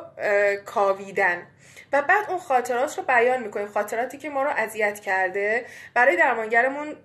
کاویدن. 0.66 1.48
و 1.94 2.02
بعد 2.02 2.30
اون 2.30 2.40
خاطرات 2.40 2.98
رو 2.98 3.04
بیان 3.04 3.44
می‌کنیم 3.44 3.68
خاطراتی 3.68 4.18
که 4.18 4.30
ما 4.30 4.44
رو 4.44 4.50
اذیت 4.50 5.00
کرده. 5.00 5.66
برای 5.94 6.16
درمانگرمون 6.16 6.96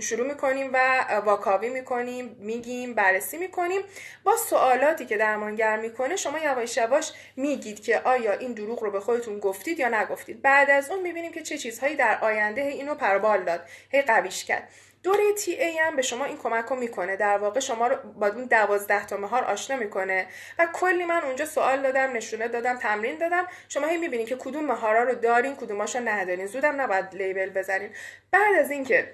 شروع 0.00 0.26
می‌کنیم 0.26 0.70
و 0.72 1.04
واکاوی 1.24 1.68
می‌کنیم 1.68 2.36
میگیم 2.38 2.94
بررسی 2.94 3.38
می‌کنیم. 3.38 3.80
با 4.24 4.36
سوالاتی 4.36 5.06
که 5.06 5.16
درمانگر 5.16 5.76
می‌کنه 5.76 6.16
شما 6.16 6.38
یواش 6.38 6.76
یواش 6.76 7.12
میگید 7.36 7.82
که 7.82 8.00
آیا 8.00 8.32
این 8.32 8.52
دروغ 8.52 8.82
رو 8.82 8.90
به 8.90 9.00
خودتون 9.00 9.38
گفتید 9.38 9.78
یا 9.78 9.88
نگفتید. 9.88 10.42
بعد 10.42 10.70
از 10.70 10.90
اون 10.90 11.02
می‌بینیم 11.02 11.32
که 11.32 11.42
چه 11.42 11.58
چیزهایی 11.58 11.96
در 11.96 12.18
آینده 12.20 12.60
اینو 12.60 12.94
پربال 12.94 13.44
داد 13.44 13.60
هی 13.90 14.02
قویش 14.02 14.44
کرد. 14.44 14.68
دوره 15.02 15.32
تی 15.32 15.52
ای 15.52 15.78
هم 15.78 15.96
به 15.96 16.02
شما 16.02 16.24
این 16.24 16.38
کمک 16.38 16.64
رو 16.64 16.76
می‌کنه. 16.76 17.16
در 17.16 17.38
واقع 17.38 17.60
شما 17.60 17.86
رو 17.86 17.96
با 17.96 18.26
اون 18.26 18.44
دوازده 18.44 19.06
تا 19.06 19.16
مهار 19.16 19.44
آشنا 19.44 19.76
می‌کنه. 19.76 20.26
و 20.58 20.66
کلی 20.72 21.04
من 21.04 21.24
اونجا 21.24 21.44
سوال 21.44 21.82
دادم 21.82 22.12
نشونه 22.12 22.48
دادم 22.48 22.76
تمرین 22.76 23.18
دادم. 23.18 23.46
شما 23.68 23.86
هی 23.86 23.96
می‌بینید 23.96 24.28
که 24.28 24.36
کدوم 24.36 24.64
مهارا 24.64 25.02
رو 25.02 25.14
دارین 25.14 25.56
کدوماشو 25.56 26.00
ندارین. 26.00 26.46
زودم 26.46 26.80
نباید 26.80 27.14
لیبل 27.14 27.50
بزنین. 27.50 27.90
بعد 28.30 28.54
از 28.58 28.70
اینکه 28.70 29.10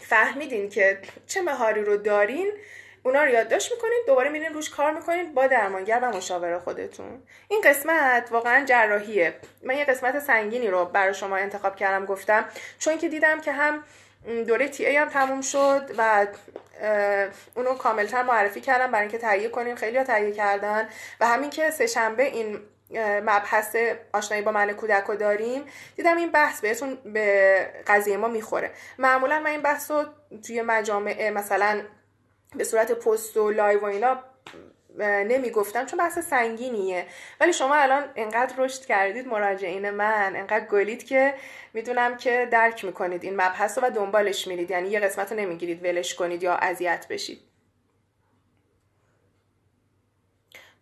فهمیدین 0.00 0.68
که 0.68 0.98
چه 1.26 1.42
مهاری 1.42 1.84
رو 1.84 1.96
دارین 1.96 2.52
اونا 3.02 3.24
رو 3.24 3.30
یادداشت 3.30 3.72
می‌کنید 3.72 4.06
دوباره 4.06 4.30
میرین 4.30 4.54
روش 4.54 4.70
کار 4.70 4.94
می‌کنید 4.94 5.34
با 5.34 5.46
درمانگر 5.46 6.00
و 6.02 6.16
مشاور 6.16 6.58
خودتون. 6.58 7.22
این 7.48 7.60
قسمت 7.60 8.28
واقعا 8.30 8.64
جراحیه. 8.64 9.34
من 9.62 9.76
یه 9.76 9.84
قسمت 9.84 10.18
سنگینی 10.18 10.68
رو 10.68 10.84
برای 10.84 11.14
شما 11.14 11.36
انتخاب 11.36 11.76
کردم 11.76 12.06
گفتم. 12.06 12.44
چون 12.78 12.98
که 12.98 13.08
دیدم 13.08 13.40
که 13.40 13.52
هم 13.52 13.84
دوره 14.46 14.68
تی 14.68 14.86
ای 14.86 14.96
هم 14.96 15.08
تموم 15.08 15.40
شد 15.40 15.90
و 15.98 16.26
اونو 17.54 17.74
کاملتر 17.74 18.22
معرفی 18.22 18.60
کردم 18.60 18.90
برای 18.90 19.02
اینکه 19.02 19.18
تهیه 19.18 19.48
کنین 19.48 19.76
خیلی 19.76 20.02
تهیه 20.02 20.32
کردن. 20.32 20.88
و 21.20 21.26
همین 21.26 21.50
که 21.50 21.70
سهشنبه 21.70 22.22
این 22.22 22.60
مبحث 23.00 23.76
آشنایی 24.12 24.42
با 24.42 24.52
من 24.52 24.72
کودک 24.72 25.04
رو 25.04 25.16
داریم 25.16 25.64
دیدم 25.96 26.16
این 26.16 26.32
بحث 26.32 26.60
بهتون 26.60 26.98
به 27.04 27.56
قضیه 27.86 28.16
ما 28.16 28.28
می‌خوره. 28.28 28.70
معمولا 28.98 29.40
من 29.40 29.50
این 29.50 29.62
بحث 29.62 29.90
رو 29.90 30.04
توی 30.46 30.62
مجامع 30.62 31.30
مثلا 31.30 31.82
به 32.56 32.64
صورت 32.64 32.92
پست 32.92 33.36
و 33.36 33.50
live 33.50 33.80
و 33.80 33.84
اینا 33.84 34.18
نمی‌گفتم 34.98 35.86
چون 35.86 35.98
بحث 35.98 36.18
سنگینیه. 36.18 37.06
ولی 37.40 37.52
شما 37.52 37.74
الان 37.74 38.04
انقدر 38.16 38.54
رشد 38.58 38.84
کردید 38.84 39.26
مراجعین 39.26 39.90
من 39.90 40.36
انقدر 40.36 40.66
گلید 40.66 41.04
که 41.04 41.34
می‌دونم 41.72 42.16
که 42.16 42.48
درک 42.52 42.84
می‌کنید 42.84 43.24
این 43.24 43.34
مبحث 43.34 43.78
رو 43.78 43.86
و 43.86 43.90
دنبالش 43.90 44.46
میرید. 44.46 44.70
یعنی 44.70 44.88
یه 44.88 45.00
قسمت 45.00 45.32
رو 45.32 45.38
نمی‌گیرید 45.38 45.84
ولش 45.84 46.14
کنید 46.14 46.42
یا 46.42 46.54
اذیت 46.54 47.06
بشید. 47.10 47.40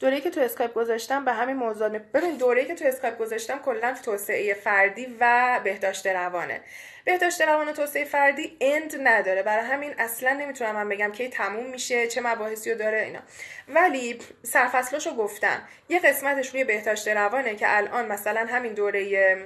دوره‌ای 0.01 0.21
که 0.21 0.31
تو 0.31 0.41
اسکایپ 0.41 0.75
گذاشتم 0.75 1.25
به 1.25 1.33
همین 1.33 1.57
موضوع 1.57 1.89
ببین 1.89 2.37
دوره‌ای 2.37 2.67
که 2.67 2.75
تو 2.75 2.85
اسکایپ 2.85 3.19
گذاشتم 3.19 3.59
کلا 3.59 3.95
توسعه 4.05 4.55
فردی 4.55 5.17
و 5.21 5.61
بهداشت 5.65 6.07
روانه. 6.07 6.61
بهداشت 7.05 7.41
روان 7.41 7.73
توسعه 7.73 8.05
فردی 8.05 8.57
end 8.61 8.95
نداره. 9.01 9.43
برای 9.43 9.67
همین 9.67 9.95
اصلا 9.99 10.33
نمی‌تونم 10.33 10.75
من 10.75 10.89
بگم 10.89 11.13
کی 11.13 11.29
تموم 11.29 11.67
میشه 11.71 12.07
چه 12.07 12.21
مباحثی 12.21 12.73
رو 12.73 12.79
داره 12.79 13.01
اینا. 13.01 13.21
ولی 13.69 14.19
سرفصلاشو 14.43 15.17
گفتم. 15.17 15.63
یه 15.89 15.99
قسمتش 15.99 16.51
روی 16.51 16.65
بهداشت 16.65 17.09
روانه 17.09 17.55
که 17.55 17.77
الان 17.77 18.07
مثلا 18.07 18.47
همین 18.51 18.73
دوره 18.75 19.37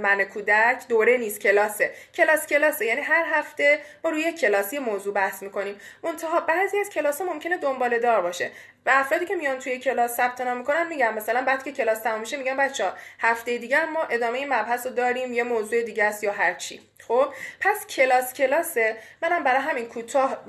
من 0.00 0.24
کودک 0.24 0.82
دوره 0.88 1.16
نیست 1.16 1.40
کلاسه. 1.40 1.94
کلاس 2.14 2.46
کلاسه. 2.46 2.86
یعنی 2.86 3.00
هر 3.00 3.24
هفته 3.26 3.80
ما 4.04 4.10
روی 4.10 4.32
کلاسی 4.32 4.78
موضوع 4.78 5.14
بحث 5.14 5.42
می‌کنیم. 5.42 5.80
منتها 6.02 6.40
بعضی 6.40 6.78
از 6.78 6.90
کلاس 6.90 7.20
ها 7.20 7.26
ممکنه 7.26 7.56
دنباله 7.56 7.98
دار 7.98 8.20
باشه. 8.22 8.50
و 8.86 8.90
افرادی 8.94 9.26
که 9.26 9.36
میان 9.36 9.58
توی 9.58 9.78
کلاس 9.78 10.16
ثبت 10.16 10.40
نام 10.40 10.58
می‌کنن 10.58 10.86
میگن 10.88 11.14
مثلا 11.14 11.42
بعد 11.42 11.62
که 11.62 11.72
کلاس 11.72 11.98
تموم 11.98 12.20
میشه 12.20 12.36
میگن 12.36 12.56
بچه 12.56 12.84
ها 12.84 12.92
هفته 13.20 13.58
دیگر 13.58 13.84
ما 13.86 14.02
ادامه 14.02 14.38
این 14.38 14.48
مبحث 14.48 14.86
رو 14.86 14.92
داریم 14.92 15.32
یه 15.32 15.42
موضوع 15.42 15.82
دیگه 15.82 16.04
است 16.04 16.24
یا 16.24 16.32
هر 16.32 16.54
چی. 16.54 16.80
خب 17.08 17.28
پس 17.60 17.86
کلاس 17.86 18.34
کلاسه. 18.34 18.96
منم 19.22 19.44
برای 19.44 19.60
همین 19.60 19.86
کوتاه 19.86 20.44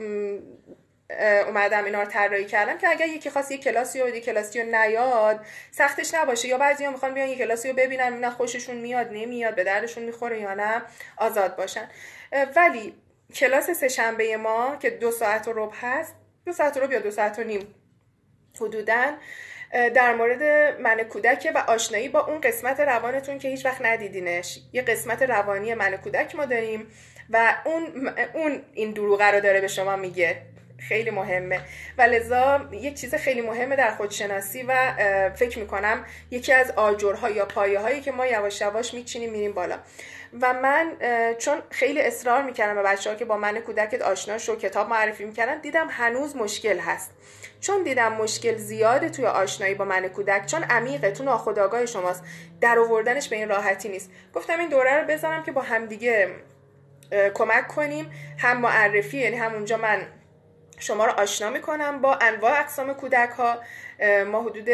اومدم 1.48 1.86
اینا 1.86 2.02
رو 2.02 2.10
طراحی 2.10 2.46
کردم 2.46 2.78
که 2.78 2.90
اگر 2.90 3.08
یکی 3.08 3.30
خواست 3.30 3.52
یه 3.52 3.58
کلاسی 3.58 4.02
رو 4.02 4.10
یه 4.10 4.22
کلاسی 4.22 4.62
رو 4.62 4.70
نیاد 4.76 5.46
سختش 5.72 6.14
نباشه. 6.14 6.48
یا 6.48 6.58
بعضیا 6.58 6.92
می‌خوان 6.92 7.14
بیان 7.14 7.28
یه 7.28 7.38
کلاسی 7.38 7.70
رو 7.70 7.76
ببینن 7.76 8.14
اینا 8.14 8.30
خوششون 8.30 8.76
میاد 8.76 9.08
نمیاد 9.12 9.56
به 9.56 9.64
دردشون 9.64 10.04
می‌خوره 10.04 10.40
یا 10.40 10.54
نه 10.54 10.82
آزاد 11.18 11.56
باشن. 11.56 11.90
ولی 12.56 12.94
کلاس 13.36 13.70
سهشنبه 13.70 14.38
ما 14.38 14.76
که 14.80 14.90
دو 14.90 15.12
ساعت 15.12 15.48
و 15.48 15.54
ربع 15.54 15.76
هست 15.82 16.16
دو 16.46 16.54
ساعت 16.54 16.78
و 16.78 16.80
ربع 16.80 16.94
یا 16.94 17.00
دو 17.00 17.12
ساعت 17.12 17.40
و 17.40 17.44
نیم 17.44 17.76
حدودا 18.56 19.14
در 19.72 20.16
مورد 20.16 20.44
من 20.82 21.04
کودک 21.04 21.52
و 21.56 21.58
آشنایی 21.58 22.10
با 22.10 22.26
اون 22.26 22.42
قسمت 22.42 22.80
روانتون 22.80 23.40
که 23.40 23.48
هیچ 23.48 23.66
وقت 23.66 23.82
ندیدینش. 23.82 24.60
یه 24.74 24.82
قسمت 24.82 25.22
روانی 25.22 25.74
من 25.74 25.98
کودک 25.98 26.36
ما 26.36 26.46
داریم 26.46 26.92
و 27.30 27.56
اون 27.66 28.10
اون 28.34 28.62
این 28.74 28.92
دروغه 28.92 29.26
رو 29.26 29.40
داره 29.40 29.62
به 29.62 29.68
شما 29.68 29.96
میگه. 29.96 30.42
خیلی 30.88 31.12
مهمه. 31.12 31.62
و 31.98 32.02
لذا 32.02 32.70
یک 32.72 32.94
چیز 32.94 33.16
خیلی 33.16 33.42
مهمه 33.42 33.76
در 33.76 33.92
خودشناسی 33.92 34.64
و 34.64 34.94
فکر 35.36 35.60
می‌کنم 35.60 36.06
یکی 36.32 36.54
از 36.54 36.72
آجرها 36.72 37.30
یا 37.30 37.46
پایه 37.46 37.80
هایی 37.80 38.02
که 38.02 38.12
ما 38.12 38.28
یواش 38.28 38.62
یواش 38.62 38.94
میچینیم 38.94 39.32
میریم 39.32 39.52
بالا. 39.52 39.78
و 40.42 40.54
من 40.54 40.92
چون 41.38 41.62
خیلی 41.70 42.02
اصرار 42.02 42.42
می‌کردم 42.44 42.76
به 42.76 42.84
بچه 42.84 43.10
ها 43.10 43.16
که 43.16 43.26
با 43.26 43.38
من 43.38 43.60
کودکت 43.60 44.02
آشنا 44.02 44.38
شو 44.38 44.56
کتاب 44.56 44.90
معرفی 44.90 45.26
می‌کردن 45.26 45.62
دیدم 45.62 45.88
هنوز 45.90 46.36
مشکل 46.36 46.80
هست. 46.80 47.12
چون 47.62 47.84
دیدم 47.84 48.14
مشکل 48.14 48.56
زیاده 48.56 49.10
توی 49.10 49.26
آشنایی 49.26 49.74
با 49.76 49.86
من 49.86 50.08
کودک 50.08 50.46
چون 50.46 50.64
عمیقه 50.64 51.12
تو 51.12 51.24
ناخودآگاه 51.24 51.86
شماست. 51.86 52.24
در 52.62 52.80
آوردنش 52.80 53.30
به 53.30 53.36
این 53.36 53.50
راحتی 53.50 53.90
نیست. 53.90 54.12
گفتم 54.34 54.60
این 54.60 54.70
دوره 54.70 55.02
رو 55.02 55.08
بذارم 55.08 55.44
که 55.44 55.52
با 55.52 55.62
همدیگه 55.62 56.30
کمک 57.34 57.68
کنیم 57.68 58.12
هم 58.38 58.62
معرفی 58.62 59.18
یعنی 59.18 59.36
همونجا 59.38 59.78
من 59.78 60.02
شما 60.80 61.06
رو 61.06 61.12
آشنا 61.12 61.50
می‌کنم 61.50 62.02
با 62.02 62.16
انواع 62.16 62.60
اقسام 62.60 62.94
کودک 62.94 63.30
ها 63.30 63.60
ما 64.24 64.42
حدود 64.42 64.66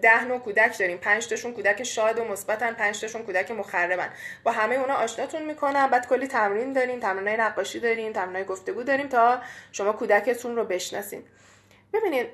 ده 0.00 0.24
نوع 0.24 0.38
کودک 0.38 0.78
داریم. 0.78 0.98
پنج 0.98 1.26
تاشون 1.26 1.52
کودک 1.52 1.82
شاد 1.82 2.18
و 2.18 2.24
مثبتن 2.24 2.72
پنج 2.72 3.00
تاشون 3.00 3.22
کودک 3.22 3.50
مخربن. 3.50 4.08
با 4.44 4.52
همه 4.52 4.74
اونا 4.74 4.94
آشناتون 4.94 5.42
می‌کنم. 5.42 5.90
بعد 5.90 6.08
کلی 6.08 6.26
تمرین 6.26 6.72
داریم. 6.72 7.00
تمرینای 7.00 7.36
نقاشی 7.36 7.80
داریم 7.80 8.12
تمرینای 8.12 8.44
گفتگو 8.44 8.82
داریم 8.82 9.08
تا 9.08 9.40
شما 9.72 9.92
کودکتون 9.92 10.56
رو 10.56 10.64
بشناسین. 10.64 11.22
ببینید 11.92 12.26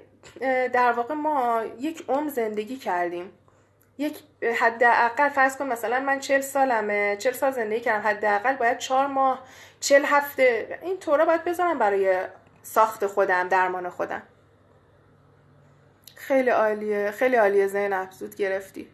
در 0.73 0.93
واقع 0.93 1.15
ما 1.15 1.63
یک 1.79 2.05
عمر 2.09 2.31
زندگی 2.31 2.77
کردیم. 2.77 3.33
یک 3.99 4.19
حداقل 4.61 5.29
فرض 5.29 5.57
کن 5.57 5.67
مثلا 5.67 6.01
من 6.01 6.21
چل 6.21 6.41
سالمه. 6.41 7.17
چل 7.17 7.33
سال 7.33 7.53
زندگی 7.53 7.81
کردم. 7.81 8.09
حداقل 8.09 8.57
باید 8.57 8.79
چهار 8.79 9.07
ماه 9.07 9.45
چل 9.81 10.05
هفته. 10.05 10.79
این 10.83 10.99
طورا 10.99 11.25
باید 11.25 11.45
بذارم 11.45 11.79
برای 11.79 12.19
ساخت 12.67 13.07
خودم 13.07 13.49
درمان 13.49 13.89
خودم. 13.89 14.23
خیلی 16.15 16.51
عالیه 16.51 17.11
خیلی 17.11 17.37
عالیه 17.37 17.67
زین 17.67 17.93
افزود 17.93 18.35
گرفتی. 18.35 18.89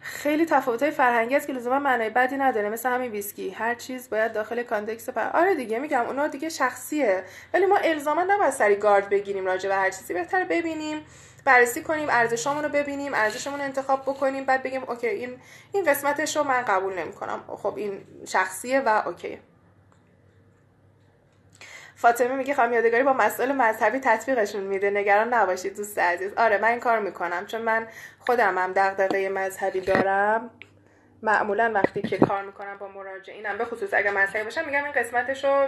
خیلی 0.00 0.46
تفاوت 0.46 0.82
های 0.82 0.92
فرهنگی 0.92 1.36
است 1.36 1.46
که 1.46 1.52
لزوما 1.52 1.78
معنی 1.78 2.10
بدی 2.10 2.36
نداره 2.36 2.68
مثل 2.68 2.90
همین 2.90 3.10
ویسکی. 3.10 3.50
هر 3.50 3.74
چیز 3.74 4.10
باید 4.10 4.32
داخل 4.32 4.62
context 4.62 5.10
پر 5.10 5.30
آره 5.34 5.54
دیگه 5.54 5.78
میگم 5.78 6.06
اونا 6.06 6.26
دیگه 6.26 6.48
شخصیه. 6.48 7.24
ولی 7.54 7.66
ما 7.66 7.76
الزاما 7.76 8.22
نباید 8.22 8.50
سری 8.50 8.76
گارد 8.76 9.08
بگیریم 9.08 9.46
راجع 9.46 9.68
به 9.68 9.74
هر 9.74 9.90
چیزی. 9.90 10.14
بهتر 10.14 10.44
ببینیم 10.44 11.06
بررسی 11.44 11.82
کنیم 11.82 12.08
ارزشامون 12.10 12.64
رو 12.64 12.68
ببینیم 12.68 13.14
ارزشمون 13.14 13.58
رو 13.58 13.64
انتخاب 13.64 14.02
بکنیم 14.02 14.44
بعد 14.44 14.62
بگیم 14.62 14.82
اوکی 14.84 15.08
این 15.08 15.40
این 15.72 15.84
قسمتش 15.84 16.36
رو 16.36 16.42
من 16.42 16.62
قبول 16.62 16.98
نمی‌کنم. 16.98 17.44
خب 17.48 17.76
این 17.76 18.06
شخصیه 18.26 18.80
و 18.80 19.02
اوکی. 19.06 19.38
فاطمه 21.98 22.34
میگه 22.34 22.54
خواهم 22.54 22.72
یادگاری 22.72 23.02
با 23.02 23.12
مسائل 23.12 23.52
مذهبی 23.52 23.98
تطبیقشون 23.98 24.64
میده. 24.64 24.90
نگران 24.90 25.34
نباشید 25.34 25.76
دوست 25.76 25.98
عزیز. 25.98 26.34
آره 26.34 26.58
من 26.58 26.68
این 26.68 26.80
کار 26.80 26.98
می‌کنم. 26.98 27.46
چون 27.46 27.62
من 27.62 27.86
خودم 28.18 28.58
هم 28.58 28.72
دغدغه 28.72 29.28
مذهبی 29.28 29.80
دارم. 29.80 30.50
معمولا 31.22 31.72
وقتی 31.74 32.02
که 32.02 32.18
کار 32.18 32.44
می‌کنم 32.44 32.78
با 32.78 32.88
مراجعینم 32.88 33.58
به 33.58 33.64
خصوص 33.64 33.94
اگر 33.94 34.10
مذهبی 34.10 34.44
باشم 34.44 34.64
میگم 34.66 34.84
این 34.84 34.92
قسمتش 34.92 35.44
رو 35.44 35.66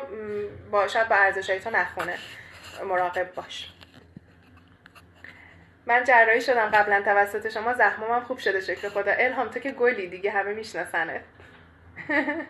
با 0.70 0.88
شاید 0.88 1.08
با 1.08 1.16
ارزشهای 1.16 1.60
تو 1.60 1.70
نخونه. 1.70 2.14
مراقب 2.84 3.34
باش. 3.34 3.72
من 5.86 6.04
جراحی 6.04 6.40
شدم 6.40 6.66
قبلا. 6.66 7.02
توسط 7.02 7.48
شما 7.48 7.74
زخمم 7.74 8.20
خوب 8.20 8.38
شده 8.38 8.60
شکل 8.60 8.88
خدا. 8.88 9.12
الهام 9.12 9.48
تو 9.48 9.60
که 9.60 9.70
گلی 9.70 10.06
دیگه 10.06 10.30
همه 10.30 10.52
میشناسنه 10.52 11.20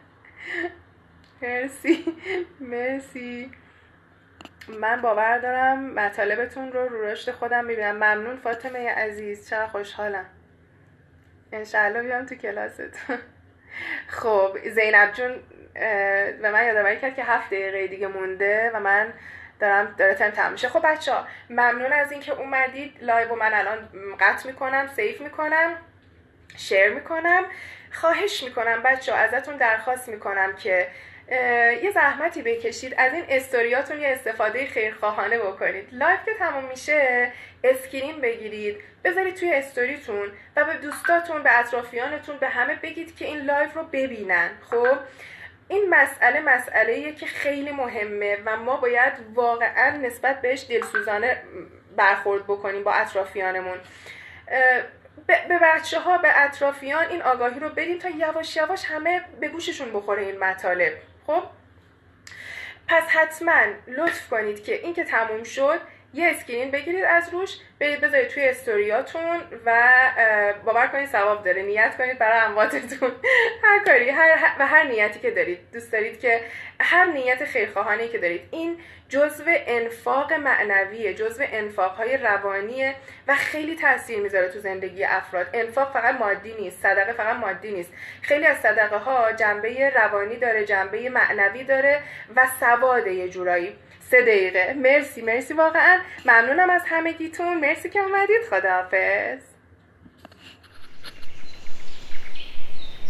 مرسی. 1.42 2.04
مرسی. 2.60 3.50
من 4.78 5.02
باور 5.02 5.38
دارم 5.38 5.94
مطالبتون 5.94 6.72
رو 6.72 6.88
رو 6.88 7.04
رشد 7.04 7.32
خودم 7.32 7.64
می‌بینم. 7.64 7.96
ممنون 7.96 8.36
فاطمه 8.36 8.88
عزیز 8.88 9.50
چقدر 9.50 9.66
خوشحالم. 9.66 10.26
انشالله 11.52 12.02
بیام 12.02 12.26
تو 12.26 12.34
کلاستون. 12.34 12.88
خب 14.18 14.58
زینب 14.68 15.12
جون 15.12 15.40
به 16.42 16.50
من 16.52 16.66
یادآوری 16.66 17.00
کرد 17.00 17.14
که 17.14 17.24
هفت 17.24 17.46
دقیقه 17.46 17.86
دیگه 17.86 18.06
مونده 18.06 18.70
و 18.74 18.80
من 18.80 19.12
دارم 19.60 19.94
داره 19.98 20.14
تم 20.14 20.30
تمام 20.30 20.52
میشه. 20.52 20.68
خب 20.68 20.80
بچه 20.84 21.12
ها 21.12 21.26
ممنون 21.50 21.92
از 21.92 22.12
اینکه 22.12 22.32
اومدید. 22.32 22.96
live 23.00 23.34
من 23.34 23.54
الان 23.54 23.88
قطع 24.20 24.46
می‌کنم 24.46 24.86
save 24.96 25.20
می‌کنم 25.20 25.76
share 26.56 26.94
می‌کنم. 26.94 27.44
خواهش 27.92 28.42
می‌کنم 28.42 28.82
بچه 28.82 29.12
ها 29.12 29.18
ازتون 29.18 29.56
درخواست 29.56 30.08
می‌کنم 30.08 30.56
که 30.56 30.88
یه 31.30 31.90
زحمتی 31.94 32.42
بکشید 32.42 32.94
از 32.98 33.14
این 33.14 33.24
استوریاتون 33.28 34.00
یه 34.00 34.08
استفاده 34.08 34.66
خیرخواهانه 34.66 35.38
بکنید. 35.38 35.88
live 35.92 36.16
که 36.24 36.34
تمام 36.38 36.64
میشه 36.64 37.32
screen 37.64 38.20
بگیرید 38.20 38.76
بذارید 39.04 39.34
توی 39.34 39.52
استوریتون 39.52 40.32
و 40.56 40.64
به 40.64 40.72
دوستاتون 40.72 41.42
به 41.42 41.58
اطرافیانتون 41.58 42.36
به 42.36 42.48
همه 42.48 42.74
بگید 42.74 43.16
که 43.16 43.24
این 43.24 43.38
live 43.38 43.68
رو 43.74 43.82
ببینن. 43.82 44.50
خب؟ 44.70 44.98
این 45.68 45.90
مسئله 45.90 46.40
مسئله 46.40 47.12
که 47.12 47.26
خیلی 47.26 47.70
مهمه 47.70 48.38
و 48.46 48.56
ما 48.56 48.76
باید 48.76 49.12
واقعا 49.34 49.96
نسبت 49.96 50.40
بهش 50.40 50.66
دلسوزانه 50.70 51.42
برخورد 51.96 52.44
بکنیم 52.44 52.84
با 52.84 52.92
اطرافیانمون. 52.92 53.78
به 55.26 55.58
بچه 55.62 56.00
ها 56.00 56.18
به 56.18 56.28
اطرافیان 56.44 57.08
این 57.08 57.22
آگاهی 57.22 57.60
رو 57.60 57.68
بدیم 57.68 57.98
تا 57.98 58.08
یواش 58.08 58.56
یواش 58.56 58.84
همه 58.84 59.20
به 59.40 59.48
گوششون 59.48 59.92
بخوره 59.92 60.22
این 60.22 60.38
مطالب. 60.38 60.92
خب؟ 61.30 61.42
پس 62.88 63.02
حتما 63.02 63.62
لطف 63.88 64.28
کنید 64.28 64.64
که 64.64 64.74
این 64.74 64.94
که 64.94 65.04
تموم 65.04 65.44
شد 65.44 65.80
یه 66.14 66.28
اسکرین 66.28 66.70
بگیرید 66.70 67.04
از 67.04 67.28
روش 67.32 67.56
برید 67.80 68.00
بذارید 68.00 68.28
توی 68.28 68.48
استوریاتون 68.48 69.40
و 69.66 69.82
باور 70.64 70.86
کنید 70.86 71.08
ثواب 71.08 71.44
داره. 71.44 71.62
نیت 71.62 71.96
کنید 71.96 72.18
برای 72.18 72.40
امواتتون 72.40 73.12
هر 73.64 73.84
کاری 73.84 74.10
هر 74.10 74.56
و 74.58 74.66
هر 74.66 74.84
نیتی 74.84 75.20
که 75.20 75.30
دارید. 75.30 75.58
دوست 75.72 75.92
دارید 75.92 76.20
که 76.20 76.40
هر 76.80 77.04
نیت 77.04 77.44
خیرخواهانه 77.44 78.08
که 78.08 78.18
دارید. 78.18 78.42
این 78.50 78.78
جزو 79.08 79.44
انفاق 79.46 80.32
معنویه 80.32 81.14
جزو 81.14 81.44
انفاق 81.52 81.92
های 81.92 82.16
روانیه 82.16 82.94
و 83.28 83.34
خیلی 83.34 83.76
تاثیر 83.76 84.20
می‌ذاره 84.20 84.48
تو 84.48 84.58
زندگی 84.58 85.04
افراد. 85.04 85.46
انفاق 85.52 85.92
فقط 85.92 86.14
مادی 86.20 86.54
نیست 86.54 86.82
صدقه 86.82 87.12
فقط 87.12 87.36
مادی 87.36 87.72
نیست. 87.72 87.92
خیلی 88.22 88.46
از 88.46 88.56
صدقه 88.56 88.96
ها 88.96 89.32
جنبه 89.32 89.90
روانی 89.90 90.36
داره 90.36 90.64
جنبه 90.64 91.10
معنوی 91.10 91.64
داره 91.64 92.02
و 92.36 92.46
سواده 92.60 93.12
یه 93.12 93.28
جورایی. 93.28 93.76
سه 94.10 94.22
دقیقه. 94.22 94.72
مرسی 94.72 95.22
مرسی. 95.22 95.54
واقعا 95.54 95.98
ممنونم 96.26 96.70
از 96.70 96.82
همگیتون. 96.86 97.60
مرسی 97.60 97.90
که 97.90 98.00
اومدید. 98.00 98.42
خداحافظ. 98.50 99.42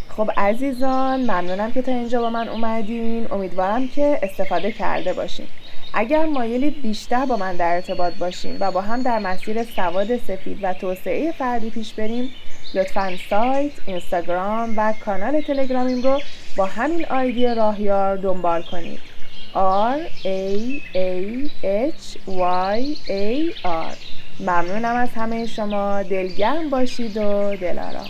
خب 0.08 0.30
عزیزان 0.36 1.20
ممنونم 1.20 1.72
که 1.72 1.82
تا 1.82 1.92
اینجا 1.92 2.20
با 2.20 2.30
من 2.30 2.48
اومدین. 2.48 3.32
امیدوارم 3.32 3.88
که 3.88 4.18
استفاده 4.22 4.72
کرده 4.72 5.12
باشین. 5.12 5.46
اگر 5.94 6.26
مایلید 6.26 6.82
بیشتر 6.82 7.24
با 7.26 7.36
من 7.36 7.56
در 7.56 7.74
ارتباط 7.74 8.14
باشین 8.14 8.56
و 8.60 8.70
با 8.70 8.80
هم 8.80 9.02
در 9.02 9.18
مسیر 9.18 9.62
سواد 9.62 10.16
سفید 10.16 10.58
و 10.62 10.74
توسعه 10.74 11.32
فردی 11.32 11.70
پیش 11.70 11.94
بریم 11.94 12.30
لطفا 12.74 13.16
سایت، 13.30 13.72
اینستاگرام 13.86 14.74
و 14.76 14.94
کانال 15.04 15.40
تلگرامیم 15.40 16.02
رو 16.02 16.20
با 16.56 16.64
همین 16.64 17.06
آیدی 17.06 17.46
راهیار 17.46 18.16
دنبال 18.16 18.62
کنید. 18.62 19.09
R 19.54 19.98
A 20.24 20.82
A 20.94 21.50
H 21.62 22.18
Y 22.26 22.96
A 23.08 23.50
R. 23.64 23.96
ممنونم 24.40 24.96
از 24.96 25.08
همه 25.14 25.46
شما. 25.46 26.02
دلگرم 26.02 26.70
باشید 26.70 27.16
و 27.16 27.56
دلارام. 27.56 28.08